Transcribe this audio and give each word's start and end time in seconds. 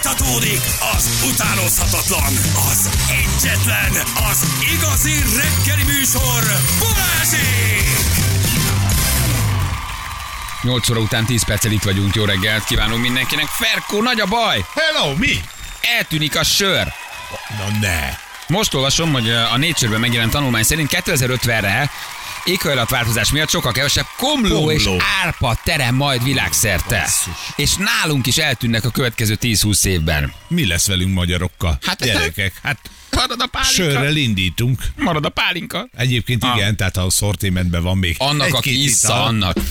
Fújtatódik 0.00 0.60
az 0.96 1.30
utánozhatatlan, 1.32 2.32
az 2.70 2.90
egyetlen, 3.10 3.92
az 4.30 4.46
igazi 4.74 5.12
reggeli 5.12 5.84
műsor, 5.84 6.42
Balázsék! 6.78 7.88
8 10.62 10.90
óra 10.90 11.00
után 11.00 11.24
10 11.24 11.44
perccel 11.44 11.72
itt 11.72 11.82
vagyunk, 11.82 12.14
jó 12.14 12.24
reggelt 12.24 12.64
kívánunk 12.64 13.02
mindenkinek. 13.02 13.46
Ferkó, 13.46 14.02
nagy 14.02 14.20
a 14.20 14.26
baj! 14.26 14.64
Hello, 14.74 15.14
mi? 15.14 15.40
Eltűnik 15.98 16.36
a 16.36 16.44
sör. 16.44 16.92
Na 17.58 17.78
ne. 17.80 18.08
Most 18.46 18.74
olvasom, 18.74 19.12
hogy 19.12 19.30
a 19.30 19.56
Nature-ben 19.56 20.00
megjelent 20.00 20.32
tanulmány 20.32 20.62
szerint 20.62 20.90
2050-re 20.92 21.90
éghajlatváltozás 22.48 23.30
miatt 23.32 23.48
sokkal 23.50 23.72
kevesebb 23.72 24.06
komló, 24.16 24.54
Komló. 24.54 24.70
és 24.70 24.88
árpa 25.24 25.58
terem 25.64 25.94
majd 25.94 26.24
világszerte. 26.24 27.00
Basszus. 27.00 27.34
És 27.56 27.74
nálunk 27.74 28.26
is 28.26 28.36
eltűnnek 28.36 28.84
a 28.84 28.90
következő 28.90 29.34
10-20 29.40 29.84
évben. 29.84 30.32
Mi 30.48 30.66
lesz 30.66 30.86
velünk 30.86 31.14
magyarokkal? 31.14 31.78
Hát- 31.86 32.04
Gyerekek, 32.04 32.52
hát 32.62 32.78
Marad 33.10 33.40
a 33.40 33.46
pálinka. 33.46 33.72
sörrel 33.74 34.16
indítunk. 34.16 34.82
Marad 34.96 35.24
a 35.24 35.28
pálinka. 35.28 35.88
Egyébként 35.96 36.44
Ah. 36.44 36.56
igen, 36.56 36.76
tehát 36.76 36.96
a 36.96 37.10
szortimentben 37.10 37.82
van 37.82 37.98
még 37.98 38.14
Annak, 38.18 38.54
aki 38.54 38.82
issza, 38.82 39.24
annak. 39.24 39.56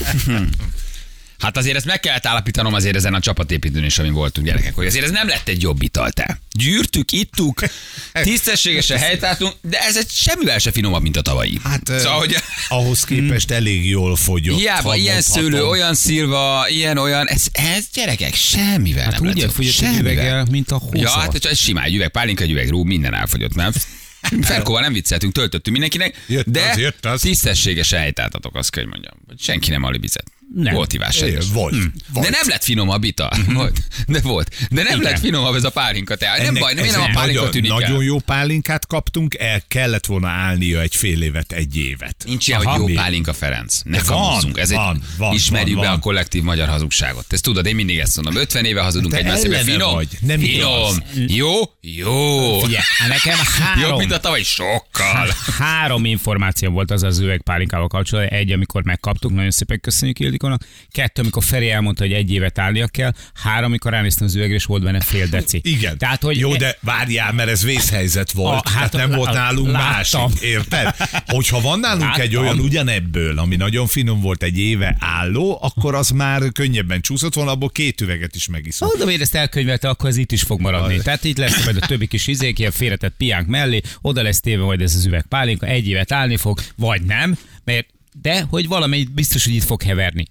Hát 1.38 1.56
azért 1.56 1.76
ezt 1.76 1.84
meg 1.84 2.00
kellett 2.00 2.26
állapítanom 2.26 2.74
azért 2.74 2.96
ezen 2.96 3.14
a 3.14 3.20
csapatépítőn 3.20 3.84
is, 3.84 3.98
amin 3.98 4.12
voltunk 4.12 4.46
gyerekek, 4.46 4.74
hogy 4.74 4.86
azért 4.86 5.04
ez 5.04 5.10
nem 5.10 5.28
lett 5.28 5.48
egy 5.48 5.62
jobb 5.62 5.82
ital, 5.82 6.10
te. 6.10 6.40
Gyűrtük, 6.52 7.12
ittuk, 7.12 7.60
tisztességesen 8.22 8.98
helytáltunk, 8.98 9.54
de 9.60 9.78
ez 9.80 9.96
egy 9.96 10.10
semmivel 10.10 10.58
se 10.58 10.70
finomabb, 10.72 11.02
mint 11.02 11.16
a 11.16 11.22
tavalyi. 11.22 11.58
Hát 11.64 11.82
szóval, 11.86 12.18
hogy 12.18 12.36
ahhoz 12.68 13.04
képest 13.04 13.50
elég 13.50 13.88
jól 13.88 14.16
fogyott. 14.16 14.58
hiába 14.58 14.94
ilyen 14.96 15.20
szőlő, 15.22 15.64
olyan 15.64 15.94
szilva, 15.94 16.68
ilyen, 16.68 16.98
olyan, 16.98 17.26
ez, 17.28 17.46
ez 17.52 17.84
gyerekek 17.94 18.34
semmivel 18.34 19.04
Hát 19.04 19.20
nem 19.20 19.30
úgy 19.30 19.38
lett 19.38 19.58
egy 19.58 19.72
Semmivel. 19.72 20.00
üveggel, 20.12 20.46
mint 20.50 20.70
a 20.70 20.80
Ja, 20.92 21.08
hószavat. 21.08 21.32
hát 21.32 21.44
egy 21.44 21.56
simán, 21.58 21.84
egy 21.84 21.94
üveg 21.94 22.08
pálinka, 22.08 22.42
egy 22.42 22.50
üveg 22.50 22.68
rú, 22.68 22.82
minden 22.84 23.14
elfogyott, 23.14 23.54
nem? 23.54 23.72
Ferkóval 24.40 24.80
nem 24.80 24.92
vicceltünk, 24.92 25.32
töltöttünk 25.32 25.78
mindenkinek, 25.78 26.24
Jött 26.26 26.46
de 26.46 26.70
az, 26.70 26.78
jött 26.78 27.04
az. 27.06 27.20
tisztességesen 27.20 27.98
helytáltatok, 28.00 28.56
azt 28.56 28.70
kell, 28.70 28.82
hogy 28.82 28.92
mondjam. 28.92 29.14
Senki 29.38 29.70
nem 29.70 29.82
alibizett. 29.82 30.26
Nem. 30.54 30.74
Volt 30.74 30.92
egyes. 30.92 31.44
volt, 31.52 31.74
Hm. 31.74 31.80
volt. 32.12 32.26
De 32.26 32.30
nem 32.30 32.48
lett 32.48 32.62
finomabb 32.62 33.04
ita. 33.04 33.30
Volt. 33.54 33.78
De 34.06 34.20
volt. 34.20 34.54
De 34.70 34.82
nem 34.82 34.98
Igen. 35.00 35.10
lett 35.12 35.18
finomabb 35.20 35.54
ez 35.54 35.64
a 35.64 35.70
pálinka. 35.70 36.16
Te. 36.16 36.32
Nem 36.36 36.46
Ennek 36.46 36.60
baj, 36.62 36.74
nem, 36.74 36.84
nem 36.86 37.00
a 37.00 37.04
pálinka 37.04 37.24
nagyon, 37.26 37.50
tűnik 37.50 37.70
Nagyon 37.70 37.96
el. 37.96 38.02
jó 38.02 38.18
pálinkát 38.18 38.86
kaptunk, 38.86 39.34
el 39.34 39.62
kellett 39.68 40.06
volna 40.06 40.28
állnia 40.28 40.80
egy 40.80 40.94
fél 40.96 41.22
évet, 41.22 41.52
egy 41.52 41.76
évet. 41.76 42.16
Nincs 42.26 42.48
ilyen, 42.48 42.62
hogy 42.64 42.78
jó 42.78 42.86
mi? 42.86 42.92
pálinka 42.92 43.32
Ferenc. 43.32 43.80
Ne 43.84 43.98
kamuzzunk. 44.00 44.58
Ez 44.58 44.72
van, 44.72 44.96
egy, 44.96 45.02
van, 45.18 45.34
ismerjük 45.34 45.74
van, 45.74 45.82
be 45.82 45.88
a 45.88 45.92
van. 45.92 46.00
kollektív 46.00 46.42
magyar 46.42 46.68
hazugságot. 46.68 47.24
Ezt 47.32 47.42
tudod, 47.42 47.66
én 47.66 47.74
mindig 47.74 47.98
ezt 47.98 48.14
mondom. 48.22 48.42
50 48.42 48.64
éve 48.64 48.80
hazudunk 48.80 49.14
egymásra. 49.14 49.46
ellene 49.46 49.62
Finom, 49.62 49.94
vagy, 49.94 50.08
nem 50.20 50.38
finom, 50.40 50.94
igaz. 51.14 51.30
jó, 51.36 51.52
jó. 51.80 52.58
Figyelj, 52.60 52.82
nekem 53.08 53.38
három, 53.60 53.88
Jobb, 53.88 53.98
mint 53.98 54.12
a 54.12 54.20
tavaly, 54.20 54.42
sokkal. 54.42 55.28
három 55.58 56.04
információ 56.04 56.70
volt 56.70 56.90
az 56.90 57.02
az 57.02 57.18
üvegpálinkával 57.18 57.88
kapcsolatban. 57.88 58.38
Egy, 58.38 58.52
amikor 58.52 58.84
megkaptuk, 58.84 59.32
nagyon 59.32 59.50
szépen 59.50 59.80
köszönjük 59.80 60.18
Ildikónak. 60.44 60.62
Kettő, 60.90 61.22
amikor 61.22 61.42
Feri 61.44 61.70
elmondta, 61.70 62.02
hogy 62.02 62.12
egy 62.12 62.32
évet 62.32 62.58
állnia 62.58 62.86
kell. 62.86 63.12
Három, 63.34 63.64
amikor 63.64 63.90
ránéztem 63.92 64.26
az 64.26 64.34
üvegre, 64.34 64.54
és 64.54 64.64
volt 64.64 64.82
benne 64.82 65.00
fél 65.00 65.26
deci. 65.26 65.60
Igen. 65.64 65.98
Tehát, 65.98 66.22
hogy 66.22 66.38
Jó, 66.38 66.56
de 66.56 66.76
várjál, 66.80 67.32
mert 67.32 67.48
ez 67.48 67.64
vészhelyzet 67.64 68.32
volt. 68.32 68.54
A- 68.64 68.68
A, 68.68 68.70
hát 68.70 68.92
nem 68.92 69.08
lá- 69.08 69.16
volt 69.18 69.32
nálunk 69.32 69.70
láttam. 69.70 70.22
másik, 70.22 70.40
érted? 70.42 70.94
Hogyha 71.26 71.60
van 71.60 71.80
nálunk 71.80 72.02
Láttam. 72.02 72.20
egy 72.20 72.36
olyan 72.36 72.58
ugyanebből, 72.58 73.38
ami 73.38 73.56
nagyon 73.56 73.86
finom 73.86 74.20
volt 74.20 74.42
egy 74.42 74.58
éve 74.58 74.96
álló, 75.00 75.58
akkor 75.62 75.94
az 75.94 76.08
már 76.10 76.42
könnyebben 76.52 77.00
csúszott 77.00 77.34
volna, 77.34 77.50
abból 77.50 77.68
két 77.70 78.00
üveget 78.00 78.34
is 78.34 78.48
megiszunk. 78.48 78.94
Oda 78.94 79.04
miért 79.04 79.20
ezt 79.20 79.34
elkönyvelte, 79.34 79.88
akkor 79.88 80.08
ez 80.08 80.16
itt 80.16 80.32
is 80.32 80.42
fog 80.42 80.60
maradni. 80.60 80.94
Aj. 80.94 81.00
Tehát 81.02 81.24
itt 81.24 81.38
lesz 81.38 81.64
majd 81.64 81.76
a 81.80 81.86
többi 81.86 82.06
kis 82.06 82.26
izék, 82.26 82.58
ilyen 82.58 82.70
félretett 82.70 83.14
piánk 83.16 83.46
mellé, 83.46 83.80
oda 84.00 84.22
lesz 84.22 84.40
téve 84.40 84.62
majd 84.64 84.80
ez 84.80 84.94
az 84.94 85.06
üveg 85.06 85.24
pálinka, 85.28 85.66
egy 85.66 85.88
évet 85.88 86.12
állni 86.12 86.36
fog, 86.36 86.60
vagy 86.76 87.02
nem, 87.02 87.36
mert 87.64 87.86
de 88.22 88.40
hogy 88.50 88.68
valamelyik 88.68 89.10
biztos, 89.14 89.44
hogy 89.44 89.54
itt 89.54 89.64
fog 89.64 89.82
heverni. 89.82 90.24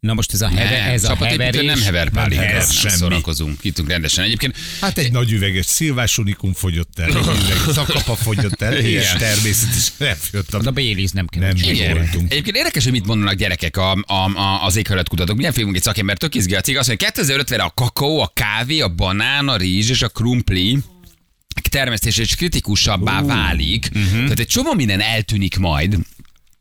Na 0.00 0.14
most 0.14 0.32
ez 0.32 0.40
a, 0.40 0.48
heve, 0.48 0.70
Nem, 0.70 0.90
ez 0.90 1.04
a 1.04 1.16
heverés. 1.16 1.64
nem 1.64 1.80
hever 1.82 2.10
pálinka, 2.10 2.44
nem 2.44 2.70
semmi. 2.70 2.94
szórakozunk, 2.94 3.58
ittunk 3.64 3.88
rendesen. 3.88 4.24
Egyébként 4.24 4.56
Hát 4.80 4.98
egy 4.98 5.12
nagy 5.12 5.32
üveges 5.32 5.66
szilvás 5.66 6.18
unikum 6.18 6.52
fogyott 6.52 6.98
el, 6.98 7.10
szakapa 7.74 8.14
fogyott 8.14 8.62
el, 8.62 8.72
és 8.76 8.88
Igen. 8.88 9.18
természetesen 9.18 9.92
nem 9.98 10.16
jött 10.32 10.54
a... 10.54 10.60
A 10.64 10.70
Baileys 10.70 11.10
nem 11.10 11.26
kell. 11.26 11.40
Nem 11.42 11.96
voltunk. 11.96 12.32
Egyébként 12.32 12.56
érdekes, 12.56 12.82
hogy 12.82 12.92
mit 12.92 13.06
mondanak 13.06 13.34
gyerekek 13.34 13.76
a, 13.76 13.92
a, 13.92 14.14
a, 14.38 14.64
az 14.64 14.76
éghajlatkutatók. 14.76 15.36
Milyen 15.36 15.52
fogunk 15.52 15.76
egy 15.76 15.82
szakember, 15.82 16.16
tök 16.16 16.34
izgi 16.34 16.54
a 16.54 16.60
cég, 16.60 16.76
azt 16.76 16.88
mondja, 16.88 17.08
2050-re 17.14 17.62
a 17.62 17.70
kakaó, 17.74 18.20
a 18.20 18.30
kávé, 18.34 18.80
a 18.80 18.88
banán, 18.88 19.48
a 19.48 19.56
rizs 19.56 19.90
és 19.90 20.02
a 20.02 20.08
krumpli 20.08 20.78
termesztés 21.70 22.16
és 22.18 22.34
kritikusabbá 22.36 23.22
válik. 23.22 23.88
Uh-huh. 23.94 24.22
Tehát 24.22 24.38
egy 24.38 24.46
csomó 24.46 24.72
minden 24.74 25.00
eltűnik 25.00 25.58
majd. 25.58 25.96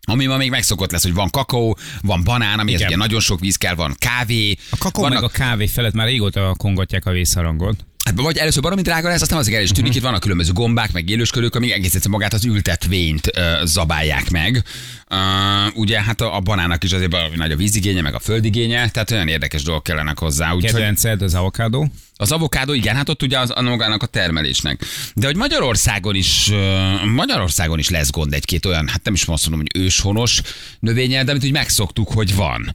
Ami 0.09 0.25
ma 0.25 0.37
még 0.37 0.49
megszokott 0.49 0.91
lesz, 0.91 1.03
hogy 1.03 1.13
van 1.13 1.29
kakaó, 1.29 1.77
van 2.01 2.23
banán, 2.23 2.59
amihez 2.59 2.81
ugye 2.81 2.95
nagyon 2.95 3.19
sok 3.19 3.39
víz 3.39 3.55
kell, 3.55 3.75
van 3.75 3.95
kávé. 3.97 4.57
A 4.69 4.77
kakó 4.77 5.01
vannak, 5.01 5.21
meg 5.21 5.29
a 5.29 5.33
kávé 5.33 5.67
felett 5.67 5.93
már 5.93 6.07
régóta 6.07 6.55
kongatják 6.57 7.05
a 7.05 7.11
vészharangot. 7.11 7.85
Hát 8.05 8.21
vagy 8.21 8.37
először 8.37 8.61
baromi 8.61 8.81
drága 8.81 9.07
lesz, 9.07 9.21
aztán 9.21 9.37
azért 9.37 9.57
el 9.57 9.63
is 9.63 9.69
tűnik, 9.69 9.95
itt 9.95 10.01
vannak 10.01 10.19
különböző 10.19 10.51
gombák, 10.51 10.91
meg 10.91 11.09
élőskörök, 11.09 11.55
amik 11.55 11.71
egész 11.71 11.93
egyszerűen 11.95 12.19
magát 12.19 12.33
az 12.33 12.45
ültetvényt 12.45 13.37
ö, 13.37 13.65
zabálják 13.65 14.29
meg. 14.29 14.63
Uh, 15.13 15.77
ugye 15.77 16.01
hát 16.01 16.21
a, 16.21 16.35
a 16.35 16.39
banának 16.39 16.83
is 16.83 16.91
azért 16.91 17.11
valami 17.11 17.35
nagy 17.35 17.51
a 17.51 17.55
vízigénye, 17.55 18.01
meg 18.01 18.13
a 18.13 18.19
földigénye, 18.19 18.89
tehát 18.89 19.11
olyan 19.11 19.27
érdekes 19.27 19.63
dolgok 19.63 19.83
kellenek 19.83 20.19
hozzá. 20.19 20.55
Kedvenced 20.59 21.21
az 21.21 21.33
avokádó. 21.33 21.87
az 22.15 22.31
avokádó, 22.31 22.73
igen, 22.73 22.95
hát 22.95 23.09
ott 23.09 23.23
ugye 23.23 23.39
az, 23.39 23.51
a 23.55 23.61
magának 23.61 24.03
a 24.03 24.05
termelésnek. 24.05 24.85
De 25.15 25.25
hogy 25.25 25.35
Magyarországon 25.35 26.15
is, 26.15 26.51
Magyarországon 27.13 27.79
is 27.79 27.89
lesz 27.89 28.11
gond 28.11 28.33
egy-két 28.33 28.65
olyan, 28.65 28.87
hát 28.87 29.03
nem 29.03 29.13
is 29.13 29.23
azt 29.25 29.49
mondom, 29.49 29.67
hogy 29.71 29.81
őshonos 29.83 30.41
növényel, 30.79 31.23
de 31.23 31.31
amit 31.31 31.43
úgy 31.43 31.51
megszoktuk, 31.51 32.11
hogy 32.11 32.35
van. 32.35 32.73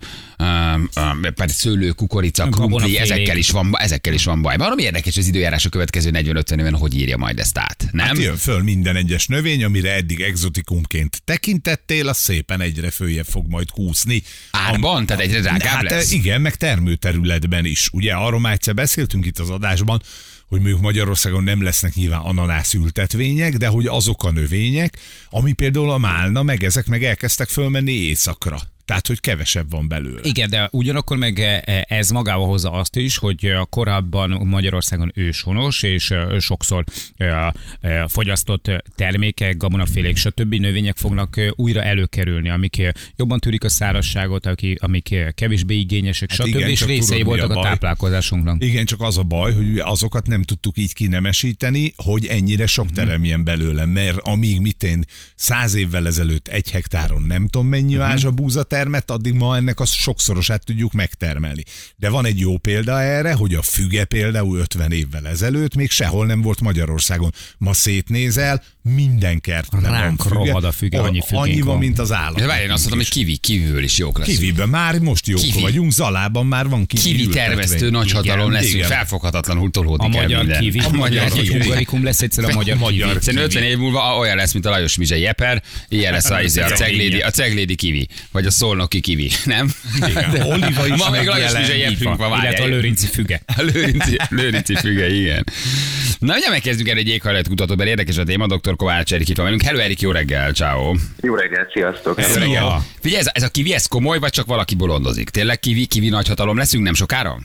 Pedig 1.34 1.54
szőlő, 1.54 1.90
kukorica, 1.90 2.48
Gabonafélék. 2.48 3.00
ezekkel 3.00 3.36
is 3.36 3.50
van, 3.50 3.74
ezekkel 3.78 4.12
is 4.12 4.24
van 4.24 4.42
baj. 4.42 4.56
Valami 4.56 4.82
érdekes, 4.82 5.16
az 5.16 5.26
időjárás 5.26 5.64
a 5.64 5.68
következő 5.68 6.10
40-50 6.12 6.58
éven 6.58 6.74
hogy 6.74 6.94
írja 6.94 7.16
majd 7.16 7.38
ezt 7.38 7.58
át, 7.58 7.86
nem? 7.92 8.06
Hát 8.06 8.18
jön 8.18 8.36
föl 8.36 8.62
minden 8.62 8.96
egyes 8.96 9.26
növény, 9.26 9.64
amire 9.64 9.92
eddig 9.94 10.20
exotikumként 10.20 11.22
tekintettél, 11.24 12.08
az 12.08 12.23
szépen 12.24 12.60
egyre 12.60 12.90
följebb 12.90 13.26
fog 13.26 13.46
majd 13.48 13.70
kúszni. 13.70 14.22
Árban? 14.50 15.06
Tehát 15.06 15.22
egyre 15.22 15.40
drágább 15.40 15.74
hát 15.74 15.82
lesz? 15.82 16.12
igen, 16.12 16.40
meg 16.40 16.56
termőterületben 16.56 17.64
is. 17.64 17.88
Ugye 17.92 18.12
arról 18.12 18.40
már 18.40 18.52
egyszer 18.52 18.74
beszéltünk 18.74 19.26
itt 19.26 19.38
az 19.38 19.50
adásban, 19.50 20.02
hogy 20.48 20.60
mondjuk 20.60 20.80
Magyarországon 20.80 21.44
nem 21.44 21.62
lesznek 21.62 21.94
nyilván 21.94 22.20
ananász 22.20 22.74
ültetvények, 22.74 23.56
de 23.56 23.66
hogy 23.66 23.86
azok 23.86 24.24
a 24.24 24.30
növények, 24.30 24.98
ami 25.30 25.52
például 25.52 25.90
a 25.90 25.98
málna, 25.98 26.42
meg 26.42 26.64
ezek 26.64 26.86
meg 26.86 27.04
elkezdtek 27.04 27.48
fölmenni 27.48 27.92
éjszakra. 27.92 28.60
Tehát, 28.84 29.06
hogy 29.06 29.20
kevesebb 29.20 29.70
van 29.70 29.88
belőle. 29.88 30.20
Igen, 30.22 30.50
de 30.50 30.68
ugyanakkor 30.72 31.16
meg 31.16 31.38
eh, 31.38 31.82
ez 31.86 32.10
magával 32.10 32.46
hozza 32.46 32.70
azt 32.72 32.96
is, 32.96 33.16
hogy 33.16 33.44
eh, 33.44 33.60
korábban 33.70 34.30
Magyarországon 34.30 35.12
őshonos 35.14 35.82
és 35.82 36.14
sokszor 36.38 36.84
fogyasztott 38.08 38.70
termékek, 38.94 39.56
gabonafélék, 39.56 40.16
stb. 40.16 40.54
növények 40.54 40.96
fognak 40.96 41.40
újra 41.50 41.82
előkerülni, 41.82 42.50
amik 42.50 42.92
jobban 43.16 43.38
tűrik 43.38 43.64
a 43.64 43.68
szárazságot, 43.68 44.48
amik 44.76 45.14
kevésbé 45.34 45.74
igényesek, 45.74 46.30
Hát 46.30 46.38
stb. 46.38 46.46
igen, 46.46 46.68
és 46.68 46.84
részei 46.84 47.18
tudod, 47.18 47.38
voltak 47.38 47.56
a 47.56 47.60
a, 47.60 47.62
táplálkozásunknak. 47.62 48.64
Igen, 48.64 48.84
csak 48.84 49.00
az 49.00 49.18
a 49.18 49.22
baj, 49.22 49.52
hogy 49.52 49.78
azokat 49.78 50.26
nem 50.26 50.42
tudtuk 50.42 50.78
így 50.78 50.92
kinemesíteni, 50.92 51.92
hogy 51.96 52.26
ennyire 52.26 52.66
sok 52.66 52.84
Mhm. 52.84 52.94
teremjen 52.94 53.44
belőle, 53.44 53.84
mert 53.84 54.18
amíg 54.18 54.60
mit 54.60 54.82
én 54.82 55.04
száz 55.34 55.74
évvel 55.74 56.06
ezelőtt 56.06 56.48
egy 56.48 56.70
hektáron 56.70 57.22
nem 57.22 57.48
tudom 57.48 57.66
mennyi 57.66 57.96
uh-huh. 57.96 58.32
búza 58.32 58.62
termett, 58.74 59.10
addig 59.10 59.32
ma 59.34 59.56
ennek 59.56 59.80
a 59.80 59.84
sokszorosát 59.84 60.64
tudjuk 60.64 60.92
megtermelni. 60.92 61.62
De 61.96 62.08
van 62.08 62.24
egy 62.26 62.38
jó 62.38 62.58
példa 62.58 63.00
erre, 63.02 63.32
hogy 63.32 63.54
a 63.54 63.62
füge 63.62 64.04
például 64.04 64.58
50 64.58 64.92
évvel 64.92 65.26
ezelőtt 65.28 65.74
még 65.74 65.90
sehol 65.90 66.26
nem 66.26 66.42
volt 66.42 66.60
Magyarországon. 66.60 67.32
Ma 67.58 67.72
szétnézel, 67.72 68.62
minden 68.82 69.40
kertben 69.40 69.80
van 69.82 69.90
Ránk 69.90 70.22
füge. 70.22 70.34
rohad 70.34 70.64
a 70.64 70.72
füge, 70.72 71.00
annyi 71.00 71.20
fügénk 71.20 71.42
Annyi 71.44 71.60
van, 71.60 71.66
van. 71.66 71.78
mint 71.78 71.98
az 71.98 72.12
állat. 72.12 72.38
De 72.38 72.46
várj, 72.46 72.62
én 72.62 72.70
azt 72.70 72.80
mondom, 72.80 72.98
hogy 72.98 73.08
kivi, 73.10 73.36
kiviből 73.36 73.82
is 73.82 73.98
jók 73.98 74.18
lesz. 74.18 74.26
Kiviben 74.28 74.68
már 74.68 74.98
most 74.98 75.26
jók 75.26 75.40
Kivi. 75.40 75.60
vagyunk, 75.60 75.92
Zalában 75.92 76.46
már 76.46 76.68
van 76.68 76.86
kivi, 76.86 77.02
Kivi 77.02 77.26
termesztő 77.28 77.90
nagyhatalom 77.90 78.38
Igen, 78.50 78.52
leszünk, 78.52 78.74
igen. 78.74 78.88
felfoghatatlanul 78.88 79.70
tolódik 79.70 80.00
A 80.00 80.04
el 80.18 80.22
magyar 80.22 80.38
minden. 80.38 80.60
kivi. 80.60 80.78
A 80.78 80.90
magyar 80.90 81.24
Egy 81.24 81.32
kivi. 81.32 81.48
hungarikum 81.58 82.04
lesz 82.04 82.22
egyszer 82.22 82.44
a 82.44 82.52
magyar, 82.52 82.76
magyar 82.76 83.08
kivi. 83.08 83.20
Szerintem 83.20 83.44
50 83.48 83.62
év 83.62 83.78
múlva 83.78 84.16
olyan 84.18 84.36
lesz, 84.36 84.52
mint 84.52 84.66
a 84.66 84.70
Lajos 84.70 84.96
Mizsei 84.96 85.20
Jeper, 85.20 85.62
ilyen 85.88 86.12
lesz 86.12 86.30
a, 86.30 86.42
izé, 86.42 86.60
a, 86.60 86.68
ceglédi, 86.70 87.20
a 87.20 87.30
ceglédi 87.30 87.74
kivi, 87.74 88.08
vagy 88.32 88.46
a 88.46 88.50
szolnoki 88.64 89.00
kivi, 89.00 89.28
nem? 89.54 89.66
Igen, 90.06 90.30
De- 90.30 90.44
Oliva 90.44 90.86
is 90.86 91.04
Ma 91.04 91.10
még 91.10 91.26
Lajos 91.26 91.52
Jeprünk 91.78 92.16
van, 92.16 92.40
Illetve 92.42 92.64
a 92.64 92.66
lőrinci 92.66 93.06
füge. 93.06 93.40
A 93.56 93.62
lőrinci, 93.62 94.16
lőrinci 94.28 94.74
füge, 94.74 95.06
igen. 95.06 95.44
Na, 96.18 96.34
ugye 96.34 96.50
megkezdjük 96.50 96.88
el 96.88 96.96
egy 96.96 97.08
éghajlatkutatót, 97.08 97.76
mert 97.76 97.88
érdekes 97.88 98.18
a 98.18 98.24
téma, 98.24 98.46
dr. 98.46 98.76
Kovács 98.76 99.12
Erik 99.12 99.28
itt 99.28 99.36
van 99.36 99.44
velünk. 99.44 99.62
Hello, 99.62 99.78
Erik, 99.78 100.00
jó 100.00 100.10
reggel, 100.10 100.52
ciao. 100.52 100.94
Jó 101.20 101.34
reggelt, 101.34 101.70
sziasztok! 101.72 102.20
Szia! 102.20 102.78
Figyelj, 103.00 103.20
ez, 103.20 103.30
ez 103.32 103.42
a 103.42 103.48
kivi, 103.48 103.74
ez 103.74 103.86
komoly, 103.86 104.18
vagy 104.18 104.30
csak 104.30 104.46
valaki 104.46 104.74
bolondozik? 104.74 105.30
Tényleg 105.30 105.58
kivi, 105.58 105.86
kivi 105.86 106.08
nagyhatalom 106.08 106.56
leszünk 106.56 106.84
nem 106.84 106.94
sokára? 106.94 107.36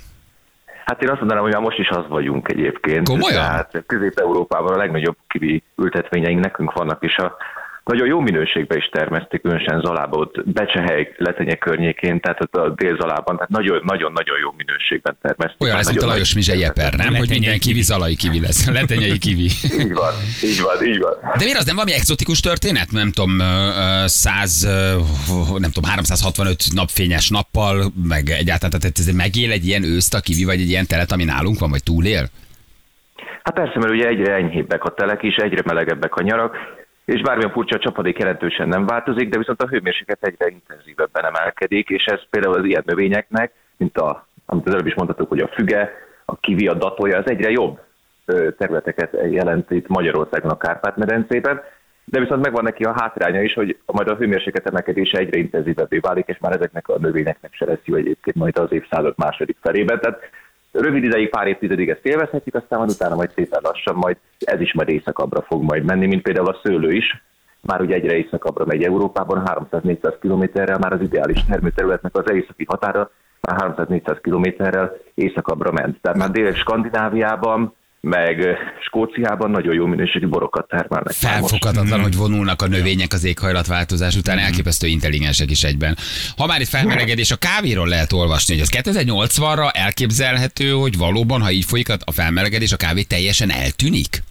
Hát 0.85 1.01
én 1.01 1.09
azt 1.09 1.19
mondanám, 1.19 1.43
hogy 1.43 1.53
már 1.53 1.61
most 1.61 1.79
is 1.79 1.89
az 1.89 2.05
vagyunk 2.07 2.49
egyébként. 2.51 3.07
Komolyan? 3.07 3.41
Tehát 3.41 3.83
Közép-Európában 3.87 4.73
a 4.73 4.77
legnagyobb 4.77 5.17
kivi 5.27 5.63
ültetvényeink 5.75 6.39
nekünk 6.39 6.73
vannak, 6.73 7.03
és 7.03 7.15
a 7.15 7.37
nagyon 7.89 8.07
jó 8.07 8.19
minőségben 8.19 8.77
is 8.77 8.89
termesztik, 8.91 9.41
különösen 9.41 9.81
Zalába, 9.81 10.17
ott 10.17 10.49
Becsehely, 10.53 11.13
Letenye 11.17 11.55
környékén, 11.55 12.19
tehát 12.19 12.39
a 12.41 12.69
dél-Zalában, 12.69 13.35
tehát 13.35 13.49
nagyon-nagyon 13.83 14.37
jó 14.41 14.53
minőségben 14.57 15.17
termesztik. 15.21 15.61
Olyan 15.61 15.75
lesz, 15.75 15.89
mint 15.89 16.01
a 16.01 16.05
Lajos 16.05 16.33
Mizse 16.33 16.55
Jeper, 16.55 16.93
nem? 16.93 17.07
Hogy 17.07 17.19
Letenyei 17.19 17.39
minden 17.39 17.59
kivi 17.59 17.81
zalai 17.81 18.15
kivi 18.15 18.39
lesz. 18.39 18.69
Letenyei 18.79 19.17
kivi. 19.17 19.49
Így 19.83 19.93
van, 19.93 20.13
így 20.43 20.61
van, 20.61 20.87
így 20.87 20.99
van. 20.99 21.13
De 21.37 21.43
miért 21.43 21.57
az 21.57 21.65
nem 21.65 21.75
valami 21.75 21.93
exotikus 21.93 22.39
történet? 22.39 22.91
Nem 22.91 23.11
tudom, 23.11 23.39
ö, 23.39 23.43
ö, 23.43 24.07
100, 24.07 24.63
ö, 24.63 24.95
nem 25.57 25.71
tudom, 25.71 25.89
365 25.89 26.63
napfényes 26.73 27.29
nappal, 27.29 27.91
meg 28.07 28.29
egyáltalán, 28.29 28.79
tehát 28.79 28.99
ez 28.99 29.15
megél 29.15 29.51
egy 29.51 29.65
ilyen 29.65 29.83
őszt 29.83 30.13
a 30.13 30.19
kivi, 30.19 30.43
vagy 30.43 30.61
egy 30.61 30.69
ilyen 30.69 30.87
telet, 30.87 31.11
ami 31.11 31.23
nálunk 31.23 31.59
van, 31.59 31.69
vagy 31.69 31.83
túlél? 31.83 32.25
Hát 33.43 33.53
persze, 33.53 33.79
mert 33.79 33.93
ugye 33.93 34.07
egyre 34.07 34.33
enyhébbek 34.33 34.83
a 34.83 34.93
telek 34.93 35.23
is, 35.23 35.35
egyre 35.35 35.61
melegebbek 35.65 36.15
a 36.15 36.21
nyarak, 36.21 36.55
és 37.09 37.21
bármilyen 37.21 37.51
furcsa 37.51 37.75
a 37.75 37.79
csapadék 37.79 38.17
jelentősen 38.17 38.67
nem 38.67 38.85
változik, 38.85 39.29
de 39.29 39.37
viszont 39.37 39.61
a 39.61 39.67
hőmérséklet 39.67 40.23
egyre 40.23 40.47
intenzívebben 40.47 41.25
emelkedik, 41.25 41.89
és 41.89 42.05
ez 42.05 42.19
például 42.29 42.55
az 42.55 42.65
ilyen 42.65 42.83
növényeknek, 42.85 43.51
mint 43.77 43.97
a, 43.97 44.27
amit 44.45 44.67
az 44.67 44.73
előbb 44.73 44.87
is 44.87 44.95
mondhatok, 44.95 45.29
hogy 45.29 45.39
a 45.39 45.47
füge, 45.47 45.91
a 46.25 46.37
kivi, 46.37 46.67
a 46.67 46.73
datója, 46.73 47.17
az 47.17 47.29
egyre 47.29 47.49
jobb 47.49 47.79
területeket 48.57 49.17
jelent 49.29 49.71
itt 49.71 49.87
Magyarországon, 49.87 50.51
a 50.51 50.57
Kárpát-medencében, 50.57 51.61
de 52.05 52.19
viszont 52.19 52.41
megvan 52.41 52.63
neki 52.63 52.83
a 52.83 52.99
hátránya 52.99 53.41
is, 53.41 53.53
hogy 53.53 53.77
majd 53.85 54.07
a 54.07 54.15
hőmérséklet 54.15 54.67
emelkedése 54.67 55.17
egyre 55.17 55.37
intenzívebbé 55.37 55.97
válik, 55.97 56.27
és 56.27 56.37
már 56.39 56.55
ezeknek 56.55 56.87
a 56.87 56.99
növényeknek 56.99 57.53
se 57.53 57.65
lesz 57.65 57.83
jó 57.83 57.95
egyébként 57.95 58.35
majd 58.35 58.57
az 58.57 58.71
évszázad 58.71 59.13
második 59.17 59.57
felében. 59.61 59.99
Tehát 59.99 60.19
rövid 60.71 61.03
ideig, 61.03 61.29
pár 61.29 61.47
évtizedig 61.47 61.89
ezt 61.89 62.05
élvezhetjük, 62.05 62.55
aztán 62.55 62.79
majd 62.79 62.91
utána 62.91 63.15
majd 63.15 63.31
szépen 63.35 63.59
lassan 63.63 63.95
majd 63.95 64.17
ez 64.39 64.61
is 64.61 64.73
majd 64.73 64.89
északabbra 64.89 65.41
fog 65.41 65.63
majd 65.63 65.83
menni, 65.83 66.07
mint 66.07 66.21
például 66.21 66.47
a 66.47 66.59
szőlő 66.63 66.91
is. 66.91 67.23
Már 67.61 67.81
ugye 67.81 67.95
egyre 67.95 68.15
északabbra 68.15 68.65
megy 68.65 68.83
Európában, 68.83 69.43
300-400 69.45 70.15
kilométerrel 70.21 70.77
már 70.77 70.93
az 70.93 71.01
ideális 71.01 71.43
termőterületnek 71.45 72.15
az 72.15 72.31
északi 72.31 72.65
határa 72.67 73.11
már 73.41 73.75
300-400 73.77 74.17
kilométerrel 74.21 74.97
északabbra 75.13 75.71
ment. 75.71 76.01
Tehát 76.01 76.17
már 76.17 76.31
Dél-Skandináviában, 76.31 77.75
meg 78.01 78.57
Skóciában 78.85 79.51
nagyon 79.51 79.73
jó 79.73 79.85
minőségű 79.85 80.27
borokat 80.27 80.67
termelnek. 80.67 81.13
Felfoghatatlan, 81.13 82.01
hogy 82.01 82.15
vonulnak 82.15 82.61
a 82.61 82.67
növények 82.67 83.13
az 83.13 83.23
éghajlatváltozás 83.23 84.15
után, 84.15 84.37
elképesztő 84.37 84.87
intelligensek 84.87 85.51
is 85.51 85.63
egyben. 85.63 85.97
Ha 86.37 86.45
már 86.45 86.61
itt 86.61 86.67
felmelegedés, 86.67 87.31
a 87.31 87.35
kávéról 87.35 87.87
lehet 87.87 88.13
olvasni, 88.13 88.53
hogy 88.53 88.63
az 88.63 88.83
2080-ra 88.83 89.69
elképzelhető, 89.73 90.71
hogy 90.71 90.97
valóban, 90.97 91.41
ha 91.41 91.51
így 91.51 91.65
folyik 91.65 91.89
a 91.89 91.97
a 92.09 92.11
felmelegedés, 92.11 92.71
a 92.71 92.77
kávé 92.77 93.01
teljesen 93.01 93.51
eltűnik? 93.51 94.23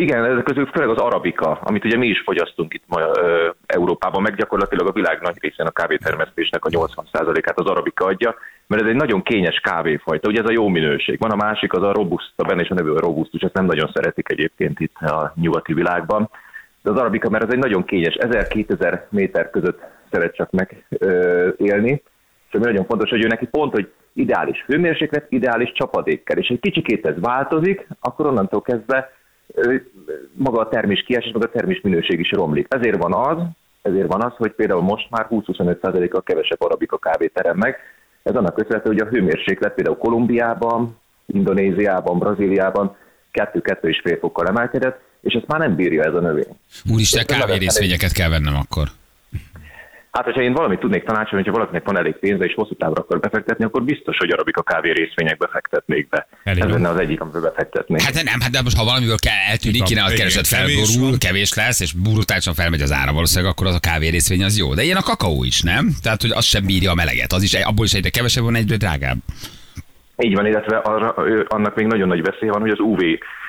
Igen, 0.00 0.24
ezek 0.24 0.44
közül 0.44 0.66
főleg 0.66 0.88
az 0.88 0.98
arabika, 0.98 1.58
amit 1.62 1.84
ugye 1.84 1.96
mi 1.96 2.06
is 2.06 2.20
fogyasztunk 2.20 2.74
itt 2.74 2.82
ma, 2.86 3.00
ö, 3.00 3.48
Európában, 3.66 4.22
meg 4.22 4.34
gyakorlatilag 4.34 4.86
a 4.86 4.92
világ 4.92 5.20
nagy 5.20 5.36
részén 5.40 5.66
a 5.66 5.70
kávétermesztésnek 5.70 6.64
a 6.64 6.68
80%-át 6.68 7.58
az 7.58 7.66
arabika 7.66 8.04
adja, 8.04 8.34
mert 8.66 8.82
ez 8.82 8.88
egy 8.88 8.94
nagyon 8.94 9.22
kényes 9.22 9.60
kávéfajta, 9.60 10.28
ugye 10.28 10.40
ez 10.40 10.48
a 10.48 10.52
jó 10.52 10.68
minőség. 10.68 11.18
Van 11.18 11.30
a 11.30 11.44
másik, 11.44 11.72
az 11.72 11.82
a 11.82 11.92
robusta, 11.92 12.44
benne 12.44 12.62
is 12.62 12.68
a 12.68 12.74
nevű 12.74 12.90
a 12.90 13.00
robusztus, 13.00 13.40
ezt 13.40 13.54
nem 13.54 13.64
nagyon 13.64 13.90
szeretik 13.94 14.28
egyébként 14.30 14.80
itt 14.80 14.96
a 14.96 15.32
nyugati 15.36 15.72
világban. 15.72 16.30
De 16.82 16.90
az 16.90 16.98
arabika, 16.98 17.30
mert 17.30 17.44
ez 17.44 17.52
egy 17.52 17.58
nagyon 17.58 17.84
kényes, 17.84 18.16
1000-2000 18.18 19.00
méter 19.08 19.50
között 19.50 19.80
szeret 20.10 20.34
csak 20.34 20.50
megélni, 20.50 22.02
és 22.48 22.54
ami 22.54 22.64
nagyon 22.64 22.86
fontos, 22.86 23.10
hogy 23.10 23.24
ő 23.24 23.26
neki 23.26 23.46
pont, 23.46 23.72
hogy 23.72 23.92
ideális 24.12 24.64
hőmérséklet, 24.66 25.26
ideális 25.28 25.72
csapadékkel, 25.72 26.38
és 26.38 26.48
egy 26.48 26.60
kicsikét 26.60 27.06
ez 27.06 27.20
változik, 27.20 27.86
akkor 28.00 28.26
onnantól 28.26 28.62
kezdve 28.62 29.15
maga 30.32 30.60
a 30.60 30.68
termés 30.68 31.02
kiesés, 31.02 31.32
maga 31.32 31.46
a 31.46 31.50
termés 31.50 31.80
minőség 31.80 32.20
is 32.20 32.30
romlik. 32.30 32.66
Ezért 32.68 33.02
van 33.02 33.12
az, 33.12 33.38
ezért 33.82 34.12
van 34.12 34.22
az, 34.22 34.32
hogy 34.36 34.52
például 34.52 34.82
most 34.82 35.10
már 35.10 35.26
20-25%-kal 35.30 36.22
kevesebb 36.22 36.62
arabika 36.62 36.98
kávé 36.98 37.26
terem 37.26 37.56
meg. 37.56 37.76
Ez 38.22 38.34
annak 38.34 38.54
köszönhető, 38.54 38.88
hogy 38.88 39.00
a 39.00 39.08
hőmérséklet 39.08 39.74
például 39.74 39.96
Kolumbiában, 39.96 40.98
Indonéziában, 41.26 42.18
Brazíliában 42.18 42.96
2-2,5 43.32 44.16
fokkal 44.20 44.46
emelkedett, 44.46 45.00
és 45.20 45.34
ezt 45.34 45.46
már 45.46 45.60
nem 45.60 45.74
bírja 45.74 46.02
ez 46.02 46.14
a 46.14 46.20
növény. 46.20 46.58
Úristen, 46.92 47.26
kávé 47.26 47.56
részvényeket 47.56 48.12
kell 48.12 48.28
vennem 48.28 48.54
akkor. 48.54 48.88
Hát, 50.16 50.24
hogyha 50.24 50.42
én 50.42 50.52
valamit 50.52 50.78
tudnék 50.78 51.04
tanácsolni, 51.04 51.44
hogyha 51.44 51.58
valakinek 51.58 51.84
van 51.84 51.96
elég 51.96 52.14
pénze 52.14 52.44
és 52.44 52.54
hosszú 52.54 52.74
távra 52.74 53.02
akar 53.02 53.20
befektetni, 53.20 53.64
akkor 53.64 53.82
biztos, 53.82 54.16
hogy 54.16 54.30
arabika 54.30 54.62
kávé 54.62 54.90
részvényekbe 54.90 55.48
fektetnék 55.52 56.08
be. 56.08 56.28
Elég 56.44 56.62
Ez 56.62 56.70
lenne 56.70 56.88
az 56.88 56.98
egyik, 56.98 57.20
amiben 57.20 57.42
befektetnék. 57.42 58.02
Hát 58.02 58.14
nem, 58.14 58.40
hát 58.40 58.50
de 58.50 58.62
most 58.62 58.76
ha 58.76 58.84
valamiből 58.84 59.16
kell 59.18 59.50
eltűnik, 59.50 59.82
kéne 59.82 60.02
a 60.02 60.08
kereset 60.08 60.46
felborul, 60.46 61.18
kevés 61.18 61.54
lesz, 61.54 61.80
és 61.80 61.92
brutálisan 61.92 62.54
felmegy 62.54 62.80
az 62.80 62.92
ára 62.92 63.12
valószínűleg, 63.12 63.52
akkor 63.52 63.66
az 63.66 63.74
a 63.74 63.80
kávé 63.80 64.08
részvény 64.08 64.44
az 64.44 64.58
jó. 64.58 64.74
De 64.74 64.82
ilyen 64.82 64.96
a 64.96 65.02
kakaó 65.02 65.44
is, 65.44 65.60
nem? 65.62 65.88
Tehát, 66.02 66.20
hogy 66.20 66.30
az 66.30 66.44
sem 66.44 66.66
bírja 66.66 66.90
a 66.90 66.94
meleget. 66.94 67.32
Az 67.32 67.42
is, 67.42 67.54
abból 67.54 67.84
is 67.84 67.92
egyre 67.92 68.10
kevesebb 68.10 68.44
van, 68.44 68.54
egyre 68.54 68.76
drágább. 68.76 69.18
Így 70.16 70.34
van, 70.34 70.46
illetve 70.46 70.76
arra, 70.76 71.14
annak 71.48 71.74
még 71.76 71.86
nagyon 71.86 72.08
nagy 72.08 72.22
veszélye 72.22 72.52
van, 72.52 72.60
hogy 72.60 72.70
az 72.70 72.80
UV 72.80 73.00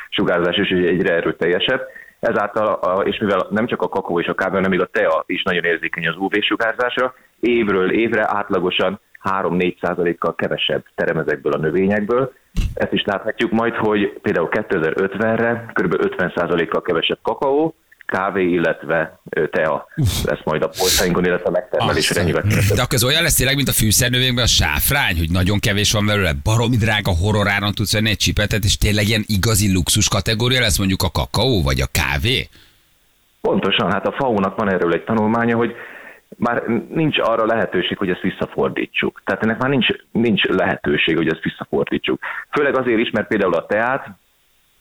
sugárzás 0.10 0.58
is 0.58 0.70
egyre 0.70 1.14
erőteljesebb. 1.14 1.82
Ezáltal, 2.20 2.74
a, 2.74 3.02
és 3.02 3.20
mivel 3.20 3.48
nem 3.50 3.68
csak 3.68 3.82
a 3.82 3.90
kakaó 3.90 4.20
és 4.20 4.28
a 4.28 4.34
kávé, 4.34 4.56
hanem 4.56 4.70
még 4.70 4.82
a 4.82 4.90
tea 4.92 5.24
is 5.26 5.44
nagyon 5.44 5.64
érzékeny 5.64 6.08
az 6.08 6.16
UV 6.18 6.32
sugárzásra, 6.40 7.14
évről 7.40 7.92
évre 7.92 8.26
átlagosan 8.28 9.00
3-4 9.24 9.82
százalékkal 9.82 10.36
kevesebb 10.36 10.84
terem 10.96 11.18
ezekből 11.18 11.54
a 11.54 11.58
növényekből. 11.58 12.34
Ezt 12.74 12.94
is 12.94 13.04
láthatjuk 13.04 13.52
majd, 13.52 13.76
hogy 13.76 14.20
például 14.22 14.50
2050-re 14.52 15.66
kb. 15.74 15.94
50 15.94 16.34
százalékkal 16.36 16.82
kevesebb 16.82 17.20
kakaó, 17.22 17.76
kávé, 18.08 18.50
illetve 18.50 19.20
tea 19.52 19.88
lesz 20.24 20.44
majd 20.44 20.64
a 20.64 20.68
polcainkon, 20.68 21.26
illetve 21.26 21.48
a 21.48 21.52
megtermelésre 21.52 22.24
nyilván. 22.24 22.48
De 22.48 22.82
akkor 22.82 22.94
ez 22.94 23.04
olyan 23.04 23.22
lesz 23.22 23.36
tényleg, 23.36 23.56
mint 23.56 23.68
a 23.68 23.72
fűszernövényben 23.72 24.44
a 24.44 24.48
sáfrány, 24.48 25.18
hogy 25.18 25.32
nagyon 25.32 25.60
kevés 25.60 25.92
van 25.92 26.06
belőle, 26.06 26.32
baromi 26.44 26.78
drága 26.78 27.12
horroráron 27.12 27.74
tudsz 27.74 27.94
venni 27.94 28.10
egy 28.10 28.18
csipetet, 28.18 28.64
és 28.64 28.78
tényleg 28.78 29.08
ilyen 29.08 29.24
igazi 29.26 29.74
luxus 29.74 30.08
kategória 30.10 30.60
lesz 30.60 30.78
mondjuk 30.78 31.04
a 31.04 31.12
kakaó 31.12 31.64
vagy 31.64 31.80
a 31.82 31.88
kávé? 31.92 32.48
Pontosan, 33.42 33.92
hát 33.92 34.08
a 34.08 34.12
FAO-nak 34.12 34.56
van 34.56 34.72
erről 34.72 34.94
egy 34.94 35.04
tanulmánya, 35.04 35.56
hogy 35.56 35.76
már 36.38 36.64
nincs 36.90 37.20
arra 37.20 37.46
lehetőség, 37.46 37.98
hogy 37.98 38.10
ezt 38.10 38.22
visszafordítsuk. 38.22 39.22
Tehát 39.26 39.44
ennek 39.44 39.58
már 39.58 39.70
nincs, 39.70 39.88
nincs 40.12 40.44
lehetőség, 40.44 41.16
hogy 41.18 41.28
ezt 41.28 41.44
visszafordítsuk. 41.44 42.20
Főleg 42.52 42.78
azért 42.78 43.00
is, 43.00 43.10
mert 43.10 43.28
például 43.28 43.54
a 43.54 43.66
teát 43.66 44.08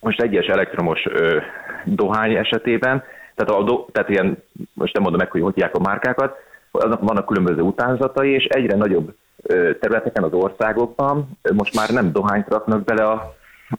most 0.00 0.20
egyes 0.20 0.46
elektromos 0.46 1.00
ö, 1.04 1.40
dohány 1.85 2.35
esetében, 2.35 3.04
tehát, 3.37 3.61
a 3.61 3.64
do, 3.64 3.85
tehát 3.93 4.09
ilyen, 4.09 4.43
most 4.73 4.93
nem 4.93 5.02
mondom 5.02 5.21
meg, 5.21 5.31
hogy 5.31 5.40
hogy 5.40 5.55
hívják 5.55 5.75
a 5.75 5.81
márkákat, 5.81 6.37
annak 6.71 7.00
vannak 7.00 7.26
különböző 7.26 7.61
utánzatai, 7.61 8.31
és 8.31 8.45
egyre 8.45 8.76
nagyobb 8.76 9.14
területeken 9.81 10.23
az 10.23 10.33
országokban 10.33 11.38
most 11.52 11.75
már 11.75 11.90
nem 11.90 12.12
dohányt 12.12 12.49
raknak 12.49 12.85
bele 12.85 13.05
a, 13.05 13.35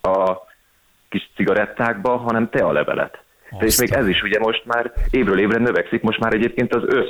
a 0.09 0.45
kis 1.09 1.31
cigarettákba, 1.35 2.17
hanem 2.17 2.49
tealevelet. 2.49 3.19
És 3.59 3.79
még 3.79 3.91
ez 3.91 4.07
is 4.07 4.23
ugye 4.23 4.39
most 4.39 4.65
már 4.65 4.93
évről 5.09 5.39
évre 5.39 5.57
növekszik, 5.57 6.01
most 6.01 6.19
már 6.19 6.33
egyébként 6.33 6.75
az 6.75 6.83
össz 6.85 7.09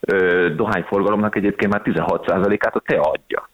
ö, 0.00 0.48
dohányforgalomnak 0.56 1.36
egyébként 1.36 1.72
már 1.72 1.82
16%-át 1.84 2.76
a 2.76 2.82
tea 2.86 3.00
adja. 3.00 3.48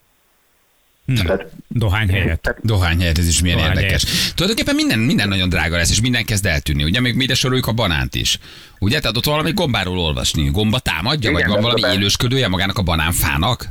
Tehát, 1.15 1.47
Dohány 1.69 2.09
helyett. 2.09 2.43
tehát 2.43 2.61
Dohány 2.63 2.99
helyett, 2.99 3.19
ez 3.19 3.29
is 3.29 3.43
milyen 3.43 3.57
Dohány 3.59 3.77
érdekes. 3.77 4.33
Tulajdonképpen 4.35 4.75
minden, 4.75 4.99
minden 4.99 5.29
nagyon 5.29 5.49
drága 5.49 5.77
lesz, 5.77 5.91
és 5.91 6.01
minden 6.01 6.25
kezd 6.25 6.47
eltűnni. 6.47 6.85
Ugye 6.85 7.01
még 7.01 7.17
mi 7.17 7.23
ide 7.23 7.35
soroljuk 7.35 7.67
a 7.67 7.73
banánt 7.73 8.15
is. 8.15 8.39
Ugye? 8.79 9.01
Tehát 9.01 9.17
ott 9.17 9.25
valami 9.25 9.53
gombáról 9.53 9.99
olvasni. 9.99 10.51
Gomba 10.51 10.79
támadja, 10.79 11.31
Igen, 11.31 11.43
vagy 11.43 11.53
van 11.53 11.63
valami 11.63 11.95
élősködője 11.97 12.49
magának 12.49 12.79
a 12.79 12.83
banánfának? 12.83 13.65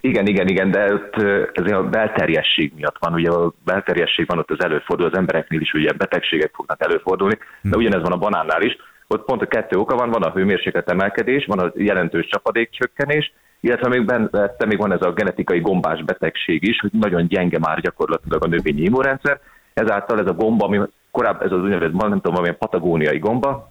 Igen, 0.00 0.26
igen, 0.26 0.48
igen, 0.48 0.70
de 0.70 0.92
ott 0.92 1.14
ez 1.52 1.72
a 1.72 1.82
belterjesség 1.82 2.72
miatt 2.76 2.96
van, 2.98 3.12
ugye 3.12 3.30
a 3.30 3.52
belterjesség 3.64 4.26
van 4.26 4.38
ott 4.38 4.50
az 4.50 4.64
előfordul, 4.64 5.06
az 5.06 5.16
embereknél 5.16 5.60
is 5.60 5.72
ugye 5.72 5.92
betegségek 5.92 6.50
fognak 6.54 6.82
előfordulni, 6.82 7.38
de 7.62 7.76
ugyanez 7.76 8.02
van 8.02 8.12
a 8.12 8.16
banánnál 8.16 8.62
is. 8.62 8.76
Ott 9.06 9.24
pont 9.24 9.42
a 9.42 9.46
kettő 9.46 9.76
oka 9.76 9.96
van, 9.96 10.10
van 10.10 10.22
a 10.22 10.30
hőmérséklet 10.30 10.90
emelkedés, 10.90 11.44
van 11.46 11.58
a 11.58 11.72
jelentős 11.76 12.26
csapadékcsökkenés, 12.30 13.32
illetve 13.60 13.88
még 13.88 14.04
benne 14.04 14.28
még 14.66 14.78
van 14.78 14.92
ez 14.92 15.02
a 15.02 15.12
genetikai 15.12 15.60
gombás 15.60 16.04
betegség 16.04 16.62
is, 16.62 16.80
hogy 16.80 16.90
nagyon 16.92 17.26
gyenge 17.26 17.58
már 17.58 17.80
gyakorlatilag 17.80 18.44
a 18.44 18.48
növényi 18.48 18.80
immunrendszer, 18.80 19.40
ezáltal 19.74 20.18
ez 20.18 20.26
a 20.26 20.34
gomba, 20.34 20.64
ami 20.64 20.80
korábban 21.10 21.46
ez 21.46 21.52
az 21.52 21.62
úgynevezett, 21.62 21.92
nem 21.92 22.10
tudom, 22.10 22.20
valamilyen 22.22 22.58
patagóniai 22.58 23.18
gomba, 23.18 23.70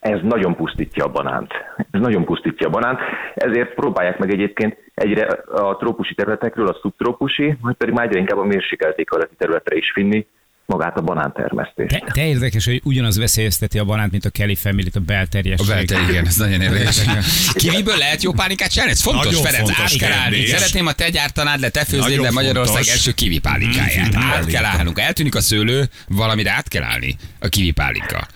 ez 0.00 0.20
nagyon 0.22 0.56
pusztítja 0.56 1.04
a 1.04 1.10
banánt. 1.10 1.52
Ez 1.76 2.00
nagyon 2.00 2.24
pusztítja 2.24 2.66
a 2.66 2.70
banánt, 2.70 3.00
ezért 3.34 3.74
próbálják 3.74 4.18
meg 4.18 4.30
egyébként 4.30 4.76
egyre 4.94 5.26
a 5.52 5.76
trópusi 5.76 6.14
területekről 6.14 6.66
a 6.66 6.78
szubtrópusi, 6.80 7.56
majd 7.60 7.76
pedig 7.76 7.94
már 7.94 8.06
egyre 8.06 8.18
inkább 8.18 8.38
a 8.38 8.44
mérsékelt 8.44 8.98
éghajlati 8.98 9.34
területre 9.38 9.76
is 9.76 9.92
vinni 9.94 10.26
magát 10.66 10.98
a 10.98 11.00
banántermesztést. 11.00 11.88
Te, 12.04 12.12
te 12.12 12.26
érdekes, 12.26 12.64
hogy 12.64 12.80
ugyanaz 12.84 13.18
veszélyezteti 13.18 13.78
a 13.78 13.84
banánt, 13.84 14.10
mint 14.10 14.24
a 14.24 14.30
Kelly 14.30 14.54
family 14.54 14.88
a 14.94 14.98
A 14.98 15.00
belterjesség. 15.06 15.66
belte, 15.68 16.00
igen, 16.10 16.26
ez 16.26 16.36
nagyon 16.36 16.60
érdekes. 16.60 17.02
Kiviből 17.62 17.96
lehet 17.96 18.22
jó 18.22 18.32
pálinkát 18.32 18.70
csinálni? 18.70 18.92
Ez 18.92 19.02
fontos, 19.02 19.24
Nagyon 19.24 19.42
Ferenc, 19.42 19.70
fontos 19.70 19.94
át 19.94 20.00
kell 20.00 20.18
állni. 20.18 20.44
Szeretném, 20.44 20.84
ha 20.84 20.92
te 20.92 21.08
gyártanád 21.10 21.60
le, 21.60 21.68
te 21.68 21.84
főznéd 21.84 22.20
le 22.20 22.30
Magyarország 22.30 22.74
fontos. 22.74 22.92
első 22.92 23.12
kivi 23.12 23.38
pálinkáját. 23.38 24.12
Mhm. 24.12 24.22
Át 24.22 24.46
kell 24.46 24.64
állnunk. 24.64 24.98
Eltűnik 24.98 25.34
a 25.34 25.40
szőlő, 25.40 25.82
valamire 26.08 26.50
át 26.50 26.68
kell 26.68 26.82
állni. 26.82 27.16
A 27.40 27.48
kivi 27.48 27.70
pálinka. 27.72 28.26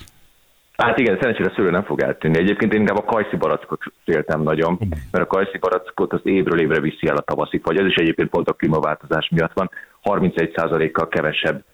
Hát 0.77 0.99
igen, 0.99 1.17
szerencsére 1.21 1.49
a 1.49 1.53
szőlő 1.57 1.71
nem 1.71 1.85
fog 1.85 2.01
eltűnni. 2.03 2.39
Egyébként 2.39 2.73
én 2.73 2.81
inkább 2.81 2.97
a 2.99 3.05
kajszi 3.05 3.37
barackot 3.37 3.81
féltem 4.05 4.43
nagyon, 4.43 4.79
mert 5.11 5.25
a 5.25 5.27
kajszi 5.27 5.59
barackot 5.59 6.13
az 6.13 6.21
évről 6.23 6.61
évre 6.61 6.81
viszi 6.81 7.07
el 7.09 7.17
a 7.17 7.21
tavaszi 7.21 7.61
fagy. 7.63 7.77
Ez 7.79 7.87
is 7.87 7.95
egyébként 7.95 8.29
pont 8.29 8.49
a 8.49 8.53
klímaváltozás 8.53 9.29
miatt 9.31 9.53
van. 9.55 9.71
31%-kal 10.05 11.09
kevesebb 11.09 11.65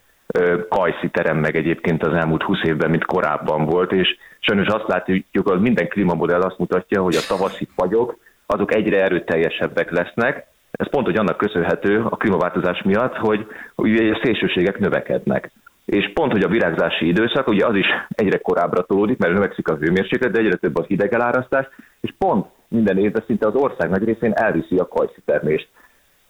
kajszi 0.69 1.09
terem 1.09 1.37
meg 1.37 1.55
egyébként 1.55 2.03
az 2.03 2.13
elmúlt 2.13 2.43
20 2.43 2.63
évben, 2.63 2.89
mint 2.89 3.05
korábban 3.05 3.65
volt, 3.65 3.91
és 3.91 4.17
sajnos 4.39 4.67
azt 4.67 4.87
látjuk, 4.87 5.47
hogy 5.47 5.59
minden 5.59 5.87
klímamodell 5.87 6.41
azt 6.41 6.57
mutatja, 6.57 7.01
hogy 7.01 7.15
a 7.15 7.25
tavaszi 7.27 7.67
fagyok 7.75 8.17
azok 8.45 8.75
egyre 8.75 9.03
erőteljesebbek 9.03 9.91
lesznek. 9.91 10.47
Ez 10.71 10.89
pont, 10.89 11.05
hogy 11.05 11.17
annak 11.17 11.37
köszönhető 11.37 12.03
a 12.09 12.15
klímaváltozás 12.15 12.81
miatt, 12.81 13.15
hogy 13.15 13.47
ugye 13.75 14.13
a 14.13 14.19
szélsőségek 14.23 14.79
növekednek. 14.79 15.51
És 15.85 16.11
pont, 16.13 16.31
hogy 16.31 16.43
a 16.43 16.47
virágzási 16.47 17.07
időszak, 17.07 17.47
ugye 17.47 17.65
az 17.65 17.75
is 17.75 17.87
egyre 18.09 18.37
korábbra 18.37 18.81
tolódik, 18.81 19.17
mert 19.17 19.33
növekszik 19.33 19.67
a 19.67 19.75
hőmérséklet, 19.75 20.31
de 20.31 20.39
egyre 20.39 20.55
több 20.55 20.77
a 20.77 20.83
hideg 20.87 21.13
elárasztás, 21.13 21.67
és 22.01 22.13
pont 22.17 22.47
minden 22.67 22.97
évben 22.97 23.23
szinte 23.25 23.47
az 23.47 23.55
ország 23.55 23.89
nagy 23.89 24.03
részén 24.03 24.31
elviszi 24.33 24.77
a 24.77 24.87
kajszi 24.87 25.21
termést 25.25 25.67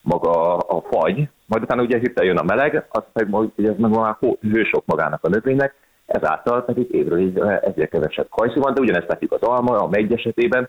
maga 0.00 0.56
a 0.56 0.82
fagy, 0.90 1.28
majd 1.46 1.62
utána 1.62 1.82
ugye 1.82 1.98
hirtelen 1.98 2.28
jön 2.28 2.38
a 2.38 2.42
meleg, 2.42 2.86
azt 2.88 3.06
meg, 3.12 3.28
majd, 3.28 3.48
ugye 3.56 3.70
ez 3.70 3.76
meg 3.78 3.90
már 3.90 4.16
hősok 4.40 4.86
magának 4.86 5.24
a 5.24 5.28
növénynek, 5.28 5.74
ezáltal 6.06 6.64
pedig 6.64 6.86
évről 6.90 7.20
évre 7.20 7.58
egyre 7.58 7.86
kevesebb 7.86 8.26
kajszi 8.30 8.58
van, 8.58 8.74
de 8.74 8.80
ugyanezt 8.80 9.08
látjuk 9.08 9.32
az 9.32 9.42
alma, 9.42 9.76
a 9.76 9.88
megy 9.88 10.12
esetében, 10.12 10.68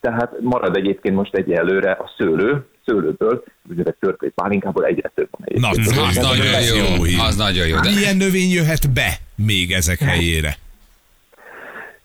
tehát 0.00 0.40
marad 0.40 0.76
egyébként 0.76 1.14
most 1.14 1.34
egyelőre 1.34 1.90
a 1.90 2.12
szőlő, 2.16 2.66
szőlőből, 2.84 3.44
úgynevezett 3.70 4.00
törpői 4.00 4.30
pálinkából 4.30 4.84
egyre 4.84 5.10
több 5.14 5.28
van 5.30 5.60
Na, 5.60 5.68
egyébként. 5.68 5.98
Az 5.98 6.16
Ez 6.16 6.24
nagyon 6.24 6.46
jó 6.46 6.94
jó. 6.96 7.02
hír. 7.02 7.18
Az 7.20 7.36
nagyon 7.36 7.66
jó. 7.66 7.76
De 7.76 7.90
Milyen 7.94 8.16
növény 8.16 8.50
jöhet 8.50 8.92
be 8.92 9.10
még 9.34 9.72
ezek 9.72 9.98
helyére? 9.98 10.54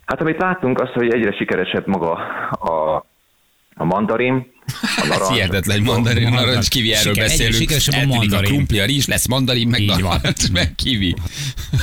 Hát 0.05 0.21
amit 0.21 0.37
látunk, 0.37 0.81
az, 0.81 0.89
hogy 0.89 1.13
egyre 1.13 1.31
sikeresebb 1.31 1.87
maga 1.87 2.11
a, 2.51 3.05
a 3.75 3.83
mandarin, 3.83 4.51
a 4.67 5.01
Ez 5.01 5.07
narancs, 5.07 5.33
hihetetlen, 5.33 5.77
hogy 5.77 5.85
mandarin, 5.85 6.29
narancs, 6.29 6.69
kivi, 6.69 6.93
erről 6.93 7.13
Siker- 7.13 7.27
beszélünk. 7.27 7.53
sikeresebb 7.55 7.93
a 7.93 7.97
Eltűnik 7.97 8.17
a 8.17 8.19
mandarin. 8.21 8.53
krumpli, 8.53 8.79
a 8.79 8.85
rizs, 8.85 9.07
lesz 9.07 9.27
mandarin, 9.27 9.67
meg 9.67 9.79
Így 9.79 10.01
van. 10.01 10.01
narancs, 10.01 10.51
meg 10.51 10.75
kivi. 10.75 11.15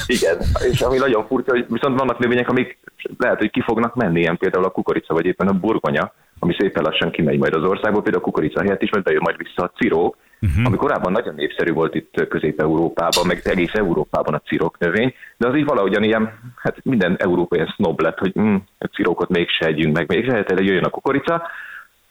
Igen, 0.06 0.36
és 0.72 0.80
ami 0.80 0.98
nagyon 0.98 1.26
furcsa, 1.26 1.50
hogy 1.50 1.66
viszont 1.68 1.98
vannak 1.98 2.18
növények, 2.18 2.48
amik 2.48 2.78
lehet, 3.18 3.38
hogy 3.38 3.50
ki 3.50 3.60
fognak 3.60 3.94
menni, 3.94 4.20
ilyen 4.20 4.36
például 4.36 4.64
a 4.64 4.70
kukorica, 4.70 5.14
vagy 5.14 5.26
éppen 5.26 5.48
a 5.48 5.52
burgonya, 5.52 6.12
ami 6.38 6.54
szépen 6.58 6.82
lassan 6.82 7.10
kimegy 7.10 7.38
majd 7.38 7.54
az 7.54 7.62
országból, 7.62 8.02
például 8.02 8.22
a 8.22 8.26
kukorica 8.26 8.60
helyett 8.60 8.82
is, 8.82 8.90
majd 8.90 9.04
bejön 9.04 9.20
majd 9.24 9.36
vissza 9.36 9.62
a 9.62 9.72
cirók, 9.76 10.16
uh-huh. 10.40 10.66
ami 10.66 10.76
korábban 10.76 11.12
nagyon 11.12 11.34
népszerű 11.34 11.72
volt 11.72 11.94
itt 11.94 12.28
Közép-Európában, 12.28 13.26
meg 13.26 13.40
egész 13.44 13.72
Európában 13.72 14.34
a 14.34 14.42
cirok 14.46 14.78
növény, 14.78 15.14
de 15.36 15.48
az 15.48 15.56
így 15.56 15.64
valahogyan 15.64 16.02
ilyen, 16.02 16.38
hát 16.56 16.76
minden 16.82 17.16
európai 17.18 17.64
snob 17.74 18.00
lett, 18.00 18.18
hogy 18.18 18.32
hm, 18.32 18.54
a 18.78 18.86
cirókot 18.86 19.28
mégse 19.28 19.66
együnk 19.66 19.96
meg, 19.96 20.08
mégse 20.08 20.32
hát 20.32 20.50
jöjjön 20.50 20.84
a 20.84 20.88
kukorica, 20.88 21.42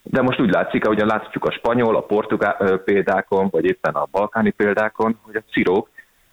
de 0.03 0.21
most 0.21 0.39
úgy 0.39 0.49
látszik, 0.49 0.85
ahogyan 0.85 1.07
látjuk 1.07 1.45
a 1.45 1.51
spanyol, 1.51 1.95
a 1.95 2.01
portugál 2.01 2.77
példákon, 2.77 3.47
vagy 3.51 3.65
éppen 3.65 3.93
a 3.93 4.07
balkáni 4.11 4.49
példákon, 4.49 5.17
hogy 5.21 5.35
a 5.35 5.51
cirók 5.51 5.89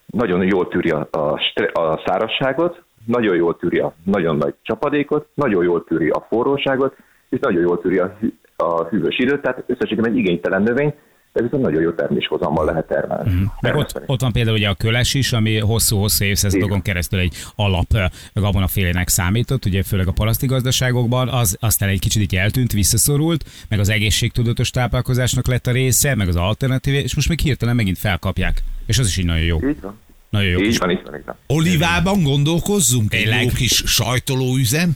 nagyon 0.07 0.43
jól 0.43 0.69
tűri 0.69 0.91
a, 0.91 1.09
a, 1.11 1.41
a 1.81 2.03
szárazságot, 2.07 2.83
nagyon 3.07 3.37
jól 3.37 3.57
tűri 3.57 3.79
a 3.79 3.95
nagyon 4.05 4.37
nagy 4.37 4.55
csapadékot, 4.63 5.29
nagyon 5.35 5.65
jól 5.65 5.85
tűri 5.85 6.09
a 6.09 6.27
forróságot, 6.29 6.97
és 7.29 7.39
nagyon 7.39 7.61
jól 7.61 7.81
tűri 7.81 7.99
a, 7.99 8.17
a 8.57 8.85
hűvös 8.85 9.19
időt, 9.19 9.43
tehát 9.43 9.65
összességében 9.67 10.11
egy 10.11 10.17
igénytelen 10.17 10.63
növény, 10.63 10.95
de 11.33 11.43
viszont 11.43 11.63
nagyon 11.63 11.83
jó 11.83 11.91
terméshozammal 11.91 12.65
lehet 12.65 12.87
termelni. 12.87 13.31
Mhm. 13.33 13.43
Meg 13.61 13.75
ott, 13.77 14.03
ott 14.07 14.21
van 14.21 14.33
például 14.33 14.57
ugye 14.57 14.69
a 14.69 14.75
köles 14.75 15.15
is, 15.15 15.33
ami 15.33 15.59
hosszú-hosszú 15.59 16.25
évszázadokon 16.25 16.83
keresztül 16.83 17.19
egy 17.19 17.35
alap 17.57 17.97
gabonafélének 18.33 19.09
számított, 19.09 19.65
ugye 19.65 19.83
főleg 19.83 20.09
a 20.09 20.13
paraszti 20.13 20.47
gazdaságokban, 20.47 21.29
az 21.29 21.57
aztán 21.61 21.89
egy 21.89 21.99
kicsit 21.99 22.23
így 22.23 22.37
eltűnt, 22.37 22.73
visszaszorult, 22.73 23.45
meg 23.69 23.79
az 23.79 23.89
egészségtudatos 23.89 24.71
táplálkozásnak 24.71 25.47
lett 25.47 25.67
a 25.67 25.73
része, 25.73 26.15
meg 26.15 26.29
az 26.29 26.37
alternatív, 26.37 26.95
és 26.95 27.15
most 27.15 27.29
még 27.29 27.39
hirtelen 27.41 27.77
megint 27.77 27.99
felkapják. 27.99 28.63
És 28.87 28.99
az 28.99 29.07
is 29.07 29.17
így 29.17 29.27
nagyon 29.27 29.45
jó. 29.45 29.59
Így 29.69 29.81
van. 29.81 29.99
Nagyon 30.31 30.51
jó. 30.51 30.61
Így 30.61 30.79
van, 30.79 30.91
így 30.91 31.03
van, 31.05 31.15
így 31.17 31.25
van. 31.25 31.37
Olivában 31.47 32.23
gondolkozzunk? 32.23 33.15
Egy 33.15 33.43
jó 33.43 33.49
kis 33.49 33.83
sajtolóüzem? 33.87 34.93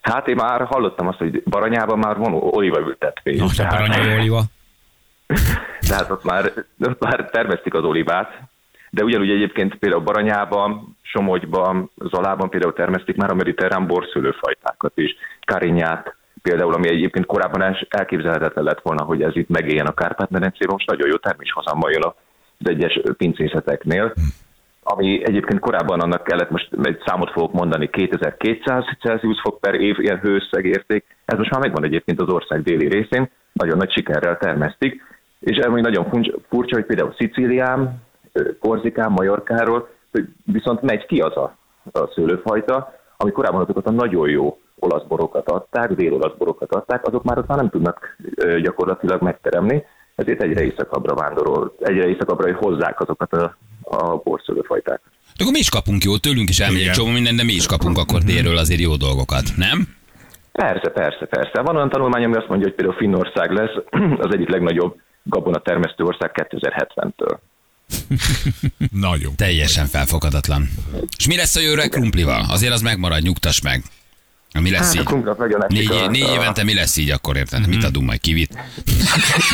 Hát 0.00 0.28
én 0.28 0.34
már 0.34 0.60
hallottam 0.64 1.06
azt, 1.06 1.18
hogy 1.18 1.42
Baranyában 1.42 1.98
már 1.98 2.16
van 2.16 2.32
olívaültetvény. 2.34 3.36
Na, 3.36 3.44
a 3.44 3.50
Tehát- 3.56 3.72
aranyai 3.72 4.30
oliva. 5.38 5.70
Tehát 5.88 6.10
ott 6.10 6.24
már, 6.24 6.52
ott 6.80 7.00
már 7.00 7.30
termesztik 7.30 7.74
az 7.74 7.84
olivát, 7.84 8.40
de 8.90 9.04
ugyanúgy 9.04 9.30
egyébként 9.30 9.74
például 9.74 10.02
Baranyában, 10.02 10.96
Somogyban, 11.02 11.90
Zalában 12.10 12.48
például 12.48 12.72
termesztik 12.72 13.16
már 13.16 13.30
a 13.30 13.34
mediterrán 13.34 13.86
borszülőfajtákat 13.86 14.92
is, 14.94 15.16
karinyát, 15.46 16.14
például, 16.42 16.74
ami 16.74 16.88
egyébként 16.88 17.26
korábban 17.26 17.62
el- 17.62 17.86
elképzelhetetlen 17.88 18.64
lett 18.64 18.80
volna, 18.82 19.04
hogy 19.04 19.22
ez 19.22 19.36
itt 19.36 19.48
megéljen 19.48 19.86
a 19.86 19.94
Kárpát-medencében, 19.94 20.74
most 20.74 20.90
nagyon 20.90 21.08
jó 21.08 21.16
terméshozammal 21.16 21.90
jön 21.90 22.04
az 22.04 22.68
egyes 22.68 23.00
pincészeteknél, 23.16 24.12
ami 24.82 25.24
egyébként 25.24 25.60
korábban 25.60 26.00
annak 26.00 26.24
kellett, 26.24 26.50
most 26.50 26.68
egy 26.82 27.02
számot 27.06 27.30
fogok 27.30 27.52
mondani, 27.52 27.90
2200 27.90 28.84
Celsius 29.00 29.40
fok 29.40 29.60
per 29.60 29.74
év 29.74 29.98
ilyen 29.98 30.18
hőszegérték, 30.18 31.04
ez 31.24 31.38
most 31.38 31.50
már 31.50 31.60
megvan 31.60 31.84
egyébként 31.84 32.20
az 32.20 32.28
ország 32.28 32.62
déli 32.62 32.88
részén, 32.88 33.30
nagyon 33.52 33.76
nagy 33.76 33.92
sikerrel 33.92 34.38
termesztik, 34.38 35.02
és 35.42 35.58
ami 35.58 35.80
nagyon 35.80 36.08
furcsa, 36.08 36.32
furcsa 36.48 36.74
hogy 36.74 36.84
például 36.84 37.14
Szicílián, 37.18 38.02
Korzikán, 38.60 39.10
Majorkáról, 39.10 39.88
hogy 40.10 40.28
viszont 40.44 40.82
megy 40.82 41.06
ki 41.06 41.18
az 41.18 41.36
a, 41.36 41.56
a 41.92 42.10
szőlőfajta, 42.14 42.94
ami 43.16 43.30
korábban 43.30 43.60
azokat 43.60 43.86
a 43.86 43.90
nagyon 43.90 44.28
jó 44.28 44.58
olasz 44.78 45.06
borokat 45.08 45.48
adták, 45.48 45.92
dél-olasz 45.92 46.36
borokat 46.38 46.74
adták, 46.74 47.06
azok 47.06 47.22
már 47.22 47.38
ott 47.38 47.46
már 47.46 47.58
nem 47.58 47.70
tudnak 47.70 48.16
gyakorlatilag 48.62 49.22
megteremni, 49.22 49.84
ezért 50.14 50.42
egyre 50.42 50.64
északabbra 50.64 51.14
vándorol, 51.14 51.74
egyre 51.80 52.08
északabbra 52.08 52.56
hozzák 52.56 53.00
azokat 53.00 53.32
a, 53.32 53.56
a 53.82 54.16
borszőlőfajtákat. 54.16 55.10
De 55.36 55.42
akkor 55.42 55.52
mi 55.52 55.58
is 55.58 55.68
kapunk 55.68 56.04
jó, 56.04 56.16
tőlünk 56.16 56.48
is 56.48 56.60
elmegy 56.60 56.80
egy 56.80 56.90
csomó 56.90 57.10
minden, 57.10 57.36
de 57.36 57.44
mi 57.44 57.52
is 57.52 57.66
kapunk 57.66 57.98
akkor 57.98 58.20
délről 58.20 58.56
azért 58.56 58.80
jó 58.80 58.96
dolgokat, 58.96 59.46
nem? 59.56 59.78
Persze, 60.52 60.90
persze, 60.90 61.26
persze. 61.26 61.62
Van 61.62 61.76
olyan 61.76 61.88
tanulmány, 61.88 62.24
ami 62.24 62.36
azt 62.36 62.48
mondja, 62.48 62.66
hogy 62.66 62.76
például 62.76 62.98
Finnország 62.98 63.50
lesz 63.50 63.76
az 64.24 64.34
egyik 64.34 64.48
legnagyobb 64.48 64.96
gabona 65.22 65.60
termesztő 65.60 66.04
ország 66.04 66.30
2070-től. 66.34 67.38
Nagyon. 69.08 69.36
Teljesen 69.36 69.86
felfoghatatlan. 69.86 70.70
És 71.18 71.26
mi 71.26 71.36
lesz 71.36 71.56
a 71.56 71.60
jövőre 71.60 71.88
krumplival? 71.88 72.46
Azért 72.48 72.72
az 72.72 72.80
megmarad, 72.80 73.22
nyugtass 73.22 73.60
meg. 73.60 73.82
Mi 74.60 74.70
lesz 74.70 74.94
Hát 74.96 75.10
így? 75.12 75.24
Négy, 75.68 75.90
a- 75.90 76.06
négy 76.06 76.28
évente 76.28 76.64
mi 76.64 76.74
lesz 76.74 76.96
így 76.96 77.10
akkor, 77.10 77.36
érted? 77.36 77.66
Mit 77.66 77.84
adunk 77.84 78.06
majd 78.06 78.20
kivit? 78.20 78.54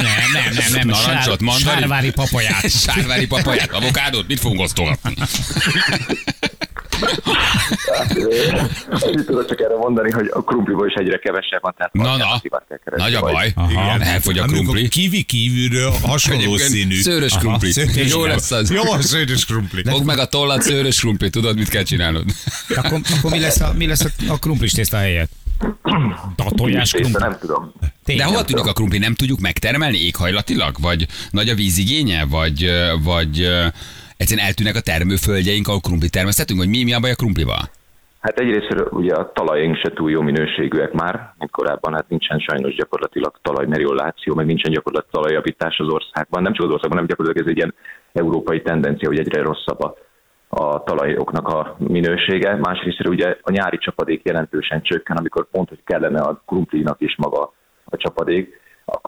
Nem, 0.03 0.31
nem, 0.33 0.53
nem, 0.55 0.73
nem. 0.73 0.89
Narancsot, 0.89 1.41
mandarin? 1.41 1.79
Sárvári 1.79 2.11
papaját. 2.11 2.71
Sárvári 2.87 3.27
papaját, 3.27 3.73
avokádót, 3.73 4.27
mit 4.27 4.41
fogunk 4.41 4.61
osztogatni? 4.61 5.15
Annyit 8.91 9.27
tudok 9.27 9.47
csak 9.49 9.61
erre 9.61 9.77
mondani, 9.77 10.11
hogy 10.11 10.31
a 10.33 10.43
krumpliból 10.43 10.87
is 10.87 10.95
egyre 10.95 11.19
kevesebb 11.19 11.63
van, 11.63 11.75
tehát 11.77 11.93
Na, 11.93 12.17
na, 12.17 12.41
nagy 12.97 13.15
a 13.15 13.21
baj. 13.21 13.53
Igen. 13.71 14.01
Elfogy 14.03 14.39
a 14.39 14.45
krumpli. 14.45 14.89
kivi 14.89 15.23
kívülről 15.23 15.91
hasonló 16.03 16.57
színű. 16.57 16.95
szőrös 16.95 17.33
Aha, 17.33 17.41
krumpli. 17.41 17.73
szőrös 17.73 18.11
Jó 18.11 18.25
lesz 18.25 18.51
az. 18.51 18.71
Jó 18.71 18.93
a 18.93 19.01
szőrös 19.03 19.45
krumpli. 19.45 19.83
Fogd 19.85 20.05
meg 20.05 20.19
a 20.19 20.27
tollat, 20.27 20.63
szőrös 20.63 21.01
krumpli, 21.01 21.31
tudod, 21.31 21.57
mit 21.57 21.69
kell 21.69 21.83
csinálnod? 21.83 22.25
Akkor, 22.75 23.01
akkor 23.19 23.31
mi 23.31 23.41
lesz 23.41 23.61
a, 23.61 23.73
mi 23.77 23.87
lesz 23.87 24.05
a, 24.05 24.09
a 24.29 24.39
krumplis 24.39 24.73
tészta 24.73 24.97
helyett? 24.97 25.31
A 26.37 26.51
tojás 26.57 26.91
krumpli? 26.93 27.23
nem 27.23 27.37
tudom. 27.41 27.73
De 27.81 27.93
Tényleg. 28.05 28.27
hova 28.27 28.45
tűnik 28.45 28.67
a 28.67 28.73
krumpli? 28.73 28.99
Nem 28.99 29.15
tudjuk 29.15 29.41
megtermelni 29.41 29.99
éghajlatilag? 29.99 30.77
Vagy 30.81 31.07
nagy 31.31 31.49
a 31.49 31.55
vízigénye? 31.55 32.25
Vagy, 32.25 32.71
vagy 33.03 33.49
egyszerűen 34.21 34.47
eltűnnek 34.47 34.77
a 34.77 34.87
termőföldjeink, 34.91 35.69
ahol 35.69 35.81
krumpli 35.81 36.11
termesztetünk? 36.19 36.59
Vagy 36.59 36.69
mi, 36.69 36.85
mi 36.85 36.93
a 36.95 37.01
baj 37.01 37.11
a 37.11 37.21
krumplival? 37.23 37.65
Hát 38.21 38.39
egyrészt 38.39 38.75
ugye 38.91 39.15
a 39.15 39.33
talajaink 39.33 39.77
se 39.77 39.91
túl 39.93 40.11
jó 40.11 40.21
minőségűek 40.23 40.93
már, 40.93 41.35
mint 41.39 41.51
korábban, 41.51 41.95
hát 41.95 42.09
nincsen 42.09 42.39
sajnos 42.39 42.75
gyakorlatilag 42.75 43.39
talajmerioláció, 43.43 44.35
meg 44.35 44.47
nincsen 44.47 44.73
gyakorlatilag 44.73 45.15
talajjavítás 45.15 45.79
az 45.79 45.89
országban. 45.89 46.43
Nem 46.43 46.53
csak 46.53 46.65
az 46.67 46.73
országban, 46.73 46.99
hanem 46.99 47.07
gyakorlatilag 47.07 47.47
ez 47.47 47.53
egy 47.53 47.61
ilyen 47.61 47.75
európai 48.13 48.63
tendencia, 48.63 49.09
hogy 49.09 49.19
egyre 49.19 49.43
rosszabb 49.43 49.81
a, 49.81 49.95
a 50.49 50.83
talajoknak 50.83 51.49
a 51.49 51.77
minősége. 51.79 52.55
Másrészt 52.55 53.09
ugye 53.09 53.37
a 53.41 53.51
nyári 53.51 53.79
csapadék 53.79 54.21
jelentősen 54.25 54.83
csökken, 54.83 55.17
amikor 55.17 55.51
pont, 55.51 55.69
hogy 55.69 55.83
kellene 55.85 56.21
a 56.21 56.43
krumplinak 56.47 57.01
is 57.01 57.17
maga 57.17 57.53
a 57.85 57.97
csapadék. 57.97 58.61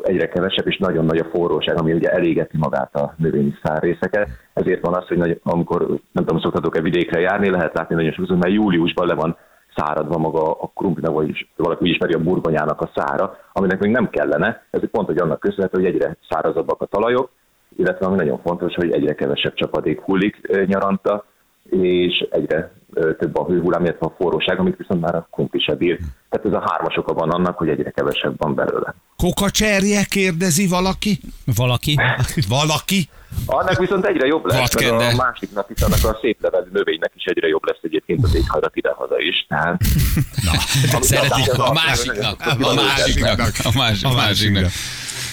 Egyre 0.02 0.28
kevesebb, 0.28 0.66
és 0.66 0.78
nagyon 0.78 1.04
nagy 1.04 1.18
a 1.18 1.28
forróság, 1.32 1.78
ami 1.78 1.92
ugye 1.92 2.10
elégeti 2.10 2.56
magát 2.56 2.94
a 2.94 3.14
növényi 3.16 3.54
szárrészeket. 3.62 4.28
Ezért 4.52 4.80
van 4.80 4.94
az, 4.94 5.06
hogy 5.06 5.16
nagy, 5.16 5.40
amikor, 5.42 5.86
nem 6.12 6.24
tudom, 6.24 6.40
szoktatok-e 6.40 6.80
vidékre 6.80 7.20
járni, 7.20 7.50
lehet 7.50 7.74
látni 7.74 7.94
nagyon 7.94 8.12
sokszor, 8.12 8.36
mert 8.36 8.54
júliusban 8.54 9.06
le 9.06 9.14
van 9.14 9.36
száradva 9.76 10.18
maga 10.18 10.50
a 10.50 10.70
krumplinak, 10.74 11.14
vagy 11.14 11.48
valaki 11.56 11.82
úgy 11.82 11.90
ismeri 11.90 12.12
a 12.12 12.22
burgonyának 12.22 12.80
a 12.80 12.90
szára, 12.94 13.36
aminek 13.52 13.80
még 13.80 13.90
nem 13.90 14.10
kellene. 14.10 14.62
Ez 14.70 14.90
pont, 14.90 15.06
hogy 15.06 15.18
annak 15.18 15.40
köszönhető, 15.40 15.78
hogy 15.82 15.94
egyre 15.94 16.16
szárazabbak 16.28 16.82
a 16.82 16.86
talajok, 16.86 17.30
illetve 17.76 18.06
ami 18.06 18.16
nagyon 18.16 18.40
fontos, 18.44 18.74
hogy 18.74 18.92
egyre 18.92 19.14
kevesebb 19.14 19.54
csapadék 19.54 20.00
hullik 20.00 20.66
nyaranta, 20.66 21.24
és 21.70 22.26
egyre 22.30 22.72
több 23.18 23.36
a 23.38 23.44
hőhullám, 23.46 23.84
illetve 23.84 24.06
a 24.06 24.14
forróság, 24.18 24.58
amit 24.58 24.76
viszont 24.76 25.00
már 25.00 25.14
a 25.14 25.28
krumpli 25.30 25.60
se 25.60 25.74
bír. 25.74 25.98
Tehát 26.30 26.46
ez 26.46 26.52
a 26.52 26.70
hármas 26.70 26.96
oka 26.96 27.12
van 27.12 27.30
annak, 27.30 27.58
hogy 27.58 27.68
egyre 27.68 27.90
kevesebb 27.90 28.34
van 28.36 28.54
belőle. 28.54 28.94
Kokacserje 29.16 30.04
kérdezi 30.04 30.66
valaki? 30.66 31.20
Valaki? 31.56 31.98
Valaki? 32.48 33.08
Annak 33.46 33.78
viszont 33.78 34.04
egyre 34.06 34.26
jobb 34.26 34.44
lesz, 34.46 34.74
mert 34.74 35.12
a 35.12 35.16
másik 35.16 35.52
nap 35.54 35.70
is 35.70 35.80
annak 35.82 36.04
a 36.04 36.18
szép 36.20 36.38
levelű 36.42 36.68
növénynek 36.72 37.12
is 37.16 37.24
egyre 37.24 37.48
jobb 37.48 37.66
lesz 37.66 37.78
egyébként 37.82 38.24
az 38.24 38.34
éghajlat 38.34 38.76
idehaza 38.76 39.18
is. 39.18 39.46
Tehát, 39.48 39.82
Amit 40.92 41.02
Szeretik 41.04 41.52
az- 41.52 41.58
a 41.58 41.70
az- 41.70 41.80
másiknak, 41.84 42.40
a 42.60 42.74
másiknak, 42.74 43.38
a 43.62 43.70
másik- 43.78 44.04
a 44.04 44.12
másiknak. 44.12 44.70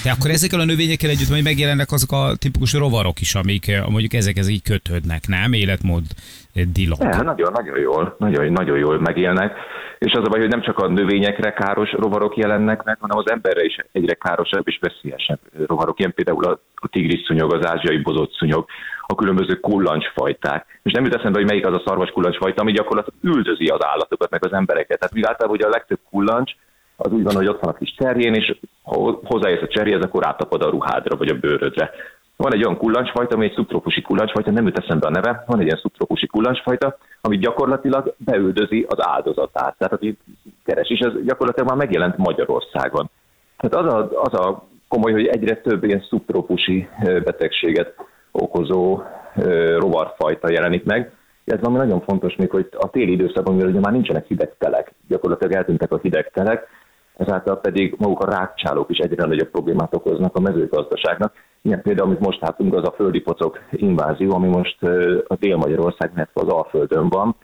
De 0.03 0.11
akkor 0.11 0.29
ezekkel 0.31 0.59
a 0.59 0.63
növényekkel 0.65 1.09
együtt 1.09 1.29
majd 1.29 1.43
megjelennek 1.43 1.91
azok 1.91 2.11
a 2.11 2.35
tipikus 2.39 2.73
rovarok 2.73 3.21
is, 3.21 3.35
amik 3.35 3.71
mondjuk 3.89 4.13
ezekhez 4.13 4.47
így 4.47 4.61
kötődnek, 4.61 5.27
nem? 5.27 5.53
Életmód 5.53 6.03
dilok. 6.65 6.99
Ja, 6.99 7.21
nagyon, 7.23 7.51
nagyon 7.51 7.79
jól, 7.79 8.15
nagyon, 8.17 8.51
nagyon 8.51 8.77
jól 8.77 8.99
megélnek. 8.99 9.57
És 9.97 10.13
az 10.13 10.25
a 10.25 10.29
baj, 10.29 10.39
hogy 10.39 10.49
nem 10.49 10.61
csak 10.61 10.79
a 10.79 10.87
növényekre 10.87 11.53
káros 11.53 11.91
rovarok 11.91 12.37
jelennek 12.37 12.83
meg, 12.83 12.97
hanem 12.99 13.17
az 13.17 13.31
emberre 13.31 13.63
is 13.63 13.77
egyre 13.91 14.13
károsabb 14.13 14.67
és 14.67 14.79
veszélyesebb 14.81 15.39
rovarok. 15.67 15.99
Ilyen 15.99 16.13
például 16.13 16.45
a, 16.45 16.59
tigris 16.91 17.23
szúnyog, 17.25 17.53
az 17.53 17.67
ázsiai 17.67 17.97
bozott 17.97 18.33
szúnyog, 18.33 18.65
a 19.07 19.15
különböző 19.15 19.59
kullancsfajták. 19.59 20.79
És 20.83 20.91
nem 20.91 21.03
jut 21.03 21.15
eszembe, 21.15 21.37
hogy 21.37 21.47
melyik 21.47 21.65
az 21.65 21.73
a 21.73 21.83
szarvas 21.85 22.09
kullancsfajta, 22.09 22.61
ami 22.61 22.71
gyakorlatilag 22.71 23.35
üldözi 23.35 23.65
az 23.65 23.85
állatokat, 23.85 24.29
meg 24.29 24.45
az 24.45 24.53
embereket. 24.53 24.99
Tehát 24.99 25.13
mi 25.13 25.23
általában, 25.23 25.57
hogy 25.57 25.65
a 25.65 25.75
legtöbb 25.75 25.99
kullancs 26.09 26.51
az 26.97 27.11
úgy 27.11 27.23
van, 27.23 27.35
hogy 27.35 27.47
ott 27.47 27.59
van 27.61 27.73
a 27.73 27.77
kis 27.77 27.95
cserjén, 27.97 28.33
és 28.33 28.55
ha 28.83 29.19
hozzáérsz 29.23 29.61
a 29.61 29.67
cserjéhez, 29.67 30.03
akkor 30.03 30.25
átapad 30.25 30.61
a 30.61 30.69
ruhádra 30.69 31.15
vagy 31.15 31.29
a 31.29 31.39
bőrödre. 31.39 31.91
Van 32.37 32.53
egy 32.53 32.63
olyan 32.63 32.77
kullancsfajta, 32.77 33.35
ami 33.35 33.45
egy 33.45 33.53
szubtrópusi 33.53 34.01
kullancsfajta, 34.01 34.51
nem 34.51 34.65
jut 34.65 34.77
eszembe 34.77 35.07
a 35.07 35.09
neve, 35.09 35.43
van 35.47 35.59
egy 35.59 35.65
ilyen 35.65 35.79
szubtrópusi 35.81 36.27
kullancsfajta, 36.27 36.97
ami 37.21 37.37
gyakorlatilag 37.37 38.15
beüldözi 38.17 38.85
az 38.89 39.07
áldozatát. 39.07 39.75
Tehát 39.77 39.93
aki 39.93 40.17
keres, 40.65 40.89
és 40.89 40.99
ez 40.99 41.11
gyakorlatilag 41.23 41.69
már 41.69 41.77
megjelent 41.77 42.17
Magyarországon. 42.17 43.09
Tehát 43.57 43.85
az 43.85 43.93
a, 43.93 44.21
az 44.21 44.33
a 44.33 44.67
komoly, 44.87 45.11
hogy 45.11 45.27
egyre 45.27 45.55
több 45.55 45.83
ilyen 45.83 46.05
szubtrópusi 46.09 46.87
betegséget 47.03 47.93
okozó 48.31 49.01
rovarfajta 49.77 50.51
jelenik 50.51 50.83
meg. 50.83 51.11
Ez 51.45 51.59
valami 51.59 51.77
nagyon 51.77 52.01
fontos 52.01 52.35
még, 52.35 52.49
hogy 52.49 52.69
a 52.77 52.89
téli 52.89 53.11
időszakban, 53.11 53.55
mivel 53.55 53.69
ugye 53.69 53.79
már 53.79 53.91
nincsenek 53.91 54.25
hideg 54.27 54.53
telek, 54.57 54.91
gyakorlatilag 55.07 55.53
eltűntek 55.53 55.91
a 55.91 55.99
hideg 56.01 56.31
telek, 56.31 56.67
ezáltal 57.17 57.59
pedig 57.59 57.95
maguk 57.97 58.19
a 58.19 58.29
rákcsálók 58.29 58.89
is 58.89 58.97
egyre 58.97 59.25
nagyobb 59.25 59.49
problémát 59.49 59.95
okoznak 59.95 60.35
a 60.35 60.39
mezőgazdaságnak. 60.39 61.33
Ilyen 61.61 61.81
például, 61.81 62.07
amit 62.07 62.19
most 62.19 62.41
látunk, 62.41 62.73
az 62.73 62.87
a 62.87 62.93
földi 62.95 63.19
pocok 63.19 63.59
invázió, 63.71 64.33
ami 64.33 64.47
most 64.47 64.83
a 65.27 65.35
Dél-Magyarország, 65.39 66.11
illetve 66.15 66.41
az 66.41 66.47
Alföldön 66.47 67.09
van, 67.09 67.35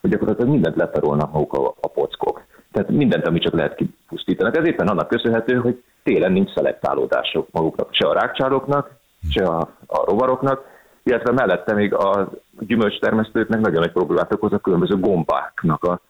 hogy 0.00 0.10
gyakorlatilag 0.10 0.50
mindent 0.50 0.76
letarolnak 0.76 1.32
maguk 1.32 1.52
a, 1.52 1.74
a 1.80 1.88
pockok. 1.88 2.42
Tehát 2.72 2.90
mindent, 2.90 3.26
amit 3.26 3.42
csak 3.42 3.52
lehet 3.52 3.74
kipusztítanak. 3.74 4.56
Ez 4.56 4.66
éppen 4.66 4.88
annak 4.88 5.08
köszönhető, 5.08 5.56
hogy 5.56 5.82
télen 6.02 6.32
nincs 6.32 6.52
szelektálódások 6.52 7.48
maguknak, 7.50 7.88
se 7.90 8.08
a 8.08 8.12
rákcsálóknak, 8.12 8.90
se 9.30 9.44
a, 9.44 9.58
a 9.86 10.04
rovaroknak, 10.04 10.64
illetve 11.02 11.32
mellette 11.32 11.74
még 11.74 11.94
a 11.94 12.30
gyümölcstermesztőknek 12.58 13.60
nagyon 13.60 13.80
nagy 13.80 13.92
problémát 13.92 14.32
okoz 14.32 14.52
a 14.52 14.58
különböző 14.58 14.96
gombáknak 14.96 15.84
a, 15.84 16.00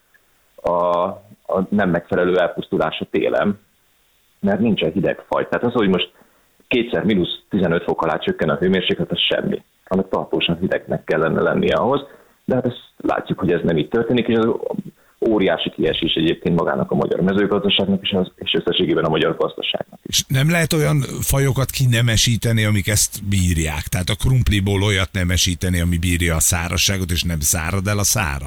a, 0.62 1.06
a 1.46 1.66
nem 1.68 1.90
megfelelő 1.90 2.38
elpusztulása 2.38 3.06
télen, 3.10 3.58
mert 4.40 4.60
nincsen 4.60 4.92
hideg 4.92 5.24
faj. 5.28 5.48
Tehát 5.48 5.64
az, 5.64 5.72
hogy 5.72 5.88
most 5.88 6.12
kétszer 6.68 7.04
mínusz 7.04 7.42
15 7.48 7.82
fok 7.82 8.02
alá 8.02 8.18
csökken 8.18 8.48
a 8.48 8.56
hőmérséklet, 8.56 9.10
az 9.10 9.18
semmi. 9.18 9.62
Annak 9.84 10.08
tartósan 10.08 10.58
hidegnek 10.60 11.04
kellene 11.04 11.40
lennie 11.40 11.74
ahhoz, 11.74 12.00
de 12.44 12.54
hát 12.54 12.66
ezt 12.66 12.92
látjuk, 12.96 13.38
hogy 13.38 13.52
ez 13.52 13.60
nem 13.62 13.76
így 13.76 13.88
történik, 13.88 14.28
és 14.28 14.34
ez 14.34 14.44
óriási 15.28 15.70
kiesés 15.70 16.14
egyébként 16.14 16.58
magának 16.58 16.90
a 16.90 16.94
magyar 16.94 17.20
mezőgazdaságnak 17.20 18.02
és, 18.02 18.10
az, 18.10 18.32
és 18.36 18.52
összességében 18.54 19.04
a 19.04 19.08
magyar 19.08 19.36
gazdaságnak. 19.36 19.98
És 20.02 20.24
nem 20.28 20.50
lehet 20.50 20.72
olyan 20.72 21.00
fajokat 21.20 21.70
kinemesíteni, 21.70 22.64
amik 22.64 22.88
ezt 22.88 23.28
bírják. 23.28 23.82
Tehát 23.82 24.08
a 24.08 24.14
krumpliból 24.14 24.82
olyat 24.82 25.12
nemesíteni, 25.12 25.80
ami 25.80 25.98
bírja 25.98 26.34
a 26.34 26.40
szárazságot, 26.40 27.10
és 27.10 27.22
nem 27.22 27.40
szárad 27.40 27.86
el 27.86 27.98
a 27.98 28.04
szára. 28.04 28.46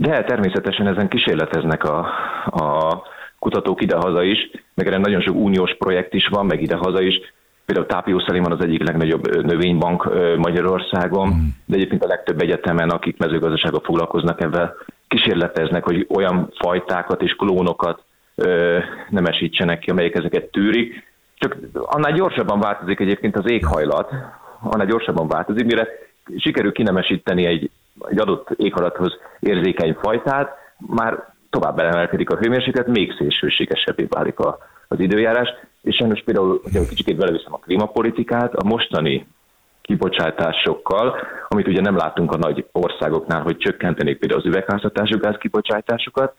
De 0.00 0.24
természetesen 0.24 0.86
ezen 0.86 1.08
kísérleteznek 1.08 1.84
a, 1.84 1.98
a 2.44 3.02
kutatók 3.38 3.82
idehaza 3.82 4.22
is, 4.22 4.50
meg 4.74 4.86
erre 4.86 4.98
nagyon 4.98 5.20
sok 5.20 5.34
uniós 5.34 5.76
projekt 5.78 6.14
is 6.14 6.26
van, 6.26 6.46
meg 6.46 6.62
idehaza 6.62 7.02
is. 7.02 7.20
Például 7.66 7.86
Tápió 7.86 8.18
Szaliman 8.18 8.52
az 8.52 8.64
egyik 8.64 8.82
legnagyobb 8.82 9.42
növénybank 9.44 10.08
Magyarországon, 10.36 11.54
de 11.64 11.76
egyébként 11.76 12.04
a 12.04 12.06
legtöbb 12.06 12.40
egyetemen, 12.40 12.90
akik 12.90 13.18
mezőgazdasággal 13.18 13.80
foglalkoznak 13.84 14.40
ebben, 14.40 14.72
kísérleteznek, 15.08 15.84
hogy 15.84 16.06
olyan 16.08 16.52
fajtákat 16.58 17.22
és 17.22 17.32
klónokat 17.32 18.02
ö, 18.34 18.78
nemesítsenek 19.10 19.78
ki, 19.78 19.90
amelyek 19.90 20.14
ezeket 20.14 20.44
tűrik. 20.44 21.06
Csak 21.38 21.56
annál 21.72 22.12
gyorsabban 22.12 22.60
változik 22.60 23.00
egyébként 23.00 23.36
az 23.36 23.50
éghajlat, 23.50 24.12
annál 24.60 24.86
gyorsabban 24.86 25.28
változik, 25.28 25.64
mire 25.64 25.88
sikerül 26.36 26.72
kinemesíteni 26.72 27.44
egy, 27.44 27.70
egy 28.08 28.20
adott 28.20 28.50
éghajlathoz 28.56 29.18
érzékeny 29.40 29.96
fajtát, 30.02 30.56
már 30.78 31.32
tovább 31.50 31.78
elemelkedik 31.78 32.30
a 32.30 32.36
hőmérséklet, 32.36 32.86
még 32.86 33.14
szélsőségesebbé 33.18 34.06
válik 34.08 34.38
a, 34.38 34.58
az 34.88 35.00
időjárás, 35.00 35.48
és 35.82 35.96
sajnos 35.96 36.22
például, 36.24 36.60
hogyha 36.62 36.88
kicsit 36.88 37.16
beleviszem 37.16 37.54
a 37.54 37.58
klímapolitikát, 37.58 38.54
a 38.54 38.64
mostani 38.64 39.26
kibocsátásokkal, 39.82 41.16
amit 41.48 41.68
ugye 41.68 41.80
nem 41.80 41.96
látunk 41.96 42.32
a 42.32 42.36
nagy 42.36 42.66
országoknál, 42.72 43.42
hogy 43.42 43.56
csökkentenék 43.56 44.18
például 44.18 44.40
az 44.40 44.46
üvegházhatású 44.46 45.18
gáz 45.18 45.36
kibocsátásokat, 45.38 46.34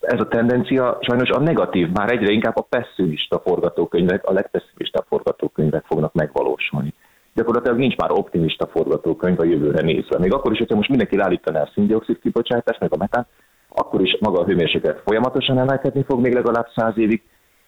ez 0.00 0.20
a 0.20 0.28
tendencia 0.28 0.98
sajnos 1.00 1.28
a 1.28 1.40
negatív, 1.40 1.88
már 1.88 2.12
egyre 2.12 2.32
inkább 2.32 2.56
a 2.56 2.66
pessimista 2.68 3.38
forgatókönyvek, 3.38 4.24
a 4.24 4.32
legpesszimistább 4.32 5.04
forgatókönyvek 5.08 5.84
fognak 5.84 6.12
megvalósulni. 6.12 6.94
Gyakorlatilag 7.38 7.78
nincs 7.78 7.96
már 7.96 8.10
optimista 8.10 8.66
forgatókönyv 8.66 9.40
a 9.40 9.44
jövőre 9.44 9.82
nézve. 9.82 10.18
Még 10.18 10.32
akkor 10.32 10.52
is, 10.52 10.58
hogyha 10.58 10.76
most 10.76 10.88
mindenki 10.88 11.18
állítaná 11.18 11.62
a 11.62 11.70
szindioxid 11.74 12.18
kibocsátást, 12.18 12.80
meg 12.80 12.92
a 12.92 12.96
metán, 12.96 13.26
akkor 13.68 14.00
is 14.00 14.16
maga 14.20 14.40
a 14.40 14.44
hőmérséklet 14.44 15.02
folyamatosan 15.04 15.58
emelkedni 15.58 16.04
fog 16.08 16.20
még 16.20 16.32
legalább 16.32 16.66
száz 16.74 16.98
évig, 16.98 17.22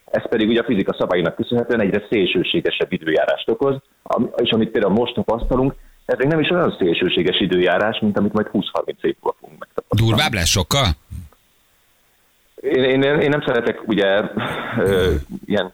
ez 0.04 0.28
pedig 0.28 0.48
ugye 0.48 0.60
a 0.60 0.64
fizika 0.64 0.96
szabálynak 0.98 1.34
köszönhetően 1.34 1.80
egyre 1.80 2.06
szélsőségesebb 2.10 2.92
időjárást 2.92 3.50
okoz, 3.50 3.76
és 4.36 4.50
amit 4.50 4.70
például 4.70 4.92
most 4.92 5.14
tapasztalunk, 5.14 5.74
ez 6.04 6.18
még 6.18 6.28
nem 6.28 6.40
is 6.40 6.50
olyan 6.50 6.76
szélsőséges 6.78 7.40
időjárás, 7.40 7.98
mint 8.00 8.18
amit 8.18 8.32
majd 8.32 8.46
20-30 8.52 8.86
év 8.86 9.16
múlva 9.20 9.36
fogunk 9.40 9.58
megtapasztalni. 9.58 10.12
Durvább 10.12 10.32
lesz 10.32 10.48
sokkal? 10.48 10.86
Én, 12.60 12.84
én, 12.84 13.02
én 13.02 13.28
nem 13.28 13.42
szeretek 13.46 13.88
ugye 13.88 14.22
ö, 14.78 15.14
ilyen 15.44 15.72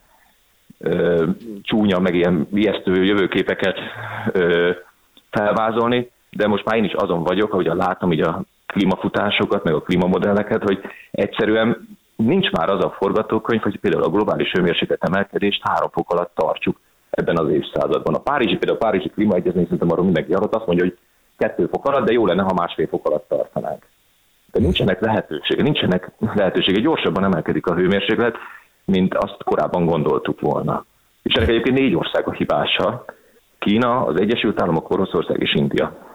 ö, 0.77 1.25
csúnya, 1.61 1.99
meg 1.99 2.15
ilyen 2.15 2.47
ijesztő 2.53 3.03
jövőképeket 3.03 3.77
ö, 4.31 4.71
felvázolni, 5.29 6.11
de 6.29 6.47
most 6.47 6.65
már 6.65 6.77
én 6.77 6.83
is 6.83 6.93
azon 6.93 7.23
vagyok, 7.23 7.53
ahogy 7.53 7.65
látom 7.65 8.11
így 8.11 8.21
a 8.21 8.43
klímafutásokat, 8.65 9.63
meg 9.63 9.73
a 9.73 9.81
klímamodelleket, 9.81 10.63
hogy 10.63 10.79
egyszerűen 11.11 11.87
nincs 12.15 12.51
már 12.51 12.69
az 12.69 12.83
a 12.83 12.95
forgatókönyv, 12.97 13.61
hogy 13.61 13.79
például 13.79 14.03
a 14.03 14.09
globális 14.09 14.51
hőmérséklet 14.51 15.03
emelkedést 15.03 15.61
három 15.63 15.89
fok 15.89 16.11
alatt 16.11 16.35
tartsuk 16.35 16.79
ebben 17.09 17.37
az 17.37 17.49
évszázadban. 17.49 18.13
A 18.13 18.19
Párizsi, 18.19 18.57
például 18.57 18.77
a 18.77 18.85
Párizsi 18.85 19.09
klímaegyezmény 19.09 19.63
szerintem 19.63 19.91
arról 19.91 20.05
mindenki 20.05 20.33
arra 20.33 20.49
azt 20.51 20.65
mondja, 20.65 20.85
hogy 20.85 20.97
kettő 21.37 21.67
fok 21.71 21.85
alatt, 21.85 22.05
de 22.05 22.11
jó 22.11 22.25
lenne, 22.25 22.41
ha 22.43 22.53
másfél 22.53 22.87
fok 22.87 23.05
alatt 23.07 23.27
tartanánk. 23.27 23.85
De 24.51 24.59
nincsenek 24.59 24.99
lehetősége, 24.99 25.63
nincsenek 25.63 26.11
lehetősége. 26.35 26.79
Gyorsabban 26.79 27.23
emelkedik 27.23 27.67
a 27.67 27.75
hőmérséklet, 27.75 28.35
mint 28.91 29.15
azt 29.15 29.43
korábban 29.43 29.85
gondoltuk 29.85 30.39
volna. 30.39 30.85
És 31.23 31.33
ennek 31.33 31.49
egyébként 31.49 31.77
négy 31.77 31.95
ország 31.95 32.27
a 32.27 32.31
hibása. 32.31 33.05
Kína, 33.59 34.05
az 34.05 34.19
Egyesült 34.19 34.61
Államok, 34.61 34.89
Oroszország 34.89 35.41
és 35.41 35.53
India. 35.53 36.06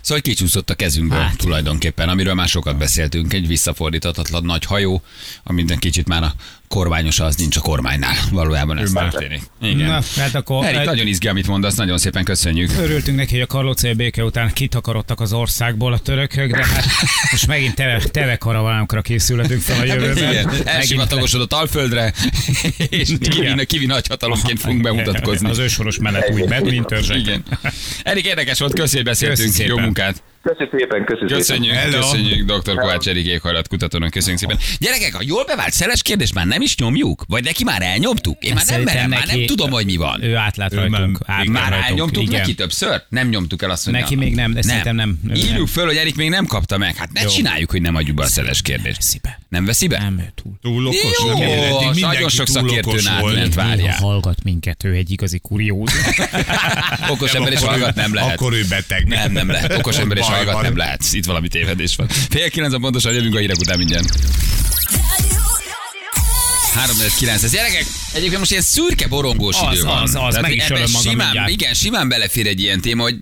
Szóval 0.00 0.22
kicsúszott 0.22 0.70
a 0.70 0.74
kezünkből 0.74 1.18
hát. 1.18 1.36
tulajdonképpen, 1.36 2.08
amiről 2.08 2.34
már 2.34 2.48
sokat 2.48 2.76
beszéltünk. 2.78 3.32
Egy 3.32 3.46
visszafordíthatatlan 3.46 4.44
nagy 4.44 4.64
hajó, 4.64 5.02
minden 5.44 5.78
kicsit 5.78 6.08
már 6.08 6.22
a 6.22 6.34
kormányos 6.68 7.20
az 7.20 7.36
nincs 7.36 7.56
a 7.56 7.60
kormánynál. 7.60 8.14
Valójában 8.30 8.78
ez 8.78 8.92
már- 8.92 9.10
történik. 9.10 9.42
Igen. 9.62 9.86
Na, 9.86 10.00
hát 10.16 10.34
akkor 10.34 10.64
Erik, 10.64 10.76
hát 10.76 10.86
nagyon 10.86 11.06
izgi, 11.06 11.28
amit 11.28 11.46
mondasz, 11.46 11.74
nagyon 11.74 11.98
szépen 11.98 12.24
köszönjük. 12.24 12.70
örültünk 12.78 13.16
neki, 13.16 13.32
hogy 13.32 13.40
a 13.40 13.46
karlócai 13.46 13.92
béke 13.92 14.24
után 14.24 14.52
kitakarodtak 14.52 15.20
az 15.20 15.32
országból 15.32 15.92
a 15.92 15.98
törökök, 15.98 16.50
de 16.50 16.66
hát 16.66 16.84
most 17.30 17.46
megint 17.46 17.74
teve, 17.74 17.98
teve 17.98 18.36
karavánokra 18.36 19.02
készülhetünk 19.02 19.60
fel 19.60 19.80
a 19.80 19.84
jövőben. 19.84 20.30
Igen, 20.30 20.66
elsivatagosodott 20.66 21.52
Alföldre, 21.52 22.12
és 22.88 23.12
kivi, 23.20 23.66
kivi 23.66 23.86
nagy 23.86 24.06
hatalomként 24.06 24.60
fogunk 24.60 24.82
bemutatkozni. 24.82 25.48
Az 25.48 25.58
ősoros 25.58 25.98
mellett 25.98 26.30
új 26.30 26.42
badminton. 26.42 27.02
Igen. 27.16 27.44
Erik, 28.02 28.24
érdekes 28.24 28.58
volt, 28.58 28.74
köszi, 28.74 28.96
hogy 28.96 29.04
Köszi 29.38 29.66
Jó 29.66 29.78
munkát. 29.78 30.22
Köszönjük 30.44 30.74
szépen, 30.78 31.04
köszönjük. 31.04 31.36
Köszönjük, 31.36 31.74
Hello. 31.74 31.98
köszönjük, 32.00 32.52
dr. 32.52 32.74
Kovács 32.74 33.08
Erik 33.08 33.26
éghajlat 33.26 33.68
kutatónak, 33.68 34.10
köszönjük 34.10 34.38
szépen. 34.38 34.58
Gyerekek, 34.78 35.14
a 35.14 35.22
jól 35.22 35.44
bevált 35.44 35.72
szeles 35.72 36.02
kérdés 36.02 36.32
már 36.32 36.46
nem 36.46 36.60
is 36.60 36.76
nyomjuk? 36.76 37.24
Vagy 37.28 37.44
neki 37.44 37.64
már 37.64 37.82
elnyomtuk? 37.82 38.44
Én 38.44 38.54
már 38.54 38.64
nem 38.66 38.82
merem, 38.82 39.08
már 39.08 39.26
nem 39.26 39.46
tudom, 39.46 39.70
hogy 39.70 39.84
mi 39.84 39.96
van. 39.96 40.22
Ő 40.22 40.36
átlát 40.36 40.72
Ő 40.72 40.76
rajtunk. 40.76 41.18
igen. 41.40 41.52
Már 41.52 41.70
rajtunk, 41.70 41.88
elnyomtuk 41.90 42.22
igen. 42.22 42.38
neki 42.40 42.54
többször? 42.54 43.02
Nem 43.08 43.28
nyomtuk 43.28 43.62
el 43.62 43.70
azt, 43.70 43.84
hogy 43.84 43.92
Neki 43.92 44.14
még 44.14 44.34
nem, 44.34 44.52
de 44.52 44.62
szerintem 44.62 44.96
nem. 44.96 45.18
Ő 45.28 45.34
Írjuk 45.34 45.68
föl, 45.68 45.86
hogy 45.86 45.96
Erik 45.96 46.16
még 46.16 46.28
nem 46.28 46.46
kapta 46.46 46.78
meg. 46.78 46.96
Hát 46.96 47.12
ne 47.12 47.20
Jó. 47.22 47.28
csináljuk, 47.28 47.70
hogy 47.70 47.80
nem 47.82 47.94
adjuk 47.94 48.16
be 48.16 48.22
a 48.22 48.26
szeles 48.26 48.62
kérdést. 48.62 48.96
Veszi 48.96 49.18
be. 49.22 49.38
Nem 49.48 49.64
veszi 49.64 49.86
be? 49.86 49.98
Nem, 49.98 50.18
ő 50.18 50.32
túl. 50.42 50.52
Túl 50.62 50.86
okos? 50.86 51.00
Jó, 51.22 51.80
nem? 51.80 51.92
Nagyon 52.00 52.28
sok 52.28 52.46
szakértőn 52.48 53.06
átment, 53.06 53.54
várjál. 53.54 53.76
Néha 53.76 53.92
hallgat 54.06 54.42
minket, 54.42 54.84
ő 54.84 54.92
egy 54.92 55.10
igazi 55.10 55.38
kurióz. 55.38 55.90
Okos 57.10 57.32
ember 57.34 57.52
ő- 57.52 57.56
hallgat 57.56 57.94
nem 57.94 58.14
lehet. 58.14 58.32
Akkor 58.34 58.52
ő 58.52 58.64
beteg. 58.68 59.06
Nem, 59.06 59.32
nem 59.32 59.48
lehet. 59.50 59.78
Okos 59.78 59.98
ember 59.98 60.16
és 60.16 60.26
Baj 60.26 60.33
hallgat 60.34 60.62
nem 60.62 60.76
lehet. 60.76 61.02
Itt 61.12 61.24
valami 61.24 61.48
tévedés 61.48 61.96
van. 61.96 62.08
Fél 62.08 62.50
kilenc 62.50 62.72
a 62.74 62.78
pontosan 62.78 63.12
jövünk 63.12 63.34
a 63.34 63.38
hírek 63.38 63.56
után 63.56 63.78
mindjárt. 63.78 64.08
3-9. 67.20 67.42
Ez 67.42 67.50
gyerekek, 67.50 67.84
egyébként 68.12 68.38
most 68.38 68.50
ilyen 68.50 68.62
szürke 68.62 69.06
borongós 69.06 69.56
Az, 69.60 69.72
idő 69.72 69.82
van. 69.82 70.02
az, 70.02 70.14
az, 70.14 70.34
Tehát 70.34 70.40
meg 70.40 70.52
is 70.54 70.64
simán, 70.64 71.16
mindjárt. 71.16 71.50
Igen, 71.50 71.74
simán 71.74 72.08
belefér 72.08 72.46
egy 72.46 72.60
ilyen 72.60 72.80
téma, 72.80 73.02
hogy 73.02 73.16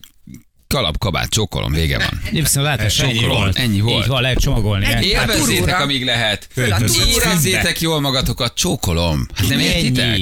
kalap, 0.67 0.99
kabát, 0.99 1.29
csókolom, 1.29 1.73
vége 1.73 1.99
van. 1.99 2.21
Viszont 2.31 2.67
látás, 2.67 2.99
ennyi 3.01 3.25
volt. 3.27 3.57
ennyi 3.57 3.81
volt. 3.81 4.03
Így 4.03 4.09
van, 4.09 4.23
lehet 4.23 4.39
csomagolni. 4.39 4.87
Élvezzétek, 5.01 5.55
turúra. 5.59 5.77
amíg 5.77 6.05
lehet. 6.05 6.49
Föl 6.53 6.73
a 6.73 6.77
turúra. 6.77 7.07
Érezzétek 7.07 7.81
jól 7.81 8.01
magatokat, 8.01 8.55
csókolom. 8.55 9.27
Hát 9.35 9.49
nem 9.49 9.59
Ennyi. 9.59 9.69
értitek? 9.69 10.21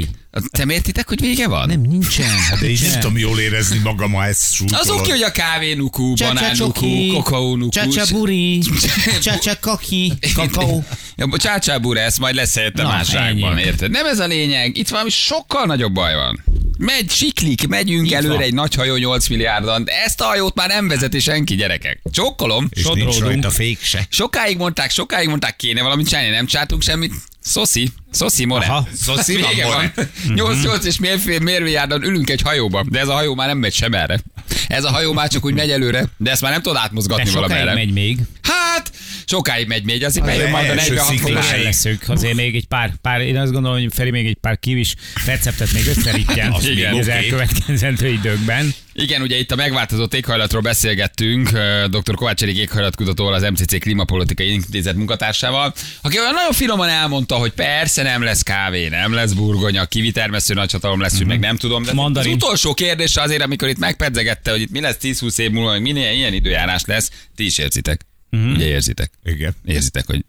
Te 0.50 0.64
értitek, 0.68 1.08
hogy 1.08 1.20
vége 1.20 1.48
van? 1.48 1.68
Nem, 1.68 1.80
nincsen. 1.80 2.30
De 2.60 2.68
én 2.70 2.78
nem 2.90 3.00
tudom 3.00 3.18
jól 3.18 3.38
érezni 3.40 3.78
magam, 3.78 4.12
ha 4.12 4.24
ezt 4.26 4.54
súlykolod. 4.54 4.82
Az 4.82 4.90
oké, 4.90 5.10
hogy 5.10 5.22
a 5.22 5.30
kávé 5.30 5.74
nukú, 5.74 6.14
banán 6.14 6.56
nukú, 6.56 7.12
kakaó 7.12 7.56
nukú. 7.56 7.68
Csacsaburi, 7.70 8.62
csacsakaki, 9.22 10.12
kakaó. 10.34 10.84
Ja, 11.16 11.26
bo- 11.26 11.40
csácsábúra, 11.40 12.00
ez 12.00 12.16
majd 12.16 12.34
lesz 12.34 12.54
helyette 12.54 12.82
Na, 12.82 12.88
más 12.88 13.12
rákban, 13.12 13.52
ennyi. 13.52 13.62
érted? 13.62 13.90
Nem 13.90 14.06
ez 14.06 14.18
a 14.18 14.26
lényeg, 14.26 14.76
itt 14.76 14.88
valami 14.88 15.10
sokkal 15.10 15.66
nagyobb 15.66 15.92
baj 15.92 16.14
van. 16.14 16.44
Megy, 16.82 17.10
siklik, 17.10 17.66
megyünk 17.68 18.06
Így 18.06 18.12
előre 18.12 18.34
van. 18.34 18.42
egy 18.42 18.54
nagy 18.54 18.74
hajó 18.74 18.96
8 18.96 19.28
milliárdan, 19.28 19.84
de 19.84 19.92
ezt 20.04 20.20
a 20.20 20.24
hajót 20.24 20.54
már 20.54 20.68
nem 20.68 20.88
vezeti 20.88 21.20
senki, 21.20 21.54
gyerekek. 21.54 22.00
Csokkolom. 22.10 22.68
És 22.70 22.84
nincs 22.84 23.18
rajta 23.18 23.50
fék 23.50 23.82
se. 23.82 24.06
Sokáig 24.10 24.56
mondták, 24.56 24.90
sokáig 24.90 25.28
mondták, 25.28 25.56
kéne 25.56 25.82
valamit 25.82 26.08
csinálni, 26.08 26.30
nem 26.30 26.46
csátunk 26.46 26.82
semmit. 26.82 27.12
Szoszi, 27.40 27.88
szoszi, 28.10 28.44
more. 28.44 28.66
Aha, 28.66 28.88
szoszi 28.94 29.36
van, 29.40 29.50
Vége 29.50 29.64
more. 29.66 29.92
van. 29.96 30.08
8-8 30.36 30.82
és 30.84 30.98
mérfél 30.98 31.38
mérviárdan 31.40 32.02
ülünk 32.02 32.30
egy 32.30 32.40
hajóba, 32.42 32.84
de 32.88 32.98
ez 32.98 33.08
a 33.08 33.12
hajó 33.12 33.34
már 33.34 33.48
nem 33.48 33.58
megy 33.58 33.72
sem 33.72 33.92
erre. 33.94 34.20
Ez 34.68 34.84
a 34.84 34.90
hajó 34.90 35.12
már 35.12 35.28
csak 35.28 35.44
úgy 35.44 35.54
megy 35.54 35.70
előre, 35.70 36.04
de 36.16 36.30
ezt 36.30 36.40
már 36.42 36.50
nem 36.52 36.62
tudod 36.62 36.76
De 36.78 36.82
átmozgatni 36.84 37.24
sokáig 37.30 37.48
valamerre. 37.48 37.74
megy 37.74 37.92
még. 37.92 38.18
Hát, 38.42 38.90
sokáig 39.30 39.66
megy 39.66 39.84
még, 39.84 40.04
azért 40.04 40.26
bejön 40.26 40.50
majd 40.50 40.68
a 40.68 40.72
első 40.72 40.94
46 40.94 41.06
sziklán. 41.06 41.32
fokos 41.32 41.52
El 41.52 41.62
leszünk, 41.62 42.08
azért 42.08 42.34
még 42.34 42.54
egy 42.54 42.66
pár, 42.66 42.92
pár, 43.02 43.20
én 43.20 43.36
azt 43.36 43.52
gondolom, 43.52 43.78
hogy 43.78 43.88
Feri 43.94 44.10
még 44.10 44.26
egy 44.26 44.36
pár 44.40 44.58
kivis 44.58 44.94
receptet 45.26 45.72
még 45.72 45.86
összerítjen 45.86 46.52
Az 47.00 47.08
elkövetkezendő 47.08 48.08
időkben. 48.08 48.74
Igen, 48.92 49.22
ugye 49.22 49.38
itt 49.38 49.50
a 49.50 49.56
megváltozott 49.56 50.14
éghajlatról 50.14 50.60
beszélgettünk 50.60 51.50
dr. 51.90 52.14
Kovács 52.14 52.42
Erik 52.42 52.56
éghajlatkutatóval, 52.56 53.34
az 53.34 53.42
MCC 53.42 53.78
Klímapolitikai 53.78 54.52
Intézet 54.52 54.94
munkatársával, 54.94 55.74
aki 56.02 56.18
olyan 56.18 56.34
nagyon 56.34 56.52
finoman 56.52 56.88
elmondta, 56.88 57.34
hogy 57.34 57.50
persze 57.50 58.02
nem 58.02 58.22
lesz 58.22 58.42
kávé, 58.42 58.88
nem 58.88 59.12
lesz 59.12 59.32
burgonya, 59.32 59.84
kivitermesztő 59.84 60.54
nagyhatalom 60.54 61.00
lesz, 61.00 61.22
mm 61.22 61.26
meg 61.26 61.38
nem 61.38 61.56
tudom, 61.56 61.82
de 61.82 61.92
Mandarin. 61.92 62.30
az 62.30 62.36
utolsó 62.42 62.74
kérdés 62.74 63.16
azért, 63.16 63.42
amikor 63.42 63.68
itt 63.68 63.78
megpedzegette, 63.78 64.50
hogy 64.50 64.60
itt 64.60 64.70
mi 64.70 64.80
lesz 64.80 64.96
10-20 65.02 65.38
év 65.38 65.50
múlva, 65.50 65.70
meg 65.70 65.82
minél 65.82 66.12
ilyen 66.12 66.32
időjárás 66.32 66.82
lesz, 66.86 67.10
ti 67.36 67.44
is 67.44 67.58
érzitek. 67.58 68.08
Ugye 68.30 68.66
érzitek? 68.66 69.12
Igen. 69.24 69.54
Érzitek, 69.64 70.06
hogy 70.06 70.24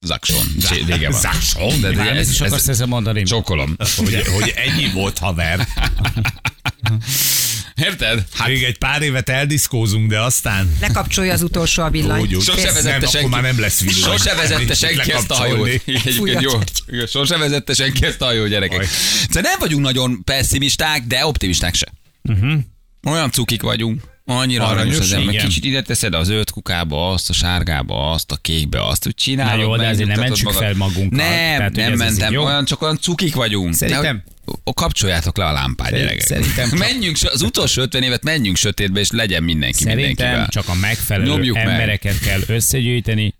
zakson, 0.00 0.46
vége 0.86 1.10
van. 1.10 1.20
Zakson? 1.20 1.80
De, 1.80 1.90
de 1.90 1.96
Már 1.96 2.16
ez 2.16 2.30
is 2.30 2.40
akarsz 2.40 2.68
ezzel 2.68 2.86
mondani. 2.86 3.22
Csokolom. 3.22 3.76
Hogy, 3.96 4.26
hogy 4.26 4.52
ennyi 4.56 4.90
volt 4.92 5.18
haver. 5.18 5.66
Érted? 7.84 8.26
Hát 8.32 8.48
Még 8.48 8.62
egy 8.62 8.78
pár 8.78 9.02
évet 9.02 9.28
eldiszkózunk, 9.28 10.10
de 10.10 10.20
aztán... 10.20 10.76
Lekapcsolja 10.80 11.32
az 11.32 11.42
utolsó 11.42 11.82
a 11.82 11.90
villany. 11.90 12.20
Úgy, 12.20 12.34
úgy. 12.34 12.42
Sose 12.42 12.72
vezette 12.72 12.98
nem, 12.98 13.08
senki. 13.08 13.28
már 13.28 13.42
nem 13.42 13.60
lesz 13.60 13.80
villany. 13.80 14.18
Sose 14.18 14.34
vezette 14.34 14.74
senki 14.74 15.12
ezt 15.12 15.30
a 15.30 15.34
hajót. 15.34 15.68
Egyébként 15.86 16.40
jó. 16.40 16.50
Sose 17.06 17.36
vezette 17.36 17.74
senki 17.74 18.04
ezt 18.04 18.20
a 18.20 18.24
hajót, 18.24 18.48
gyerekek. 18.48 18.84
Szóval 19.26 19.42
nem 19.42 19.58
vagyunk 19.58 19.82
nagyon 19.82 20.24
pessimisták, 20.24 21.06
de 21.06 21.26
optimisták 21.26 21.74
se. 21.74 21.86
Uh-huh. 22.22 22.60
Olyan 23.06 23.30
cukik 23.30 23.62
vagyunk. 23.62 24.02
Annyira 24.28 24.66
aranyos, 24.66 24.98
az 24.98 25.12
ember. 25.12 25.36
Kicsit 25.36 25.64
ide 25.64 25.82
teszed 25.82 26.14
a 26.14 26.22
zöld 26.22 26.50
kukába, 26.50 27.10
azt 27.12 27.30
a 27.30 27.32
sárgába, 27.32 28.10
azt 28.10 28.32
a 28.32 28.36
kékbe, 28.36 28.86
azt, 28.86 29.04
hogy 29.04 29.14
csinálod. 29.14 29.56
Na 29.58 29.62
jó, 29.62 29.76
de 29.76 29.88
azért 29.88 30.08
nem 30.08 30.18
mentsük 30.20 30.50
fel 30.50 30.74
magunkat. 30.74 31.18
Nem, 31.18 31.56
Tehát, 31.56 31.72
nem 31.76 31.92
az 31.92 31.98
mentem. 31.98 32.32
jó? 32.32 32.44
Olyan, 32.44 32.64
csak 32.64 32.82
olyan 32.82 32.98
cukik 33.00 33.34
vagyunk. 33.34 33.74
Szerintem- 33.74 34.22
hogy- 34.44 34.74
kapcsoljátok 34.74 35.36
le 35.36 35.44
a 35.44 35.52
lámpát, 35.52 35.90
gyerekek. 35.90 36.20
szerintem 36.20 36.68
csak- 36.68 36.78
menjünk, 36.88 37.16
az 37.32 37.42
utolsó 37.42 37.82
50 37.82 38.02
évet 38.02 38.22
menjünk 38.22 38.56
sötétbe, 38.56 39.00
és 39.00 39.10
legyen 39.10 39.42
mindenki 39.42 39.76
Szerintem 39.82 40.06
mindenkivel. 40.06 40.48
csak 40.48 40.68
a 40.68 40.74
megfelelő 40.74 41.28
Nyomjuk 41.30 41.56
meg. 41.56 41.66
embereket 41.66 42.18
kell 42.18 42.40
összegyűjteni, 42.46 43.34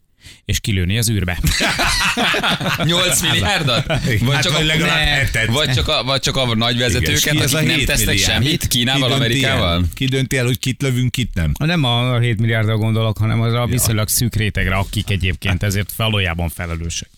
és 0.45 0.61
kilőni 0.61 0.99
az 0.99 1.11
űrbe. 1.11 1.39
8 2.85 3.21
milliárdat? 3.21 3.87
Vagy 3.87 4.35
Hát 4.35 4.43
csak, 4.43 4.53
vagy 4.53 4.71
a, 4.71 4.77
ne, 4.77 5.47
vagy, 5.47 5.71
csak 5.73 5.89
a, 5.89 6.05
vagy 6.05 6.21
csak 6.21 6.37
a 6.37 6.55
nagy 6.55 6.75
Igen, 6.75 6.87
vezetőket, 6.93 7.37
a 7.53 7.57
akik 7.57 7.69
nem 7.69 7.77
7 7.77 7.87
tesznek 7.87 8.07
milliárd? 8.07 8.33
semmit 8.33 8.67
Kínával, 8.67 9.09
Ki 9.09 9.15
Amerikával? 9.15 9.73
el? 9.73 9.85
Ki 9.95 10.05
dönti 10.07 10.37
el, 10.37 10.45
hogy 10.45 10.59
kit 10.59 10.83
lövünk, 10.83 11.11
kit 11.11 11.31
nem? 11.35 11.53
Nem 11.59 11.85
a 11.85 12.19
7 12.19 12.39
milliárdra 12.41 12.77
gondolok, 12.77 13.19
hanem 13.19 13.41
az 13.41 13.53
a 13.53 13.67
viszonylag 13.67 14.09
szűk 14.09 14.35
rétegre, 14.35 14.75
akik 14.75 15.11
egyébként 15.11 15.63
ezért 15.63 15.93
valójában 15.97 16.49
felelősek. 16.49 17.09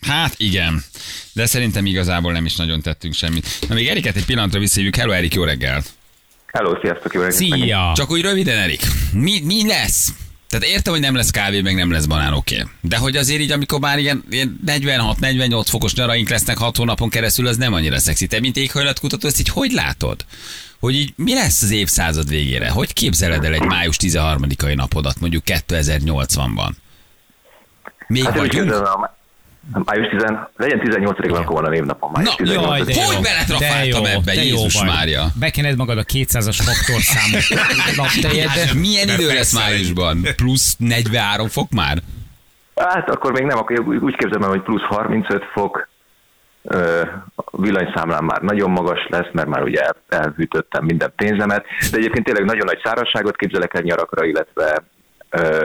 Hát 0.00 0.34
igen, 0.36 0.84
de 1.32 1.46
szerintem 1.46 1.86
igazából 1.86 2.32
nem 2.32 2.44
is 2.44 2.56
nagyon 2.56 2.82
tettünk 2.82 3.14
semmit. 3.14 3.48
Na 3.68 3.74
még 3.74 3.88
Eriket 3.88 4.16
egy 4.16 4.24
pillanatra 4.24 4.60
visszahívjuk. 4.60 4.96
Hello 4.96 5.12
Erik, 5.12 5.34
jó 5.34 5.44
reggelt! 5.44 5.90
Hello, 6.52 6.78
sziasztok, 6.80 7.14
jó 7.14 7.20
reggelt. 7.20 7.38
Szia! 7.38 7.92
Csak 7.96 8.10
úgy 8.10 8.20
röviden, 8.20 8.58
Erik, 8.58 8.80
mi, 9.12 9.40
mi 9.44 9.66
lesz? 9.66 10.08
Tehát 10.48 10.66
értem, 10.66 10.92
hogy 10.92 11.02
nem 11.02 11.14
lesz 11.14 11.30
kávé, 11.30 11.60
meg 11.60 11.74
nem 11.74 11.90
lesz 11.90 12.04
banán, 12.04 12.32
oké. 12.32 12.64
De 12.80 12.96
hogy 12.96 13.16
azért 13.16 13.40
így, 13.40 13.50
amikor 13.50 13.80
már 13.80 13.98
ilyen, 13.98 14.24
ilyen 14.30 14.60
46-48 14.66 15.64
fokos 15.68 15.94
nyaraink 15.94 16.28
lesznek 16.28 16.58
6 16.58 16.76
hónapon 16.76 17.08
keresztül, 17.08 17.46
az 17.46 17.56
nem 17.56 17.72
annyira 17.72 17.98
szexi. 17.98 18.26
Te, 18.26 18.40
mint 18.40 18.56
éghajlatkutató, 18.56 19.26
ezt 19.26 19.38
így 19.40 19.48
hogy 19.48 19.72
látod? 19.72 20.24
Hogy 20.80 20.94
így 20.94 21.12
mi 21.16 21.34
lesz 21.34 21.62
az 21.62 21.70
évszázad 21.70 22.28
végére? 22.28 22.68
Hogy 22.68 22.92
képzeled 22.92 23.44
el 23.44 23.52
egy 23.52 23.62
május 23.62 23.96
13-ai 24.00 24.74
napodat, 24.74 25.20
mondjuk 25.20 25.42
2080-ban? 25.46 26.70
Még 28.06 28.24
Hát 28.24 28.36
én 28.36 28.42
úgy 28.42 28.72
május 29.72 30.08
10, 30.08 30.22
legyen 30.56 30.80
18 30.80 31.28
van, 31.28 31.42
akkor 31.42 31.54
van 31.54 31.64
a 31.64 31.68
névnapom. 31.68 32.10
Május 32.12 32.28
Na, 32.28 32.34
18 32.44 32.78
jaj, 32.78 32.84
de 32.96 33.04
Hogy 33.14 33.22
beletrafáltam 33.22 34.04
ebbe, 34.04 34.34
jó 34.34 34.42
Jézus 34.42 34.74
vagy. 34.78 34.88
Mária? 34.88 35.26
Bekened 35.34 35.76
magad 35.76 35.98
a 35.98 36.02
200-as 36.04 36.58
faktorszámot. 36.64 37.42
Hát, 38.48 38.72
milyen 38.74 39.08
idő 39.08 39.26
lesz 39.26 39.52
májusban? 39.52 40.26
Plusz 40.36 40.74
43 40.78 41.48
fok 41.48 41.70
már? 41.70 41.98
Hát 42.76 43.10
akkor 43.10 43.32
még 43.32 43.42
nem, 43.42 43.58
akkor 43.58 43.80
úgy 43.80 44.16
képzelem, 44.16 44.42
el, 44.42 44.48
hogy 44.48 44.62
plusz 44.62 44.82
35 44.82 45.44
fok, 45.52 45.88
villanyszámlán 47.50 48.24
már 48.24 48.40
nagyon 48.40 48.70
magas 48.70 49.06
lesz, 49.08 49.26
mert 49.32 49.48
már 49.48 49.62
ugye 49.62 49.80
el- 49.80 49.96
elhűtöttem 50.08 50.84
minden 50.84 51.12
pénzemet, 51.16 51.64
de 51.90 51.96
egyébként 51.96 52.24
tényleg 52.24 52.44
nagyon 52.44 52.64
nagy 52.64 52.80
szárazságot 52.84 53.36
képzelek 53.36 53.74
el 53.74 53.82
nyarakra, 53.82 54.24
illetve 54.24 54.82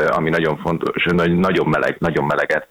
ami 0.08 0.30
nagyon 0.30 0.58
fontos, 0.58 1.04
nagy- 1.06 1.36
nagyon 1.38 1.68
meleg, 1.68 1.96
nagyon 2.00 2.26
meleget. 2.26 2.68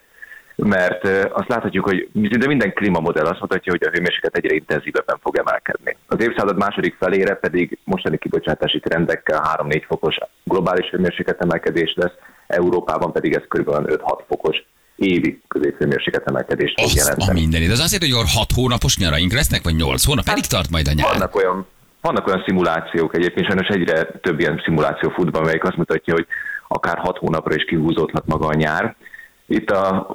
Mert 0.57 1.09
azt 1.33 1.49
láthatjuk, 1.49 1.85
hogy 1.85 2.09
de 2.13 2.47
minden 2.47 2.73
klímamodell 2.73 3.27
azt 3.27 3.41
mutatja, 3.41 3.73
hogy 3.73 3.85
a 3.85 3.91
hőmérséklet 3.91 4.37
egyre 4.37 4.55
intenzívebben 4.55 5.19
fog 5.23 5.37
emelkedni. 5.37 5.97
Az 6.07 6.21
évszázad 6.21 6.57
második 6.57 6.97
felére 6.99 7.35
pedig 7.35 7.79
mostani 7.85 8.19
kibocsátási 8.19 8.81
trendekkel 8.81 9.59
3-4 9.63 9.83
fokos 9.87 10.19
globális 10.45 10.91
hőmérséklet 10.91 11.41
emelkedés 11.41 11.95
lesz, 11.97 12.13
Európában 12.47 13.13
pedig 13.13 13.33
ez 13.33 13.43
kb. 13.49 13.69
5-6 13.69 13.99
fokos 14.29 14.57
évi 14.97 15.41
középhőmérséklet 15.49 16.27
emelkedést 16.27 16.75
fog 16.81 16.85
Azt 16.85 16.97
a 16.97 17.01
jelenteni. 17.01 17.41
mindenit. 17.41 17.71
Az 17.71 17.81
azt 17.81 17.93
jelenti, 17.93 18.19
hogy 18.19 18.31
6 18.35 18.53
hónapos 18.53 18.99
nyaraink 18.99 19.33
lesznek, 19.33 19.63
vagy 19.63 19.75
8 19.75 20.05
hónap? 20.05 20.25
Pedig 20.25 20.47
tart 20.47 20.71
majd 20.71 20.89
a 20.89 20.93
nyár. 20.93 21.13
Vannak 21.13 21.37
olyan, 21.37 21.67
vannak 22.01 22.27
olyan 22.27 22.43
szimulációk 22.47 23.17
egyébként, 23.17 23.47
sajnos 23.47 23.69
egyre 23.69 24.05
több 24.05 24.41
ilyen 24.41 24.61
szimuláció 24.65 25.09
fut 25.11 25.31
be, 25.31 25.39
amelyik 25.39 25.65
azt 25.65 25.77
mutatja, 25.77 26.15
hogy 26.15 26.27
akár 26.69 26.99
hat 26.99 27.19
hónapra 27.19 27.55
is 27.55 27.65
kihúzódhat 27.65 28.27
maga 28.27 28.47
a 28.47 28.55
nyár. 28.55 28.97
Itt 29.47 29.71
a, 29.71 30.15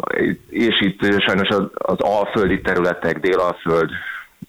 és 0.50 0.82
itt 0.82 1.22
sajnos 1.22 1.48
az, 1.48 1.64
az 1.72 2.00
alföldi 2.00 2.62
területek, 2.62 3.20
délalföld, 3.20 3.90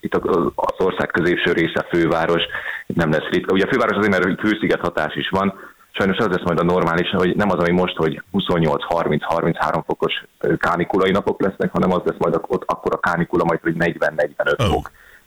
itt 0.00 0.14
az 0.14 0.52
ország 0.78 1.06
középső 1.06 1.52
része 1.52 1.86
főváros, 1.90 2.42
itt 2.86 2.96
nem 2.96 3.10
lesz 3.10 3.28
ritka. 3.30 3.52
Ugye 3.52 3.64
a 3.64 3.70
főváros 3.72 3.96
azért, 3.96 4.24
mert 4.24 4.40
fősziget 4.40 4.80
hatás 4.80 5.14
is 5.14 5.28
van, 5.28 5.54
sajnos 5.90 6.16
az 6.16 6.26
lesz 6.26 6.44
majd 6.44 6.58
a 6.58 6.64
normális, 6.64 7.10
hogy 7.10 7.36
nem 7.36 7.50
az, 7.50 7.58
ami 7.58 7.70
most, 7.70 7.96
hogy 7.96 8.22
28-30-33 8.32 9.82
fokos 9.86 10.24
kánikulai 10.58 11.10
napok 11.10 11.40
lesznek, 11.40 11.70
hanem 11.72 11.92
az 11.92 12.02
lesz 12.04 12.18
majd 12.18 12.40
ott 12.46 12.62
akkor 12.66 12.92
a 12.94 13.00
kánikula 13.10 13.44
majd, 13.44 13.60
hogy 13.62 13.74
40-45 13.78 14.74
oh. 14.74 14.82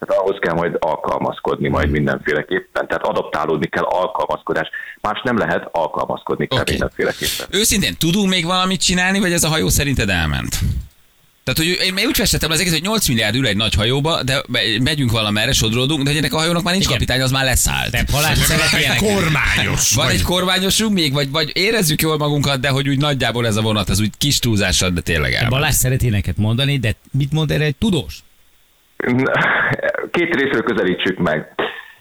Tehát 0.05 0.21
ahhoz 0.23 0.37
kell 0.39 0.53
majd 0.53 0.75
alkalmazkodni 0.79 1.67
majd 1.67 1.89
mindenféleképpen. 1.89 2.87
Tehát 2.87 3.03
adaptálódni 3.03 3.67
kell 3.67 3.83
alkalmazkodás. 3.83 4.69
Más 5.01 5.21
nem 5.23 5.37
lehet 5.37 5.67
alkalmazkodni 5.71 6.47
kell 6.47 6.59
okay. 6.59 6.73
mindenféleképpen. 6.73 7.47
Őszintén, 7.49 7.95
tudunk 7.97 8.29
még 8.29 8.45
valamit 8.45 8.81
csinálni, 8.81 9.19
vagy 9.19 9.31
ez 9.31 9.43
a 9.43 9.47
hajó 9.47 9.69
szerinted 9.69 10.09
elment? 10.09 10.59
Tehát, 11.43 11.59
hogy 11.59 11.99
én 11.99 12.07
úgy 12.07 12.17
festettem 12.17 12.51
az 12.51 12.59
egész, 12.59 12.71
hogy 12.71 12.81
8 12.81 13.07
milliárd 13.07 13.35
ül 13.35 13.47
egy 13.47 13.55
nagy 13.55 13.73
hajóba, 13.73 14.23
de 14.23 14.43
megyünk 14.81 15.11
valamerre, 15.11 15.51
sodródunk, 15.51 16.03
de 16.03 16.09
hogy 16.09 16.17
ennek 16.17 16.33
a 16.33 16.37
hajónak 16.37 16.63
már 16.63 16.73
nincs 16.73 16.85
Igen. 16.85 16.97
kapitány, 16.97 17.21
az 17.21 17.31
már 17.31 17.43
leszállt. 17.43 17.91
De 17.91 18.03
Balázs 18.11 18.49
egy 18.73 18.95
kormányos. 18.95 19.93
Van 19.93 20.05
vagy. 20.05 20.15
egy 20.15 20.21
kormányosunk 20.21 20.93
még, 20.93 21.13
vagy, 21.13 21.31
vagy 21.31 21.51
érezzük 21.53 22.01
jól 22.01 22.17
magunkat, 22.17 22.59
de 22.59 22.69
hogy 22.69 22.89
úgy 22.89 22.97
nagyjából 22.97 23.47
ez 23.47 23.55
a 23.55 23.61
vonat, 23.61 23.89
az 23.89 23.99
úgy 23.99 24.11
kis 24.17 24.39
túlzással, 24.39 24.89
de 24.89 25.01
tényleg 25.01 25.33
el. 25.33 25.49
Balázs 25.49 25.75
szereti 25.75 26.09
neked 26.09 26.37
mondani, 26.37 26.77
de 26.77 26.95
mit 27.11 27.31
mond 27.31 27.51
erre 27.51 27.63
egy 27.63 27.75
tudós? 27.75 28.23
Két 30.11 30.35
részről 30.35 30.63
közelítsük 30.63 31.17
meg. 31.17 31.53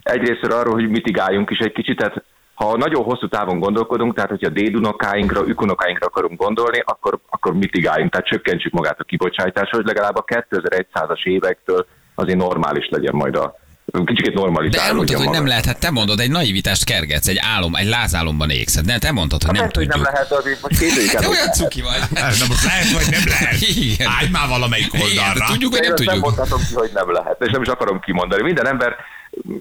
Egyrésztről 0.02 0.58
arról, 0.58 0.74
hogy 0.74 0.88
mitigáljunk 0.88 1.50
is 1.50 1.58
egy 1.58 1.72
kicsit, 1.72 1.96
tehát 1.96 2.24
ha 2.54 2.76
nagyon 2.76 3.04
hosszú 3.04 3.28
távon 3.28 3.58
gondolkodunk, 3.58 4.14
tehát 4.14 4.30
hogyha 4.30 4.48
dédunokáinkra, 4.48 5.46
ükunokáinkra 5.46 6.06
akarunk 6.06 6.40
gondolni, 6.40 6.82
akkor, 6.84 7.18
akkor 7.28 7.54
mitigáljunk, 7.54 8.10
tehát 8.10 8.26
csökkentsük 8.26 8.72
magát 8.72 9.00
a 9.00 9.04
kibocsátást, 9.04 9.74
hogy 9.74 9.84
legalább 9.84 10.16
a 10.16 10.24
2100-as 10.24 11.24
évektől 11.24 11.86
azért 12.14 12.38
normális 12.38 12.88
legyen 12.88 13.14
majd 13.14 13.36
a, 13.36 13.54
kicsit 13.90 14.35
normalizálódjon. 14.35 14.70
De 14.70 14.88
elmondtad, 14.88 15.16
hogy 15.16 15.31
nem 15.31 15.46
lehet, 15.46 15.64
hát 15.64 15.81
te 15.81 15.90
mondod, 15.90 16.20
egy 16.20 16.31
naivitást 16.31 16.85
kergetsz, 16.85 17.29
egy 17.29 17.40
álom, 17.55 17.74
egy 17.74 17.88
lázálomban 17.88 18.50
égsz. 18.50 18.81
De 18.81 18.98
te 18.98 19.12
mondtad, 19.12 19.42
hogy 19.42 19.55
nem 19.55 19.62
hát, 19.62 19.72
tudjuk. 19.72 19.92
nem 19.94 20.03
lehet, 20.03 20.33
azért 20.33 20.61
most 20.62 20.81
képzeljük 20.81 21.12
el. 21.12 21.29
olyan 21.29 21.53
cuki 21.53 21.83
vagy. 21.83 22.00
Na 22.40 22.46
most 22.48 22.64
lehet, 22.64 22.90
vagy 22.90 23.09
nem 23.11 23.26
lehet. 23.26 23.61
Igen. 23.61 24.09
Állj 24.09 24.29
már 24.33 24.48
valamelyik 24.48 24.94
oldalra. 24.94 25.44
Igen, 25.44 25.46
tudjuk, 25.53 25.72
vagy 25.72 25.81
nem 25.81 25.94
tudjuk. 25.94 26.14
Nem 26.14 26.18
mondhatom 26.18 26.61
ki, 26.68 26.74
hogy 26.74 26.90
nem 26.94 27.12
lehet, 27.12 27.37
és 27.40 27.53
nem 27.53 27.62
is 27.62 27.68
akarom 27.68 28.00
kimondani. 28.00 28.42
Minden 28.42 28.66
ember 28.66 28.96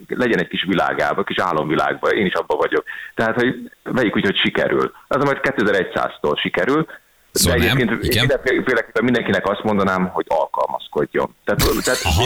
legyen 0.08 0.40
egy 0.40 0.48
kis 0.48 0.64
világában, 0.68 1.24
kis 1.24 1.40
álomvilágban, 1.40 2.12
én 2.12 2.26
is 2.26 2.34
abban 2.34 2.58
vagyok. 2.58 2.84
Tehát, 3.16 3.36
hogy 3.36 3.72
vegyük 3.84 4.16
úgy, 4.16 4.26
hogy 4.26 4.38
sikerül. 4.38 4.92
Az 5.08 5.24
majd 5.24 5.38
2100-tól 5.42 6.42
sikerül, 6.42 6.86
Szóval 7.32 7.60
de 7.60 7.70
egyébként 7.70 7.90
mindenféleképpen 8.20 9.04
mindenkinek 9.04 9.50
azt 9.50 9.64
mondanám, 9.64 10.10
hogy 10.14 10.26
alkalmazkodjon. 10.28 11.36
Tehát, 11.46 11.62
tehát 11.84 12.00
ha 12.02 12.24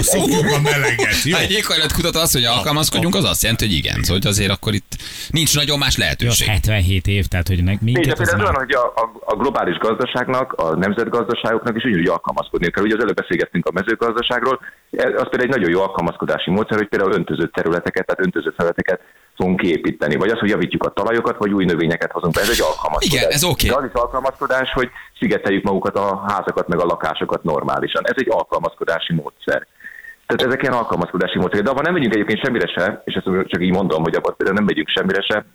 a 0.56 0.62
meleget, 0.64 1.24
jó? 1.24 1.36
Ha 1.36 1.42
egy 1.48 1.52
éghajlatkutató 1.52 2.20
azt, 2.20 2.34
hogy 2.34 2.44
alkalmazkodjunk, 2.44 3.16
az 3.16 3.24
azt 3.24 3.42
jelenti, 3.42 3.66
hogy 3.66 3.76
igen. 3.76 4.04
Szóval 4.04 4.18
hogy 4.22 4.28
azért 4.28 4.52
akkor 4.52 4.74
itt 4.74 4.92
nincs 5.30 5.56
nagyon 5.56 5.78
más 5.78 5.98
lehetőség. 5.98 6.48
Jó, 6.48 6.54
77 6.54 7.08
év, 7.08 7.26
tehát 7.26 7.48
hogy 7.48 7.64
nek 7.64 7.82
minket 7.82 8.20
ez 8.20 8.34
olyan, 8.34 8.56
hogy 8.56 8.72
a, 8.72 8.86
a, 8.86 9.12
a, 9.26 9.36
globális 9.36 9.78
gazdaságnak, 9.78 10.54
a 10.54 10.76
nemzetgazdaságoknak 10.76 11.76
is 11.76 11.84
úgy 11.84 12.08
alkalmazkodni 12.08 12.70
kell. 12.70 12.84
Ugye 12.84 12.96
az 12.96 13.02
előbb 13.02 13.16
beszélgettünk 13.16 13.66
a 13.66 13.72
mezőgazdaságról, 13.72 14.60
az 14.92 15.28
például 15.30 15.42
egy 15.42 15.56
nagyon 15.56 15.70
jó 15.70 15.82
alkalmazkodási 15.82 16.50
módszer, 16.50 16.78
hogy 16.78 16.88
például 16.88 17.12
öntözött 17.12 17.54
területeket, 17.54 18.06
tehát 18.06 18.26
öntözött 18.26 18.58
területeket 18.58 19.00
fogunk 19.36 19.60
kiépíteni. 19.60 20.16
Vagy 20.16 20.30
az, 20.30 20.40
hogy 20.40 20.50
javítjuk 20.50 20.84
a 20.84 20.90
talajokat, 20.90 21.38
vagy 21.38 21.54
új 21.54 21.66
növényeket 21.66 22.12
hozunk 22.12 22.34
be. 22.34 22.42
Ez 22.42 22.50
egy 22.50 22.62
alkalmazkodás. 22.62 23.22
Igen, 23.22 23.32
ez 23.32 23.44
oké. 23.44 23.70
Okay. 23.70 23.84
az 23.84 23.90
is 23.94 24.02
alkalmazkodás, 24.02 24.72
hogy 24.72 24.90
szigeteljük 25.20 25.64
magukat 25.64 25.96
a 25.96 26.24
házakat, 26.28 26.68
meg 26.68 26.80
a 26.80 26.86
lakásokat 26.86 27.44
normálisan. 27.44 28.04
Ez 28.06 28.16
egy 28.16 28.30
alkalmazkodási 28.30 29.14
módszer. 29.14 29.68
Tehát 30.26 30.46
ezek 30.46 30.62
ilyen 30.62 30.74
alkalmazkodási 30.74 31.38
módszerek. 31.38 31.64
De 31.66 31.70
abban 31.70 31.84
nem 31.84 31.94
megyünk 31.94 32.14
egyébként 32.14 32.44
semmire 32.44 32.68
se, 32.68 33.02
és 33.06 33.14
ezt 33.14 33.48
csak 33.48 33.62
így 33.62 33.72
mondom, 33.72 34.04
hogy 34.04 34.16
abban 34.16 34.34
például 34.38 34.58
nem 34.58 34.68
megyünk 34.68 34.90
semmire 34.90 35.22
se, 35.22 35.46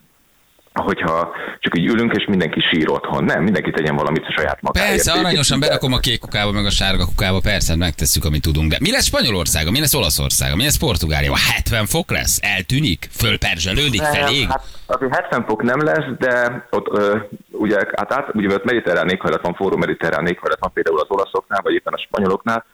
hogyha 0.82 1.34
csak 1.58 1.78
így 1.78 1.86
ülünk, 1.86 2.12
és 2.16 2.24
mindenki 2.26 2.60
sír 2.60 2.90
otthon. 2.90 3.24
Nem, 3.24 3.42
mindenki 3.42 3.70
tegyen 3.70 3.96
valamit 3.96 4.24
a 4.26 4.32
saját 4.36 4.62
magáért. 4.62 4.90
Persze, 4.90 5.12
aranyosan 5.12 5.60
berakom 5.60 5.92
a 5.92 5.98
kék 5.98 6.18
kukába, 6.18 6.52
meg 6.52 6.64
a 6.64 6.70
sárga 6.70 7.04
kukába, 7.04 7.40
persze, 7.40 7.76
megtesszük, 7.76 8.24
amit 8.24 8.42
tudunk. 8.42 8.70
De 8.70 8.76
mi 8.80 8.90
lesz 8.90 9.04
Spanyolországa, 9.04 9.70
mi 9.70 9.80
lesz 9.80 9.94
Olaszországa, 9.94 10.56
mi 10.56 10.62
lesz 10.62 10.78
Portugália? 10.78 11.32
70 11.54 11.86
fok 11.86 12.10
lesz? 12.10 12.38
Eltűnik? 12.42 13.08
Fölperzselődik? 13.10 14.02
Felég? 14.02 14.46
Hát, 14.48 14.64
azért 14.86 15.14
70 15.14 15.44
fok 15.44 15.62
nem 15.62 15.82
lesz, 15.82 16.04
de 16.18 16.66
ott 16.70 16.98
ö, 16.98 17.16
ugye, 17.50 17.76
hát 17.96 18.12
át, 18.12 18.34
ugye 18.34 18.54
ott 18.54 18.64
mediterrán 18.64 19.08
éghajlat 19.08 19.42
van, 19.42 19.54
forró 19.54 19.76
mediterrán 19.76 20.26
éghajlat 20.26 20.60
van 20.60 20.72
például 20.72 21.00
az 21.00 21.06
olaszoknál, 21.08 21.60
vagy 21.62 21.74
éppen 21.74 21.92
a 21.92 21.98
spanyoloknál. 21.98 22.64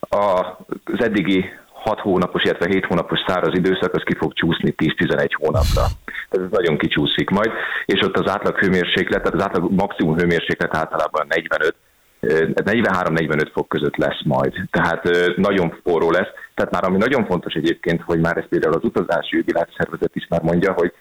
A, 0.00 0.40
az 0.84 1.02
eddigi 1.02 1.50
6 1.82 2.00
hónapos, 2.00 2.42
illetve 2.42 2.66
7 2.68 2.84
hónapos 2.86 3.18
száraz 3.26 3.54
időszak, 3.56 3.94
az 3.94 4.02
ki 4.04 4.14
fog 4.14 4.32
csúszni 4.32 4.74
10-11 4.76 5.28
hónapra. 5.32 5.84
Ez 6.30 6.40
nagyon 6.50 6.78
kicsúszik 6.78 7.30
majd, 7.30 7.50
és 7.86 8.00
ott 8.00 8.16
az 8.16 8.30
átlag 8.30 8.58
hőmérséklet, 8.58 9.22
tehát 9.22 9.34
az 9.34 9.42
átlag 9.42 9.72
maximum 9.72 10.16
hőmérséklet 10.16 10.76
általában 10.76 11.26
45 11.28 11.74
43-45 12.20 13.50
fok 13.52 13.68
között 13.68 13.96
lesz 13.96 14.22
majd. 14.24 14.52
Tehát 14.70 15.08
nagyon 15.36 15.80
forró 15.82 16.10
lesz. 16.10 16.28
Tehát 16.54 16.72
már 16.72 16.84
ami 16.84 16.96
nagyon 16.96 17.26
fontos 17.26 17.54
egyébként, 17.54 18.02
hogy 18.02 18.20
már 18.20 18.36
ez 18.36 18.48
például 18.48 18.74
az 18.74 18.84
utazási 18.84 19.42
világszervezet 19.46 20.14
is 20.16 20.26
már 20.28 20.42
mondja, 20.42 20.72
hogy 20.72 20.92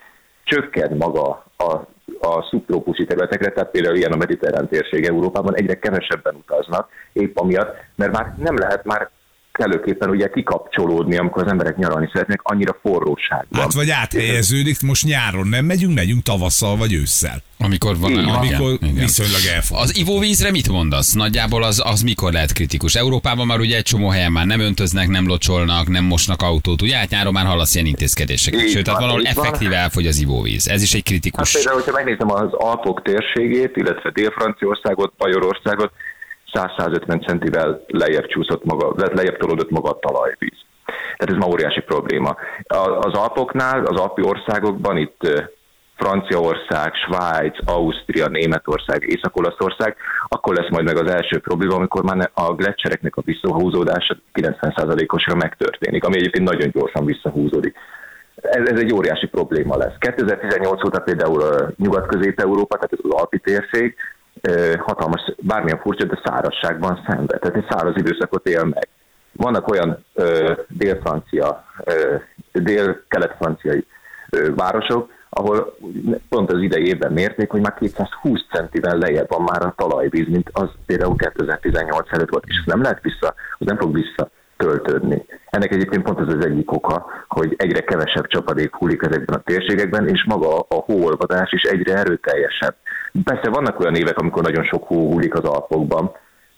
csökken 0.43 0.97
maga 0.97 1.45
a, 1.57 1.73
a 2.27 2.47
szubtrópusi 2.49 3.05
területekre, 3.05 3.51
tehát 3.51 3.71
például 3.71 3.95
ilyen 3.95 4.11
a 4.11 4.17
mediterrán 4.17 4.67
térség 4.67 5.05
Európában 5.05 5.55
egyre 5.55 5.79
kevesebben 5.79 6.35
utaznak, 6.35 6.89
épp 7.13 7.37
amiatt, 7.37 7.75
mert 7.95 8.11
már 8.11 8.33
nem 8.37 8.57
lehet 8.57 8.85
már 8.85 9.09
kellőképpen 9.59 10.09
ugye 10.09 10.29
kikapcsolódni, 10.29 11.17
amikor 11.17 11.43
az 11.43 11.51
emberek 11.51 11.77
nyaralni 11.77 12.09
szeretnék, 12.13 12.39
annyira 12.43 12.77
forróságban. 12.81 13.61
Hát 13.61 13.73
vagy 13.73 13.89
áthelyeződik, 13.89 14.81
most 14.81 15.05
nyáron 15.05 15.47
nem 15.47 15.65
megyünk, 15.65 15.95
megyünk 15.95 16.23
tavasszal 16.23 16.77
vagy 16.77 16.93
ősszel. 16.93 17.41
Amikor 17.59 17.97
van, 17.97 18.11
igen, 18.11 18.23
amikor 18.23 18.77
igen. 18.81 18.93
viszonylag 18.93 19.55
elfog. 19.55 19.77
Az 19.77 19.97
ivóvízre 19.97 20.51
mit 20.51 20.69
mondasz? 20.69 21.13
Nagyjából 21.13 21.63
az, 21.63 21.81
az 21.85 22.01
mikor 22.01 22.31
lehet 22.31 22.53
kritikus? 22.53 22.95
Európában 22.95 23.45
már 23.47 23.59
ugye 23.59 23.75
egy 23.75 23.83
csomó 23.83 24.09
helyen 24.09 24.31
már 24.31 24.45
nem 24.45 24.59
öntöznek, 24.59 25.07
nem 25.07 25.27
locsolnak, 25.27 25.87
nem 25.87 26.03
mosnak 26.03 26.41
autót. 26.41 26.81
Ugye 26.81 26.95
hát 26.95 27.09
nyáron 27.09 27.33
már 27.33 27.45
hallasz 27.45 27.75
ilyen 27.75 27.87
intézkedéseket. 27.87 28.69
Sőt, 28.69 28.83
tehát 28.83 28.99
valahol 28.99 29.25
effektíve 29.25 29.75
elfogy 29.75 30.07
az 30.07 30.19
ivóvíz. 30.19 30.67
Ez 30.67 30.81
is 30.81 30.93
egy 30.93 31.03
kritikus. 31.03 31.53
Hát 31.53 31.63
például, 31.63 31.83
hogyha 31.83 32.03
megnézem 32.03 32.31
az 32.31 32.53
Alpok 32.53 33.01
térségét, 33.01 33.75
illetve 33.75 34.09
Dél-Franciaországot, 34.09 35.13
Bajorországot, 35.17 35.91
100-150 36.53 37.27
centivel 37.27 37.81
lejjebb 37.87 38.25
csúszott 38.25 38.65
maga, 38.65 38.93
lejjebb 38.95 39.37
tolódott 39.37 39.69
maga 39.69 39.89
a 39.89 39.99
talajvíz. 39.99 40.57
Tehát 41.17 41.33
ez 41.33 41.45
ma 41.45 41.51
óriási 41.53 41.81
probléma. 41.81 42.35
Az 42.99 43.13
Alpoknál, 43.13 43.85
az 43.85 43.99
Alpi 43.99 44.21
országokban 44.23 44.97
itt 44.97 45.47
Franciaország, 45.99 46.91
Svájc, 46.93 47.57
Ausztria, 47.65 48.27
Németország, 48.27 49.03
Észak-Olaszország, 49.03 49.95
akkor 50.27 50.55
lesz 50.55 50.69
majd 50.69 50.85
meg 50.85 50.97
az 50.97 51.11
első 51.11 51.39
probléma, 51.39 51.75
amikor 51.75 52.03
már 52.03 52.31
a 52.33 52.53
gletszereknek 52.53 53.15
a 53.15 53.21
visszahúzódása 53.25 54.17
90%-osra 54.33 55.35
megtörténik, 55.35 56.03
ami 56.03 56.15
egyébként 56.15 56.49
nagyon 56.49 56.69
gyorsan 56.69 57.05
visszahúzódik. 57.05 57.75
Ez, 58.35 58.69
ez 58.69 58.79
egy 58.79 58.93
óriási 58.93 59.27
probléma 59.27 59.77
lesz. 59.77 59.95
2018 59.99 60.85
óta 60.85 60.99
például 60.99 61.73
Nyugat-Közép-Európa, 61.77 62.75
tehát 62.75 62.93
ez 62.93 62.99
az 63.03 63.19
Alpi 63.19 63.39
térség, 63.39 63.95
hatalmas, 64.77 65.33
bármilyen 65.39 65.79
furcsa, 65.79 66.05
de 66.05 66.21
szárazságban 66.23 67.03
szenved. 67.07 67.39
Tehát 67.39 67.55
egy 67.55 67.67
száraz 67.69 67.97
időszakot 67.97 68.47
él 68.47 68.63
meg. 68.63 68.87
Vannak 69.31 69.67
olyan 69.67 70.05
ö, 70.13 70.53
dél-francia, 70.67 71.63
ö, 71.83 72.15
dél-kelet-franciai 72.51 73.85
ö, 74.29 74.55
városok, 74.55 75.09
ahol 75.29 75.75
pont 76.29 76.51
az 76.51 76.61
idei 76.61 76.87
évben 76.87 77.11
mérték, 77.11 77.49
hogy 77.49 77.61
már 77.61 77.73
220 77.73 78.45
centivel 78.51 78.97
lejjebb 78.97 79.29
van 79.29 79.41
már 79.41 79.65
a 79.65 79.73
talajvíz, 79.77 80.27
mint 80.27 80.49
az 80.53 80.69
például 80.85 81.15
2018 81.15 82.13
előtt 82.13 82.29
volt, 82.29 82.43
és 82.47 82.57
ez 82.57 82.73
nem 82.73 82.81
lehet 82.81 83.01
vissza, 83.01 83.33
az 83.57 83.65
nem 83.65 83.77
fog 83.77 83.93
vissza 83.93 84.29
töltődni. 84.57 85.25
Ennek 85.49 85.71
egyébként 85.71 86.03
pont 86.03 86.19
az 86.19 86.33
az 86.33 86.45
egyik 86.45 86.71
oka, 86.71 87.05
hogy 87.27 87.53
egyre 87.57 87.79
kevesebb 87.79 88.27
csapadék 88.27 88.75
hullik 88.75 89.01
ezekben 89.01 89.37
a 89.37 89.41
térségekben, 89.41 90.07
és 90.07 90.25
maga 90.27 90.59
a 90.59 90.75
hóolvadás 90.75 91.51
is 91.51 91.61
egyre 91.61 91.93
erőteljesebb. 91.93 92.75
Persze 93.23 93.49
vannak 93.49 93.79
olyan 93.79 93.95
évek, 93.95 94.17
amikor 94.17 94.43
nagyon 94.43 94.63
sok 94.63 94.87
hó 94.87 95.11
hullik 95.11 95.33
az 95.33 95.43
Alpokban, 95.43 96.11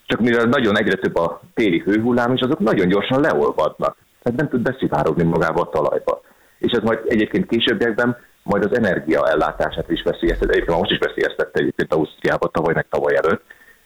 csak 0.06 0.20
mivel 0.20 0.46
nagyon 0.46 0.78
egyre 0.78 0.96
több 0.96 1.16
a 1.16 1.42
téli 1.54 1.80
hőhullám, 1.80 2.34
és 2.34 2.42
azok 2.42 2.60
nagyon 2.60 2.88
gyorsan 2.88 3.22
leolvadnak. 3.22 3.98
Tehát 4.22 4.40
nem 4.40 4.50
tud 4.50 4.62
beszivárogni 4.62 5.24
magába 5.24 5.62
a 5.62 5.70
talajba. 5.70 6.22
És 6.58 6.72
ez 6.72 6.84
majd 6.84 7.00
egyébként 7.06 7.48
későbbiekben 7.48 8.18
majd 8.44 8.64
az 8.64 8.78
energiaellátását 8.78 9.90
is 9.90 10.02
veszélyeztet. 10.04 10.50
Egyébként 10.50 10.78
most 10.78 10.92
is 10.92 10.98
veszélyeztette 10.98 11.60
egyébként 11.60 11.94
Ausztriába 11.94 12.48
tavaly 12.48 12.74
meg 12.74 12.86
tavaly 12.90 13.16
előtt 13.16 13.44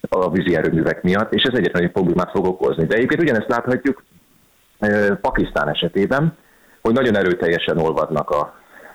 a 0.09 0.31
vízi 0.31 0.55
erőművek 0.55 1.01
miatt, 1.03 1.33
és 1.33 1.43
ez 1.43 1.57
egyetlen 1.57 1.83
egy 1.83 1.91
problémát 1.91 2.31
fog 2.31 2.45
okozni. 2.45 2.85
De 2.85 2.95
egyébként 2.95 3.21
ugyanezt 3.21 3.49
láthatjuk 3.49 4.03
Pakisztán 5.21 5.69
esetében, 5.69 6.37
hogy 6.81 6.93
nagyon 6.93 7.15
erőteljesen 7.15 7.77
olvadnak 7.77 8.29
a, 8.29 8.53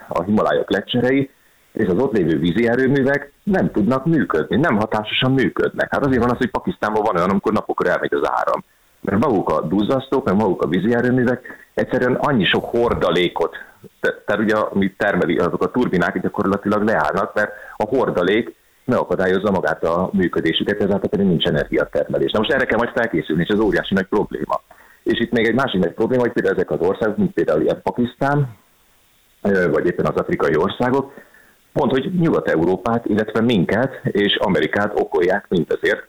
a 0.08 0.22
Himalájak 0.22 0.70
lecserei, 0.70 1.30
és 1.72 1.86
az 1.86 1.98
ott 1.98 2.12
lévő 2.12 2.38
vízi 2.38 2.68
erőművek 2.68 3.32
nem 3.42 3.70
tudnak 3.70 4.06
működni, 4.06 4.56
nem 4.56 4.76
hatásosan 4.76 5.32
működnek. 5.32 5.88
Hát 5.90 6.06
azért 6.06 6.22
van 6.22 6.30
az, 6.30 6.36
hogy 6.36 6.50
Pakisztánban 6.50 7.02
van 7.02 7.16
olyan, 7.16 7.30
amikor 7.30 7.52
napokra 7.52 7.90
elmegy 7.90 8.14
az 8.14 8.30
áram. 8.30 8.64
Mert 9.00 9.24
maguk 9.24 9.48
a 9.48 9.60
duzzasztók, 9.60 10.24
meg 10.24 10.34
maguk 10.34 10.62
a 10.62 10.68
vízi 10.68 10.94
erőművek 10.94 11.46
egyszerűen 11.74 12.14
annyi 12.14 12.44
sok 12.44 12.64
hordalékot, 12.64 13.56
te- 14.00 14.22
tehát 14.26 14.42
ugye 14.42 14.54
amit 14.54 14.96
termeli 14.96 15.36
azok 15.36 15.62
a 15.62 15.70
turbinák 15.70 16.20
gyakorlatilag 16.20 16.82
leállnak, 16.82 17.34
mert 17.34 17.52
a 17.76 17.84
hordalék 17.84 18.54
megakadályozza 18.84 19.50
magát 19.50 19.84
a 19.84 20.10
működésüket, 20.12 20.80
ezáltal 20.80 21.08
pedig 21.08 21.26
nincs 21.26 21.46
energiatermelés. 21.46 22.32
Na 22.32 22.38
most 22.38 22.52
erre 22.52 22.64
kell 22.64 22.78
majd 22.78 22.90
felkészülni, 22.94 23.42
és 23.42 23.48
ez 23.48 23.60
óriási 23.60 23.94
nagy 23.94 24.06
probléma. 24.06 24.60
És 25.02 25.20
itt 25.20 25.32
még 25.32 25.46
egy 25.46 25.54
másik 25.54 25.80
nagy 25.80 25.92
probléma, 25.92 26.22
hogy 26.22 26.32
például 26.32 26.54
ezek 26.54 26.70
az 26.70 26.80
országok, 26.80 27.16
mint 27.16 27.32
például 27.32 27.62
ilyen 27.62 27.82
Pakisztán, 27.82 28.48
vagy 29.70 29.86
éppen 29.86 30.06
az 30.06 30.20
afrikai 30.20 30.56
országok, 30.56 31.12
pont, 31.72 31.90
hogy 31.90 32.10
Nyugat-Európát, 32.18 33.06
illetve 33.06 33.40
minket 33.40 34.00
és 34.02 34.36
Amerikát 34.36 34.92
okolják 34.94 35.46
mindezért, 35.48 36.08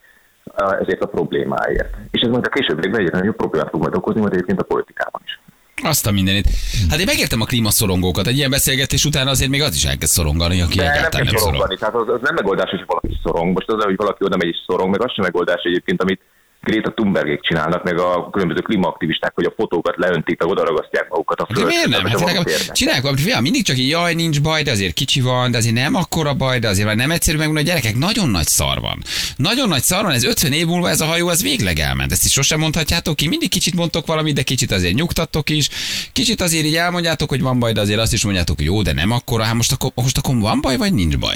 ezért 0.82 1.02
a 1.02 1.08
problémáért. 1.08 1.96
És 2.12 2.22
ez 2.22 2.30
majd 2.30 2.46
a 2.46 2.50
későbbiekben 2.50 3.02
egyre 3.02 3.18
nagyobb 3.18 3.36
problémát 3.36 3.70
fog 3.70 3.82
majd 3.82 3.96
okozni, 3.96 4.22
majd 4.22 4.34
egyébként 4.34 4.60
a 4.60 4.64
politikában 4.64 5.22
is. 5.26 5.40
Azt 5.84 6.08
a 6.08 6.12
mindenit. 6.12 6.48
Hát 6.90 7.00
én 7.00 7.06
megértem 7.06 7.42
a 7.42 7.46
klímaszorongókat. 7.46 8.28
Egy 8.28 8.38
ilyen 8.38 8.50
beszélgetés 8.50 9.06
után 9.06 9.28
azért 9.28 9.50
még 9.50 9.62
az 9.62 9.76
is 9.76 9.84
elkezd 9.84 10.12
szorongani, 10.14 10.62
aki 10.62 10.78
De 10.78 10.84
nem 10.84 10.94
egyáltalán 10.94 11.26
kell 11.26 11.34
nem 11.34 11.44
szorong. 11.44 11.78
tehát 11.80 11.96
az, 11.96 12.08
az 12.08 12.20
nem 12.22 12.34
megoldás, 12.36 12.70
hogy 12.70 12.84
valaki 12.86 13.20
szorong. 13.24 13.54
Most 13.54 13.70
az, 13.72 13.84
hogy 13.84 13.96
valaki 13.96 14.24
oda 14.24 14.38
megy 14.38 14.48
és 14.48 14.58
szorong, 14.68 14.90
meg 14.90 15.04
az 15.04 15.12
sem 15.14 15.24
megoldás 15.24 15.62
egyébként, 15.64 16.02
amit 16.02 16.22
Greta 16.64 16.94
Thunbergék 16.94 17.42
csinálnak, 17.42 17.84
meg 17.84 18.00
a 18.00 18.30
különböző 18.30 18.60
klímaaktivisták, 18.60 19.32
hogy 19.36 19.46
a 19.46 19.54
fotókat 19.58 19.96
leöntik, 19.98 20.40
meg 20.40 20.50
oda 20.50 20.64
ragasztják 20.64 21.10
magukat 21.10 21.40
a 21.40 21.46
De 21.48 21.54
földre. 21.54 21.74
miért 21.74 21.90
nem? 21.90 22.06
a 22.06 22.10
Hát 22.10 22.26
nekem, 22.26 22.44
csinálják 22.72 23.04
valamit, 23.04 23.24
fiam, 23.26 23.42
mindig 23.42 23.64
csak 23.64 23.78
így, 23.78 23.90
jaj, 23.90 24.14
nincs 24.14 24.42
baj, 24.42 24.64
de 24.64 24.72
azért 24.72 24.94
kicsi 24.94 25.22
van, 25.22 25.52
de 25.52 25.58
azért 25.58 25.74
nem 25.76 25.96
akkora 25.96 26.34
baj, 26.34 26.60
de 26.60 26.68
azért 26.68 26.96
nem 26.96 27.12
egyszerű 27.12 27.38
megmondani, 27.38 27.70
hogy 27.70 27.76
gyerekek, 27.78 28.00
nagyon 28.00 28.30
nagy 28.30 28.46
szar 28.48 28.80
van. 28.80 28.98
Nagyon 29.36 29.68
nagy 29.68 29.82
szar 29.82 30.04
van, 30.04 30.12
ez 30.12 30.24
50 30.24 30.52
év 30.54 30.66
múlva 30.66 30.90
ez 30.90 31.02
a 31.02 31.06
hajó, 31.06 31.30
ez 31.30 31.42
végleg 31.42 31.80
elment. 31.80 32.12
Ezt 32.12 32.26
is 32.26 32.32
sosem 32.32 32.60
mondhatjátok 32.60 33.16
ki, 33.16 33.28
mindig 33.28 33.50
kicsit 33.50 33.76
mondtok 33.76 34.06
valamit, 34.06 34.36
de 34.36 34.42
kicsit 34.44 34.72
azért 34.72 34.94
nyugtattok 34.96 35.50
is. 35.50 35.70
Kicsit 36.14 36.42
azért 36.42 36.66
így 36.66 36.76
elmondjátok, 36.76 37.30
hogy 37.30 37.42
van 37.42 37.60
baj, 37.60 37.72
de 37.74 37.82
azért 37.82 38.00
azt 38.00 38.14
is 38.14 38.24
mondjátok, 38.24 38.56
hogy 38.56 38.66
jó, 38.66 38.82
de 38.82 38.94
nem 38.94 39.12
akkora. 39.12 39.44
Hát 39.44 39.54
most 39.54 39.72
akkor, 39.72 39.92
most 39.96 40.18
akkor 40.18 40.36
van 40.40 40.62
baj, 40.62 40.78
vagy 40.78 40.94
nincs 40.94 41.18
baj? 41.18 41.36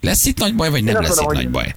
Lesz 0.00 0.24
itt 0.26 0.38
nagy 0.38 0.54
baj, 0.54 0.70
vagy 0.70 0.84
nem 0.84 0.94
azt 0.96 1.08
lesz 1.08 1.18
itt 1.20 1.24
mondom, 1.24 1.42
nagy 1.44 1.44
hogy- 1.44 1.52
baj? 1.52 1.74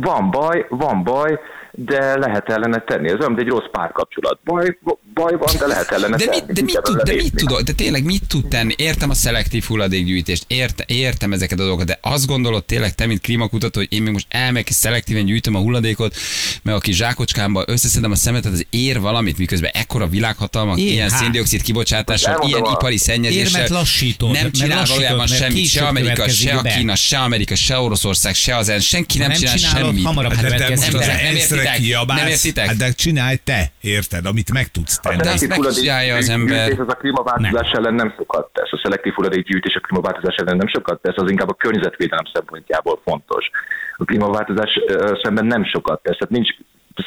Van 0.00 0.30
baj, 0.30 0.66
van 0.68 1.02
baj, 1.04 1.38
de 1.84 2.16
lehet 2.18 2.48
ellene 2.48 2.78
tenni. 2.86 3.08
Ez 3.08 3.18
olyan, 3.18 3.32
mint 3.32 3.40
egy 3.40 3.46
rossz 3.48 3.70
párkapcsolat. 3.72 4.38
Baj, 4.44 4.78
baj 5.14 5.32
van, 5.38 5.54
de 5.58 5.66
lehet 5.66 5.90
ellene 5.90 6.16
De 6.16 6.24
tenni. 6.24 6.36
mit, 6.46 6.52
de 6.52 6.62
mit, 6.62 6.80
tud, 6.82 6.96
de 7.02 7.14
mit 7.14 7.34
tudod, 7.34 7.62
de 7.64 7.72
tényleg 7.72 8.04
mit 8.04 8.22
tud 8.28 8.48
tenni? 8.48 8.74
Értem 8.76 9.10
a 9.10 9.14
szelektív 9.14 9.64
hulladékgyűjtést, 9.64 10.44
ért, 10.46 10.84
értem 10.86 11.32
ezeket 11.32 11.58
a 11.58 11.62
dolgokat, 11.62 11.86
de 11.86 11.98
azt 12.02 12.26
gondolod 12.26 12.64
tényleg 12.64 12.94
te, 12.94 13.06
mint 13.06 13.20
klímakutató, 13.20 13.78
hogy 13.78 13.92
én 13.92 14.02
még 14.02 14.12
most 14.12 14.26
elmegyek 14.28 14.68
és 14.68 14.74
szelektíven 14.74 15.24
gyűjtöm 15.24 15.54
a 15.54 15.58
hulladékot, 15.58 16.14
meg 16.62 16.74
aki 16.74 16.92
zsákocskámba 16.92 17.64
összeszedem 17.66 18.10
a 18.10 18.16
szemetet, 18.16 18.52
az 18.52 18.66
ér 18.70 19.00
valamit, 19.00 19.38
miközben 19.38 19.70
ekkora 19.74 20.06
világhatalmak, 20.06 20.78
Ér, 20.78 20.92
ilyen 20.92 21.10
hát. 21.10 21.20
széndiokszid 21.20 21.62
kibocsátással, 21.62 22.42
ilyen 22.46 22.60
a- 22.60 22.70
ipari 22.72 22.96
szennyezéssel. 22.96 23.46
Ér, 23.46 23.52
mert 23.52 23.68
lassítod, 23.68 24.30
nem 24.30 24.42
mert 24.42 24.54
csinál 24.54 24.78
lassítod, 24.78 24.96
valójában 25.02 25.26
mert 25.28 25.42
semmit, 25.42 25.68
se 25.68 25.86
Amerika, 25.86 26.28
se 26.28 26.52
a. 26.54 26.62
Kína, 26.62 26.94
se 26.94 27.18
Amerika, 27.18 27.54
se 27.54 27.78
Oroszország, 27.78 28.34
se 28.34 28.56
az 28.56 28.68
ENSZ, 28.68 28.84
senki 28.84 29.18
nem, 29.18 29.28
nem 29.28 29.36
csinál 29.36 29.56
semmit. 29.56 30.04
hamarabb. 30.04 30.32
Nem 30.40 30.58
értitek? 31.70 31.92
kiabálsz, 31.92 32.20
Nem 32.20 32.28
értitek? 32.28 32.66
Hát 32.66 32.76
de 32.76 32.90
csinálj 32.92 33.36
te, 33.44 33.72
érted, 33.80 34.26
amit 34.26 34.52
meg 34.52 34.66
tudsz 34.70 34.98
tenni. 34.98 35.22
De 35.22 35.30
azt 35.30 35.48
megcsinálja 35.48 36.16
az 36.16 36.28
ember. 36.28 36.70
Az 36.70 36.88
a 36.88 36.94
klímaváltozás 36.94 37.70
ellen 37.70 37.94
nem 37.94 38.14
sokat 38.16 38.50
tesz. 38.52 38.72
A 38.72 38.80
szelektív 38.82 39.12
hulladékgyűjtés 39.12 39.74
a 39.74 39.80
klímaváltozás 39.80 40.34
ellen 40.34 40.56
nem 40.56 40.68
sokat 40.68 41.02
tesz, 41.02 41.16
az 41.16 41.30
inkább 41.30 41.48
a 41.48 41.54
környezetvédelem 41.54 42.24
szempontjából 42.32 43.00
fontos. 43.04 43.50
A 43.96 44.04
klímaváltozás 44.04 44.70
szemben 45.22 45.46
nem 45.46 45.64
sokat 45.64 46.02
tesz, 46.02 46.16
tehát 46.18 46.34
nincs 46.34 46.48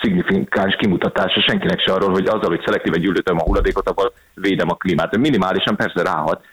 szignifikáns 0.02 0.76
kimutatása 0.76 1.42
senkinek 1.42 1.80
se 1.80 1.94
arról, 1.94 2.12
hogy 2.12 2.28
azzal, 2.28 2.50
hogy 2.50 2.62
szelektíve 2.66 2.98
gyűlöltöm 2.98 3.40
a 3.40 3.44
hulladékot, 3.44 3.90
abban 3.90 4.12
védem 4.34 4.70
a 4.70 4.76
klímát. 4.76 5.12
De 5.12 5.18
minimálisan 5.18 5.76
persze 5.76 6.02
ráhat, 6.04 6.46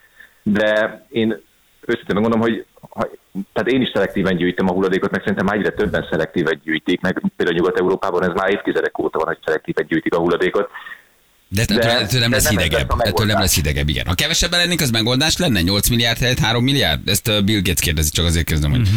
de 0.42 1.00
én 1.08 1.42
őszintén 1.86 2.14
megmondom, 2.14 2.40
hogy 2.40 2.64
ha, 2.90 3.08
tehát 3.52 3.70
én 3.70 3.80
is 3.80 3.90
szelektíven 3.92 4.36
gyűjtöm 4.36 4.68
a 4.68 4.72
hulladékot, 4.72 5.10
meg 5.10 5.20
szerintem 5.20 5.46
már 5.46 5.56
egyre 5.56 5.70
többen 5.70 6.06
szelektíven 6.10 6.60
gyűjtik, 6.64 7.00
meg 7.00 7.22
például 7.36 7.58
Nyugat-Európában 7.58 8.22
ez 8.22 8.34
már 8.34 8.50
évtizedek 8.50 8.98
óta 8.98 9.18
van, 9.18 9.26
hogy 9.26 9.38
szelektíven 9.44 9.86
gyűjtik 9.88 10.14
a 10.14 10.18
hulladékot. 10.18 10.70
De, 11.52 11.64
de, 11.64 11.74
De- 11.74 11.98
ettől, 11.98 12.20
nem 12.20 12.30
lesz 12.30 12.42
nem 12.42 12.56
hidegebb. 12.56 12.90
lesz 12.96 13.08
Ettől 13.08 13.26
nem 13.26 13.38
lesz 13.40 13.54
hidegebb, 13.54 13.88
igen. 13.88 14.06
Ha 14.06 14.14
kevesebben 14.14 14.58
lennénk, 14.58 14.80
az 14.80 14.90
megoldás 14.90 15.36
lenne? 15.36 15.60
8 15.60 15.88
milliárd 15.88 16.18
helyett 16.18 16.38
3 16.38 16.64
milliárd? 16.64 17.08
Ezt 17.08 17.28
uh, 17.28 17.42
Bill 17.42 17.60
Gates 17.60 17.80
kérdezi, 17.80 18.10
csak 18.10 18.24
azért 18.24 18.44
kezdem, 18.44 18.70
hogy... 18.70 18.88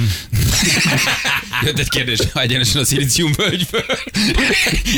Jött 1.65 1.80
egy 1.80 1.89
kérdés 1.89 2.19
egyenesen 2.34 2.82
a 2.82 2.86
szilícium 2.86 3.32
völgyből. 3.36 3.86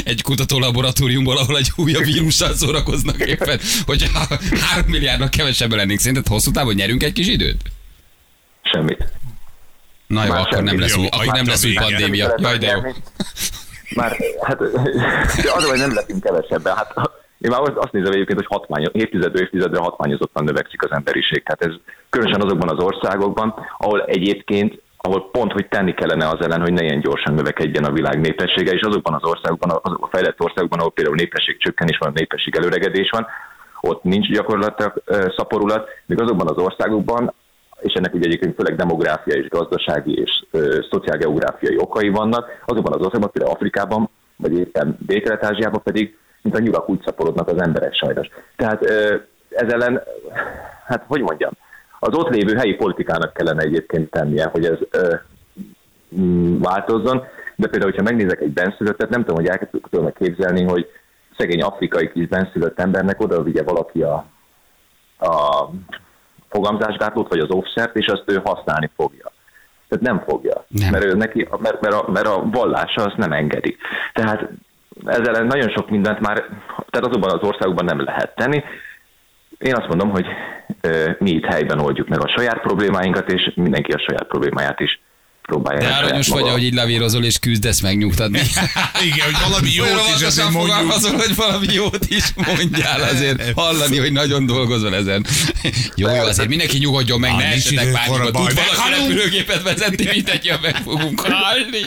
egy 0.03 0.21
kutató 0.21 0.59
laboratóriumból, 0.59 1.37
ahol 1.37 1.57
egy 1.57 1.71
újabb 1.75 2.03
vírussal 2.03 2.53
szórakoznak 2.53 3.19
éppen, 3.19 3.59
hogy 3.85 4.09
3 4.73 4.89
milliárdnak 4.91 5.29
kevesebben 5.29 5.77
lennénk. 5.77 5.99
Szerinted 5.99 6.27
hosszú 6.27 6.51
távon 6.51 6.73
nyerünk 6.73 7.03
egy 7.03 7.13
kis 7.13 7.27
időt? 7.27 7.61
Semmit. 8.71 9.03
Na 10.07 10.23
jó, 10.25 10.31
Már 10.31 10.39
akkor 10.39 10.63
nem 10.63 10.79
lesz 10.79 10.95
Jó, 10.95 11.01
új, 11.01 11.07
akkor 11.11 11.25
itt 11.25 11.31
nem 11.31 11.47
lesz 11.47 11.65
új 11.65 11.73
pandémia. 11.73 12.33
Jaj, 12.37 12.57
de 12.57 12.67
jó. 12.67 12.81
Már, 13.95 14.17
hát, 14.41 14.57
de 15.43 15.51
az, 15.55 15.69
hogy 15.69 15.79
nem 15.79 15.93
leszünk 15.93 16.23
kevesebben. 16.23 16.75
Hát, 16.75 16.93
én 17.39 17.51
már 17.51 17.61
azt 17.61 17.91
nézem 17.91 18.11
egyébként, 18.11 18.39
hogy 18.39 18.57
hatmány, 18.57 18.89
évtizedről 18.91 19.41
évtizedre 19.41 19.79
hatmányozottan 19.79 20.43
növekszik 20.43 20.83
az 20.83 20.91
emberiség. 20.91 21.43
Tehát 21.43 21.61
ez 21.61 21.93
különösen 22.09 22.41
azokban 22.41 22.69
az 22.69 22.83
országokban, 22.83 23.53
ahol 23.77 24.03
egyébként 24.03 24.83
ahol 24.97 25.29
pont, 25.31 25.51
hogy 25.51 25.67
tenni 25.67 25.93
kellene 25.93 26.27
az 26.27 26.41
ellen, 26.41 26.61
hogy 26.61 26.73
ne 26.73 26.83
ilyen 26.83 26.99
gyorsan 26.99 27.33
növekedjen 27.33 27.83
a 27.83 27.91
világ 27.91 28.19
népessége, 28.19 28.71
és 28.71 28.81
azokban 28.81 29.13
az 29.13 29.23
országokban, 29.23 29.79
azok 29.83 30.05
a 30.05 30.09
fejlett 30.11 30.41
országokban, 30.41 30.79
ahol 30.79 30.91
például 30.91 31.15
népesség 31.15 31.57
csökkenés 31.57 31.97
van, 31.97 32.11
népesség 32.13 32.55
előregedés 32.55 33.09
van, 33.09 33.27
ott 33.81 34.03
nincs 34.03 34.27
gyakorlatilag 34.27 35.03
szaporulat, 35.37 35.87
míg 36.05 36.21
azokban 36.21 36.47
az 36.47 36.57
országokban, 36.57 37.33
és 37.85 37.93
ennek 37.93 38.13
ugye 38.13 38.25
egyébként 38.25 38.55
főleg 38.55 38.75
demográfiai 38.75 39.39
és 39.39 39.47
gazdasági 39.47 40.13
és 40.19 40.45
ö, 40.51 40.79
szociálgeográfiai 40.91 41.77
okai 41.77 42.09
vannak, 42.09 42.61
azokban 42.65 42.93
az 42.93 43.05
országban, 43.05 43.31
például 43.31 43.55
Afrikában, 43.55 44.09
vagy 44.35 44.57
éppen 44.57 44.97
Dél-Kelet-Ázsiában 44.99 45.81
pedig, 45.83 46.17
mint 46.41 46.55
a 46.55 46.59
nyurak 46.59 46.89
úgy 46.89 47.01
szaporodnak 47.05 47.47
az 47.47 47.61
emberek 47.61 47.93
sajnos. 47.93 48.27
Tehát 48.55 48.89
ö, 48.89 49.15
ez 49.49 49.71
ellen, 49.71 50.01
hát 50.85 51.03
hogy 51.07 51.21
mondjam, 51.21 51.51
az 51.99 52.15
ott 52.15 52.29
lévő 52.29 52.55
helyi 52.55 52.73
politikának 52.73 53.33
kellene 53.33 53.61
egyébként 53.61 54.09
tennie, 54.09 54.45
hogy 54.45 54.65
ez 54.65 54.77
ö, 54.89 55.15
mm, 56.19 56.61
változzon, 56.61 57.23
de 57.55 57.67
például, 57.67 57.91
hogyha 57.91 58.11
megnézek 58.11 58.41
egy 58.41 58.53
benszülöttet, 58.53 59.09
nem 59.09 59.19
tudom, 59.19 59.35
hogy 59.35 59.47
el 59.47 59.69
tudom 59.89 60.13
képzelni, 60.13 60.63
hogy 60.63 60.87
szegény 61.37 61.61
afrikai 61.61 62.11
kis 62.11 62.27
benszülött 62.27 62.79
embernek 62.79 63.21
oda 63.21 63.43
vigye 63.43 63.63
valaki 63.63 64.01
a, 64.01 64.25
a 65.19 65.69
fogamzásgátlót, 66.55 67.29
vagy 67.29 67.39
az 67.39 67.49
offszert, 67.49 67.95
és 67.95 68.07
azt 68.07 68.23
ő 68.25 68.41
használni 68.43 68.89
fogja. 68.95 69.31
Tehát 69.89 70.05
nem 70.05 70.23
fogja. 70.27 70.65
Nem. 70.67 70.91
Mert, 70.91 71.03
ő 71.03 71.13
neki, 71.13 71.47
mert, 71.59 71.81
mert, 71.81 71.93
a, 71.93 72.11
mert 72.11 72.27
a 72.27 72.43
vallása 72.51 73.03
azt 73.03 73.17
nem 73.17 73.31
engedi. 73.31 73.77
Tehát 74.13 74.49
ezzel 75.05 75.43
nagyon 75.43 75.69
sok 75.69 75.89
mindent 75.89 76.19
már, 76.19 76.37
tehát 76.89 77.07
azokban 77.07 77.31
az 77.31 77.47
országokban 77.47 77.85
nem 77.85 78.03
lehet 78.03 78.35
tenni. 78.35 78.63
Én 79.57 79.75
azt 79.75 79.87
mondom, 79.87 80.09
hogy 80.09 80.25
ö, 80.81 81.09
mi 81.19 81.29
itt 81.29 81.45
helyben 81.45 81.79
oldjuk 81.79 82.07
meg 82.07 82.19
a 82.21 82.33
saját 82.37 82.61
problémáinkat, 82.61 83.31
és 83.31 83.51
mindenki 83.55 83.91
a 83.91 84.03
saját 84.07 84.27
problémáját 84.27 84.79
is 84.79 85.01
próbálja. 85.45 85.79
De 85.79 85.85
saját 85.85 86.03
aranyos 86.03 86.27
vagy, 86.27 86.47
ahogy 86.47 86.63
így 86.63 86.73
lavírozol 86.73 87.23
és 87.23 87.39
küzdesz 87.39 87.79
megnyugtatni. 87.79 88.39
Igen, 89.11 89.25
hogy 89.25 89.35
valami 89.49 89.69
jót 89.73 89.87
Olyan 89.87 89.99
is 90.17 90.21
azért 90.21 90.49
mondjuk. 90.49 90.75
fogalmazol, 90.75 91.15
hogy 91.15 91.35
valami 91.35 91.67
jót 91.73 92.05
is 92.09 92.23
mondjál 92.35 93.01
azért 93.01 93.51
hallani, 93.55 93.97
hogy 93.97 94.11
nagyon 94.11 94.45
dolgozol 94.45 94.95
ezen. 94.95 95.25
Jó, 95.95 96.09
jó, 96.09 96.21
azért 96.23 96.47
mindenki 96.49 96.77
nyugodjon 96.77 97.19
meg, 97.19 97.35
ne 97.35 97.55
időnk 97.55 97.91
pánikba. 97.91 98.13
arra 98.15 98.25
Tud 98.25 98.33
valaki 98.33 98.99
repülőgépet 98.99 99.63
vezetni, 99.63 100.05
mindegyben 100.13 100.59
meg 100.61 100.75
fogunk 100.75 101.19
halni. 101.19 101.81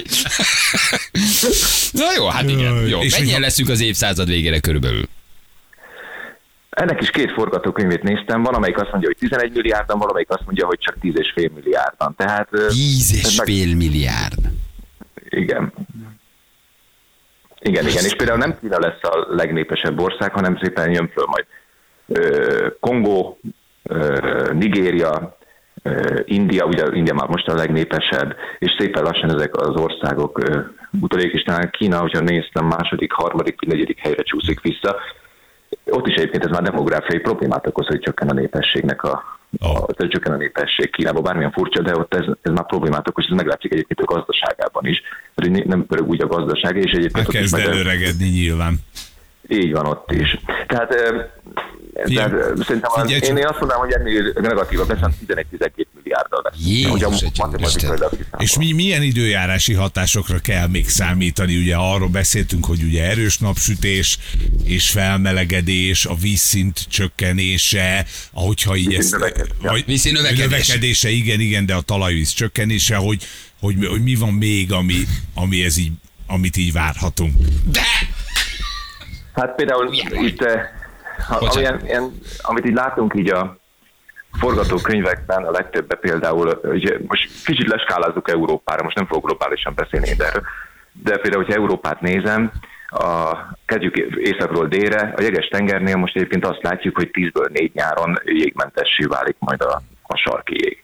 Na 1.91 2.13
jó, 2.17 2.27
hát 2.29 2.51
igen. 2.51 2.87
Jó. 2.87 2.99
Mennyien 3.11 3.41
leszünk 3.41 3.69
az 3.69 3.81
évszázad 3.81 4.29
végére 4.29 4.61
körülbelül? 4.61 5.09
Ennek 6.79 7.01
is 7.03 7.11
két 7.11 7.33
forgatókönyvét 7.33 8.03
néztem, 8.03 8.43
van, 8.43 8.55
amelyik 8.55 8.77
azt 8.81 8.91
mondja, 8.91 9.09
hogy 9.09 9.17
11 9.19 9.53
milliárdan, 9.55 9.99
valamelyik 9.99 10.31
azt 10.31 10.45
mondja, 10.45 10.67
hogy 10.67 10.79
csak 10.79 10.97
10,5 11.01 11.51
milliárdan. 11.55 12.15
Tehát, 12.17 12.49
ö, 12.51 12.67
Tíz 12.69 13.15
és 13.15 13.23
ez 13.23 13.37
meg- 13.37 13.47
fél 13.47 13.77
milliárd. 13.77 14.39
Igen. 15.29 15.73
Igen, 17.61 17.87
igen, 17.87 18.05
és 18.05 18.15
például 18.17 18.39
nem 18.39 18.59
Kína 18.61 18.79
lesz 18.79 19.03
a 19.03 19.27
legnépesebb 19.29 20.01
ország, 20.01 20.33
hanem 20.33 20.59
szépen 20.63 20.91
jön 20.93 21.11
föl 21.15 21.25
majd 21.27 21.47
ö, 22.07 22.67
Kongó, 22.81 23.39
ö, 23.83 24.19
Nigéria, 24.53 25.37
ö, 25.83 26.21
India, 26.25 26.65
ugye 26.65 26.85
India 26.93 27.15
már 27.15 27.29
most 27.29 27.49
a 27.49 27.55
legnépesebb, 27.55 28.37
és 28.59 28.75
szépen 28.79 29.03
lassan 29.03 29.35
ezek 29.35 29.57
az 29.57 29.77
országok 29.77 30.49
ö, 30.49 30.61
utolék, 31.01 31.33
és 31.33 31.43
talán 31.43 31.71
Kína, 31.71 31.99
hogyha 32.01 32.21
néztem, 32.21 32.67
második, 32.67 33.13
harmadik, 33.13 33.61
negyedik 33.61 33.99
helyre 33.99 34.23
csúszik 34.23 34.61
vissza. 34.61 34.97
Ott 35.91 36.07
is 36.07 36.15
egyébként 36.15 36.45
ez 36.45 36.51
már 36.51 36.63
demográfiai 36.63 37.19
problémát 37.19 37.67
okoz, 37.67 37.87
hogy 37.87 38.01
csökken 38.01 38.29
a 38.29 38.33
népességnek 38.33 39.03
a, 39.03 39.39
Ó. 39.65 39.69
a 39.69 40.07
csökken 40.09 40.33
a 40.33 40.37
népesség 40.37 40.91
Kínában, 40.91 41.23
bármilyen 41.23 41.53
furcsa, 41.53 41.83
de 41.83 41.97
ott 41.97 42.15
ez, 42.15 42.25
ez 42.43 42.53
már 42.53 42.67
problémát 42.67 43.09
okoz, 43.09 43.25
ez 43.29 43.37
meglátszik 43.37 43.73
egyébként 43.73 44.01
a 44.01 44.15
gazdaságában 44.15 44.87
is, 44.87 45.03
mert 45.35 45.65
nem 45.65 45.87
pörög 45.87 46.09
úgy 46.09 46.23
a 46.23 46.27
gazdaság, 46.27 46.77
és 46.77 46.91
egyébként 46.91 47.27
Hát 47.27 47.37
kezd 47.37 47.59
előregedni 47.59 48.29
nyilván. 48.29 48.75
így 49.49 49.73
van 49.73 49.87
ott 49.87 50.13
is. 50.13 50.39
Tehát, 50.67 50.95
Figyelj, 52.05 52.31
szerintem 52.67 52.91
az, 52.95 53.11
én, 53.11 53.37
én 53.37 53.47
azt 53.47 53.59
mondanám, 53.59 53.79
hogy 53.85 53.93
ennél 53.93 54.33
negatívabb 54.41 54.89
lesz, 54.89 54.99
11-12 55.29 55.85
milliárddal 55.95 56.41
lesz. 56.45 56.55
Jézus. 56.67 57.25
És 58.37 58.57
mi, 58.57 58.73
milyen 58.73 59.03
időjárási 59.03 59.73
hatásokra 59.73 60.39
kell 60.39 60.67
még 60.67 60.89
számítani? 60.89 61.57
Ugye 61.57 61.77
arról 61.77 62.09
beszéltünk, 62.09 62.65
hogy 62.65 62.83
ugye 62.83 63.05
erős 63.05 63.39
napsütés 63.39 64.19
és 64.65 64.91
felmelegedés, 64.91 66.07
a 66.07 66.15
vízszint 66.15 66.81
csökkenése, 66.89 68.07
ahogyha 68.33 68.77
így 68.77 68.95
ezt... 68.95 69.17
Vagy- 69.61 69.85
Vízszintlövekedés. 69.87 70.45
növekedése, 70.45 71.09
igen, 71.09 71.41
igen, 71.41 71.67
de 71.67 71.75
a 71.75 71.81
talajvíz 71.81 72.31
csökkenése, 72.33 72.97
hogy, 72.97 73.23
hogy, 73.61 73.87
hogy 73.87 74.03
mi 74.03 74.15
van 74.15 74.33
még, 74.33 74.73
ami, 74.73 74.95
ami 75.35 75.65
ez 75.65 75.77
így, 75.77 75.93
amit 76.27 76.57
így 76.57 76.73
várhatunk. 76.73 77.35
De! 77.71 77.81
Hát 79.35 79.55
például 79.55 79.93
itt. 80.21 80.45
Amilyen, 81.29 81.81
ilyen, 81.85 82.13
amit 82.43 82.67
így 82.67 82.75
látunk 82.75 83.15
így 83.17 83.31
a 83.31 83.57
forgatókönyvekben, 84.33 85.45
a 85.45 85.51
legtöbbe 85.51 85.95
például, 85.95 86.61
hogy 86.63 87.05
most 87.07 87.45
kicsit 87.45 87.69
leskálázzuk 87.69 88.31
Európára, 88.31 88.83
most 88.83 88.97
nem 88.97 89.07
fogok 89.07 89.25
globálisan 89.27 89.73
beszélni 89.75 90.09
erről, 90.19 90.43
de 90.93 91.17
például, 91.17 91.45
hogyha 91.45 91.61
Európát 91.61 92.01
nézem, 92.01 92.53
a, 92.91 93.37
kezdjük 93.67 93.97
északról 94.17 94.67
délre, 94.67 95.15
a 95.17 95.23
jeges 95.23 95.49
tengernél 95.49 95.97
most 95.97 96.17
egyébként 96.17 96.47
azt 96.47 96.63
látjuk, 96.63 96.97
hogy 96.97 97.11
10-ből 97.13 97.49
4 97.49 97.73
nyáron 97.75 98.19
jégmentessé 98.25 99.05
válik 99.05 99.37
majd 99.39 99.63
a, 99.63 99.83
a 100.03 100.17
sarki 100.17 100.55
jég. 100.65 100.83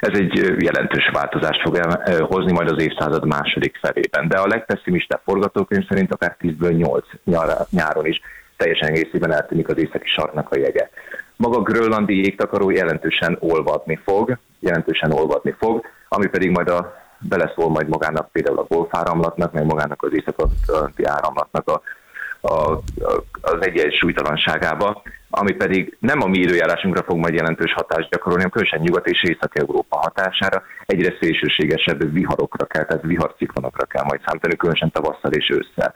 Ez 0.00 0.18
egy 0.18 0.62
jelentős 0.62 1.10
változást 1.12 1.60
fog 1.60 1.76
el, 1.76 2.02
ö, 2.06 2.24
hozni 2.24 2.52
majd 2.52 2.70
az 2.70 2.82
évszázad 2.82 3.26
második 3.26 3.78
felében. 3.82 4.28
De 4.28 4.38
a 4.38 4.46
legpesszimistább 4.46 5.20
forgatókönyv 5.24 5.86
szerint 5.88 6.12
akár 6.12 6.36
10-ből 6.40 6.76
8 6.76 7.06
nyár, 7.24 7.66
nyáron 7.70 8.06
is 8.06 8.20
teljesen 8.56 8.88
egészében 8.88 9.32
eltűnik 9.32 9.68
az 9.68 9.78
északi 9.78 10.06
sarknak 10.08 10.50
a 10.50 10.58
jege. 10.58 10.90
Maga 11.36 11.56
a 11.58 11.62
grönlandi 11.62 12.16
jégtakaró 12.16 12.70
jelentősen 12.70 13.36
olvadni 13.40 13.98
fog, 14.04 14.38
jelentősen 14.58 15.12
olvadni 15.12 15.54
fog, 15.58 15.84
ami 16.08 16.26
pedig 16.26 16.50
majd 16.50 16.68
a, 16.68 16.94
beleszól 17.18 17.68
majd 17.70 17.88
magának 17.88 18.30
például 18.32 18.58
a 18.58 18.66
golfáramlatnak, 18.68 19.52
meg 19.52 19.64
magának 19.64 20.02
az 20.02 20.12
észak-atlanti 20.12 21.04
áramlatnak 21.04 21.68
a, 21.68 21.80
a, 22.40 22.70
a, 22.72 22.80
az 23.40 23.56
egyensúlytalanságába, 23.60 25.02
ami 25.30 25.52
pedig 25.52 25.96
nem 26.00 26.22
a 26.22 26.26
mi 26.26 26.38
időjárásunkra 26.38 27.02
fog 27.02 27.16
majd 27.16 27.34
jelentős 27.34 27.72
hatást 27.72 28.10
gyakorolni, 28.10 28.42
hanem 28.42 28.50
különösen 28.50 28.80
Nyugat- 28.80 29.06
és 29.06 29.22
Észak-Európa 29.22 29.96
hatására 29.96 30.62
egyre 30.86 31.16
szélsőségesebb 31.20 32.12
viharokra 32.12 32.66
kell, 32.66 32.84
tehát 32.84 33.02
viharciklonokra 33.02 33.84
kell 33.84 34.04
majd 34.04 34.20
számítani, 34.26 34.56
különösen 34.56 34.90
tavasszal 34.90 35.32
és 35.32 35.50
ősszel. 35.50 35.94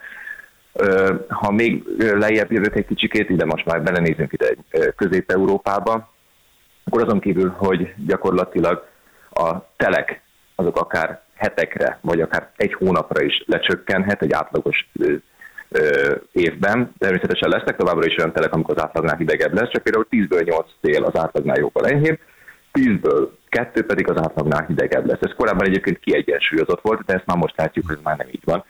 Ha 1.29 1.51
még 1.51 1.85
lejjebb 1.99 2.53
jövök 2.53 2.77
egy 2.77 2.87
kicsikét, 2.87 3.31
ide 3.31 3.45
most 3.45 3.65
már 3.65 3.83
belenézünk 3.83 4.33
ide 4.33 4.55
Közép-Európába, 4.97 6.13
akkor 6.85 7.03
azon 7.03 7.21
kívül, 7.21 7.51
hogy 7.51 7.95
gyakorlatilag 8.07 8.87
a 9.31 9.57
telek 9.77 10.23
azok 10.55 10.77
akár 10.77 11.23
hetekre, 11.35 11.99
vagy 12.01 12.21
akár 12.21 12.51
egy 12.57 12.75
hónapra 12.75 13.23
is 13.23 13.45
lecsökkenhet 13.47 14.23
egy 14.23 14.33
átlagos 14.33 14.91
évben. 16.33 16.93
Természetesen 16.99 17.49
lesznek 17.49 17.77
továbbra 17.77 18.07
is 18.07 18.17
olyan 18.17 18.33
telek, 18.33 18.55
amikor 18.55 18.77
az 18.77 18.83
átlagnál 18.83 19.17
hidegebb 19.17 19.55
lesz, 19.55 19.71
csak 19.71 19.83
például 19.83 20.07
10-ből 20.11 20.45
8 20.45 20.67
tél 20.81 21.05
az 21.05 21.21
átlagnál 21.21 21.59
jóval 21.59 21.87
enyhébb, 21.87 22.19
10-ből 22.73 23.29
2 23.49 23.85
pedig 23.85 24.11
az 24.11 24.17
átlagnál 24.17 24.65
hidegebb 24.67 25.07
lesz. 25.07 25.21
Ez 25.21 25.35
korábban 25.37 25.67
egyébként 25.67 25.99
kiegyensúlyozott 25.99 26.81
volt, 26.81 27.05
de 27.05 27.15
ezt 27.15 27.27
már 27.27 27.37
most 27.37 27.57
látjuk, 27.57 27.87
hogy 27.87 27.99
már 28.03 28.17
nem 28.17 28.29
így 28.31 28.45
van. 28.45 28.65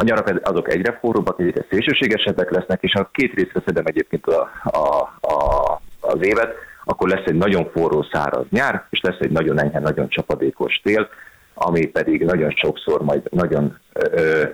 A 0.00 0.04
nyarak 0.04 0.40
azok 0.42 0.72
egyre 0.72 0.98
forróbbak, 1.00 1.40
egyre 1.40 1.66
szélsőségesebbek 1.70 2.50
lesznek, 2.50 2.82
és 2.82 2.92
ha 2.92 3.10
két 3.12 3.34
részre 3.34 3.62
szedem 3.66 3.86
egyébként 3.86 4.26
a, 4.26 4.50
a, 4.62 4.78
a, 5.20 5.80
az 6.00 6.18
évet, 6.20 6.54
akkor 6.84 7.08
lesz 7.08 7.26
egy 7.26 7.34
nagyon 7.34 7.70
forró 7.72 8.06
száraz 8.12 8.46
nyár, 8.50 8.86
és 8.90 9.00
lesz 9.00 9.18
egy 9.18 9.30
nagyon 9.30 9.60
enyhe, 9.60 9.78
nagyon 9.80 10.08
csapadékos 10.08 10.80
tél, 10.82 11.08
ami 11.54 11.86
pedig 11.86 12.24
nagyon 12.24 12.50
sokszor 12.50 13.02
majd 13.02 13.22
nagyon 13.30 13.78
ö, 13.92 14.44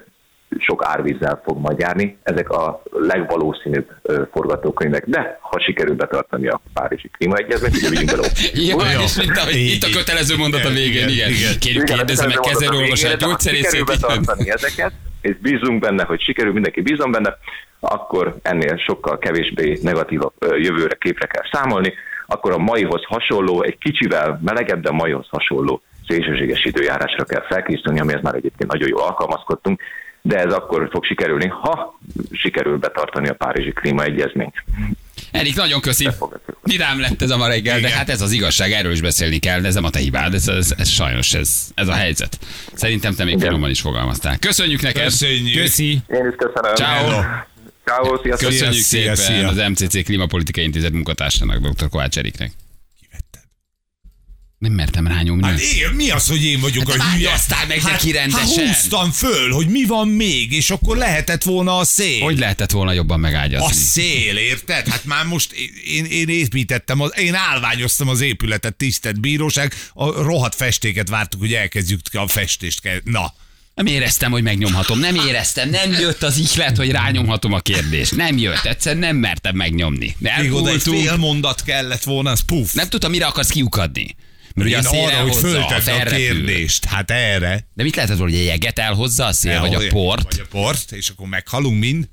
sok 0.58 0.84
árvízzel 0.84 1.42
fog 1.44 1.58
majd 1.58 1.78
járni. 1.78 2.18
Ezek 2.22 2.50
a 2.50 2.82
legvalószínűbb 2.90 3.90
ö, 4.02 4.22
forgatókönyvek, 4.32 5.04
de 5.06 5.38
ha 5.40 5.60
sikerül 5.60 5.94
betartani 5.94 6.48
a 6.48 6.60
Párizsi 6.72 7.08
Klímaegyezményt, 7.08 7.76
ugye 7.76 7.88
vigyünk 7.88 8.10
bele 8.10 8.28
Olyan. 8.76 9.00
és 9.00 9.16
mint 9.16 9.36
ahogy 9.38 9.56
itt 9.56 9.82
a 9.82 9.96
kötelező 9.96 10.36
mondat 10.36 10.64
a 10.64 10.70
Igen, 10.70 10.74
végén, 10.74 11.08
igen, 11.08 11.08
igen. 11.08 11.30
igen. 11.30 11.58
Kérjük, 11.58 11.82
Igen, 11.82 11.96
kérdezze 11.96 12.26
meg 12.26 12.32
ez 12.32 12.38
a 12.38 12.48
kezelőorvosát, 12.48 12.96
végére, 12.96 13.16
de 13.16 13.24
ha 13.24 13.30
gyógyszerészét. 13.30 13.70
Sikerül 13.70 13.84
betartani 13.84 14.50
ezeket, 14.50 14.92
és 15.24 15.36
bízunk 15.36 15.80
benne, 15.80 16.04
hogy 16.04 16.20
sikerül, 16.20 16.52
mindenki 16.52 16.80
bízom 16.80 17.10
benne, 17.10 17.38
akkor 17.80 18.36
ennél 18.42 18.76
sokkal 18.76 19.18
kevésbé 19.18 19.78
negatívabb 19.82 20.32
ö, 20.38 20.56
jövőre 20.56 20.94
képre 20.94 21.26
kell 21.26 21.44
számolni, 21.52 21.92
akkor 22.26 22.52
a 22.52 22.58
maihoz 22.58 23.04
hasonló, 23.04 23.62
egy 23.62 23.78
kicsivel 23.78 24.40
melegebb, 24.44 24.82
de 24.82 24.90
maihoz 24.90 25.26
hasonló 25.30 25.82
szélsőséges 26.08 26.64
időjárásra 26.64 27.24
kell 27.24 27.42
felkészülni, 27.42 28.00
amihez 28.00 28.22
már 28.22 28.34
egyébként 28.34 28.72
nagyon 28.72 28.88
jól 28.88 29.02
alkalmazkodtunk, 29.02 29.80
de 30.22 30.38
ez 30.38 30.52
akkor 30.52 30.88
fog 30.92 31.04
sikerülni, 31.04 31.46
ha 31.48 31.98
sikerül 32.30 32.78
betartani 32.78 33.28
a 33.28 33.34
Párizsi 33.34 33.72
Klímaegyezményt. 33.72 34.54
Erik, 35.34 35.56
nagyon 35.56 35.80
köszi. 35.80 36.08
Vidám 36.62 37.00
lett 37.00 37.22
ez 37.22 37.30
a 37.30 37.36
ma 37.36 37.46
reggel, 37.46 37.74
de 37.74 37.86
Igen. 37.86 37.98
hát 37.98 38.08
ez 38.08 38.20
az 38.20 38.32
igazság, 38.32 38.72
erről 38.72 38.92
is 38.92 39.00
beszélni 39.00 39.38
kell, 39.38 39.60
de 39.60 39.68
ez 39.68 39.74
nem 39.74 39.84
a 39.84 39.90
te 39.90 39.98
hibád, 39.98 40.34
ez, 40.34 40.48
ez, 40.48 40.74
ez 40.76 40.88
sajnos 40.88 41.34
ez, 41.34 41.50
ez 41.74 41.88
a 41.88 41.92
helyzet. 41.92 42.38
Szerintem 42.74 43.14
te 43.14 43.24
még 43.24 43.38
finoman 43.40 43.70
is 43.70 43.80
fogalmaztál. 43.80 44.38
Köszönjük 44.38 44.82
neked! 44.82 45.02
Köszönjük. 45.04 45.62
Köszi. 45.62 45.90
Én 45.90 46.26
is 46.30 46.34
köszönöm. 46.36 46.74
Ciao. 46.74 47.22
Ciao, 47.84 48.20
sziasztok. 48.22 48.48
Köszönjük 48.48 48.82
Szia, 48.82 49.14
szépen 49.16 49.50
szia. 49.54 49.64
az 49.64 49.70
MCC 49.70 50.04
Klimapolitikai 50.04 50.64
Intézet 50.64 50.92
munkatársának, 50.92 51.58
dr. 51.58 51.88
Kovács 51.88 52.18
Eriknek. 52.18 52.52
Nem 54.64 54.72
mertem 54.72 55.06
rányomni. 55.06 55.44
Hát 55.46 55.60
én, 55.60 55.88
mi 55.94 56.10
az, 56.10 56.26
hogy 56.26 56.44
én 56.44 56.60
vagyok 56.60 56.90
Hát 56.90 57.00
a 57.00 57.04
hülye? 57.04 57.26
választál 57.26 57.66
meg 57.66 57.82
neki 57.82 58.12
rendesen. 58.12 58.66
Hát 58.66 58.74
húztam 58.76 59.10
föl, 59.10 59.50
hogy 59.52 59.66
mi 59.68 59.84
van 59.84 60.08
még, 60.08 60.52
és 60.52 60.70
akkor 60.70 60.96
lehetett 60.96 61.42
volna 61.42 61.76
a 61.78 61.84
szél. 61.84 62.20
Hogy 62.20 62.38
lehetett 62.38 62.70
volna 62.70 62.92
jobban 62.92 63.16
A 63.16 63.20
megágyazni? 63.20 63.74
szél, 63.82 64.36
érted? 64.36 64.88
Hát 64.88 65.04
már 65.04 65.24
most 65.24 65.52
én, 65.86 66.04
én 66.04 66.28
építettem, 66.28 67.00
az, 67.00 67.12
én 67.18 67.34
állványoztam 67.34 68.08
az 68.08 68.20
épületet, 68.20 68.74
tisztelt 68.74 69.20
bíróság, 69.20 69.74
a 69.94 70.22
rohadt 70.22 70.54
festéket 70.54 71.08
vártuk, 71.08 71.40
hogy 71.40 71.52
elkezdjük 71.54 72.00
a 72.12 72.28
festést. 72.28 72.80
Kell. 72.80 73.00
Na, 73.04 73.34
Nem 73.74 73.86
éreztem, 73.86 74.30
hogy 74.30 74.42
megnyomhatom. 74.42 74.98
Nem 74.98 75.14
éreztem. 75.14 75.70
Nem 75.70 75.90
jött 75.92 76.22
az 76.22 76.36
ihlet, 76.38 76.76
hogy 76.76 76.90
rányomhatom 76.90 77.52
a 77.52 77.60
kérdést. 77.60 78.16
Nem 78.16 78.38
jött. 78.38 78.64
Egyszerűen 78.64 79.00
nem 79.00 79.16
mertem 79.16 79.56
megnyomni. 79.56 80.16
még 80.18 80.52
oda 80.52 80.68
egy 80.68 80.74
Elpultunk. 80.74 81.02
fél 81.06 81.16
mondat 81.16 81.62
kellett 81.62 82.02
volna, 82.02 82.30
az 82.30 82.40
puf. 82.40 82.72
Nem 82.72 82.88
tudtam, 82.88 83.10
mire 83.10 83.26
akarsz 83.26 83.48
kiukadni. 83.48 84.16
Mert 84.54 84.68
ugye 84.68 84.78
a 84.78 84.82
szél 84.82 85.04
arra, 85.06 85.20
hogy 85.22 85.34
föltedd 85.36 85.78
a 85.78 85.80
felrepül. 85.80 86.18
kérdést, 86.18 86.84
hát 86.84 87.10
erre. 87.10 87.68
De 87.74 87.82
mit 87.82 87.94
lehetett 87.96 88.18
volna, 88.18 88.32
hogy 88.32 88.42
a 88.42 88.46
jeget 88.46 88.78
elhozza 88.78 89.24
a 89.24 89.32
szél, 89.32 89.60
vagy 89.60 89.74
a 89.74 89.82
port? 89.88 90.22
Vagy 90.22 90.40
a 90.40 90.46
port, 90.50 90.92
és 90.92 91.08
akkor 91.08 91.26
meghalunk 91.28 91.78
mind. 91.78 92.08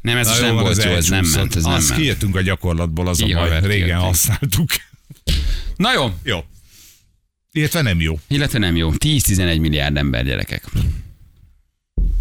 Nem, 0.00 0.16
ez 0.16 0.26
Na 0.26 0.40
nem 0.40 0.54
volt 0.54 0.84
jó, 0.84 0.90
ez 0.90 1.08
nem 1.08 1.24
ment, 1.24 1.56
ez 1.56 1.62
nem 1.62 1.72
Azt 1.72 1.88
ment. 1.88 2.00
kijöttünk 2.00 2.36
a 2.36 2.40
gyakorlatból, 2.40 3.08
az 3.08 3.20
a 3.22 3.26
baj. 3.26 3.48
Régen 3.48 3.68
kijöttünk. 3.70 4.00
használtuk. 4.00 4.70
Na 5.76 5.92
jó, 5.92 6.14
Jó. 6.22 6.44
Illetve 7.52 7.80
nem 7.82 8.00
jó. 8.00 8.18
illetve 8.28 8.58
nem 8.58 8.76
jó. 8.76 8.92
10-11 8.98 9.60
milliárd 9.60 9.96
ember 9.96 10.24
gyerekek. 10.24 10.64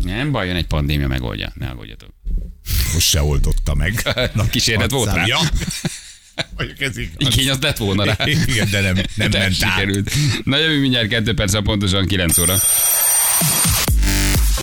Nem 0.03 0.31
baj, 0.31 0.47
jön 0.47 0.55
egy 0.55 0.67
pandémia, 0.67 1.07
megoldja. 1.07 1.51
Ne 1.55 1.67
aggódjatok. 1.69 2.09
Most 2.93 3.07
se 3.07 3.21
oldotta 3.21 3.73
meg. 3.75 4.01
Na, 4.35 4.45
kísérlet 4.49 4.91
volt 4.91 5.13
rá. 5.13 5.25
Ja. 5.25 5.39
Mondjuk 6.57 6.81
ez 6.81 6.97
igaz. 6.97 7.13
Igény 7.17 7.49
az 7.49 7.57
lett 7.61 7.77
volna 7.77 8.03
rá. 8.03 8.17
Igen, 8.47 8.69
de 8.71 8.81
nem, 8.81 8.95
nem 9.15 9.29
De 9.29 9.39
ment 9.39 9.63
át. 9.63 9.71
sikerült. 9.71 10.11
Na 10.43 10.57
jövő 10.57 10.79
mindjárt 10.79 11.07
2 11.07 11.33
perc, 11.33 11.63
pontosan 11.63 12.05
9 12.05 12.37
óra. 12.37 12.55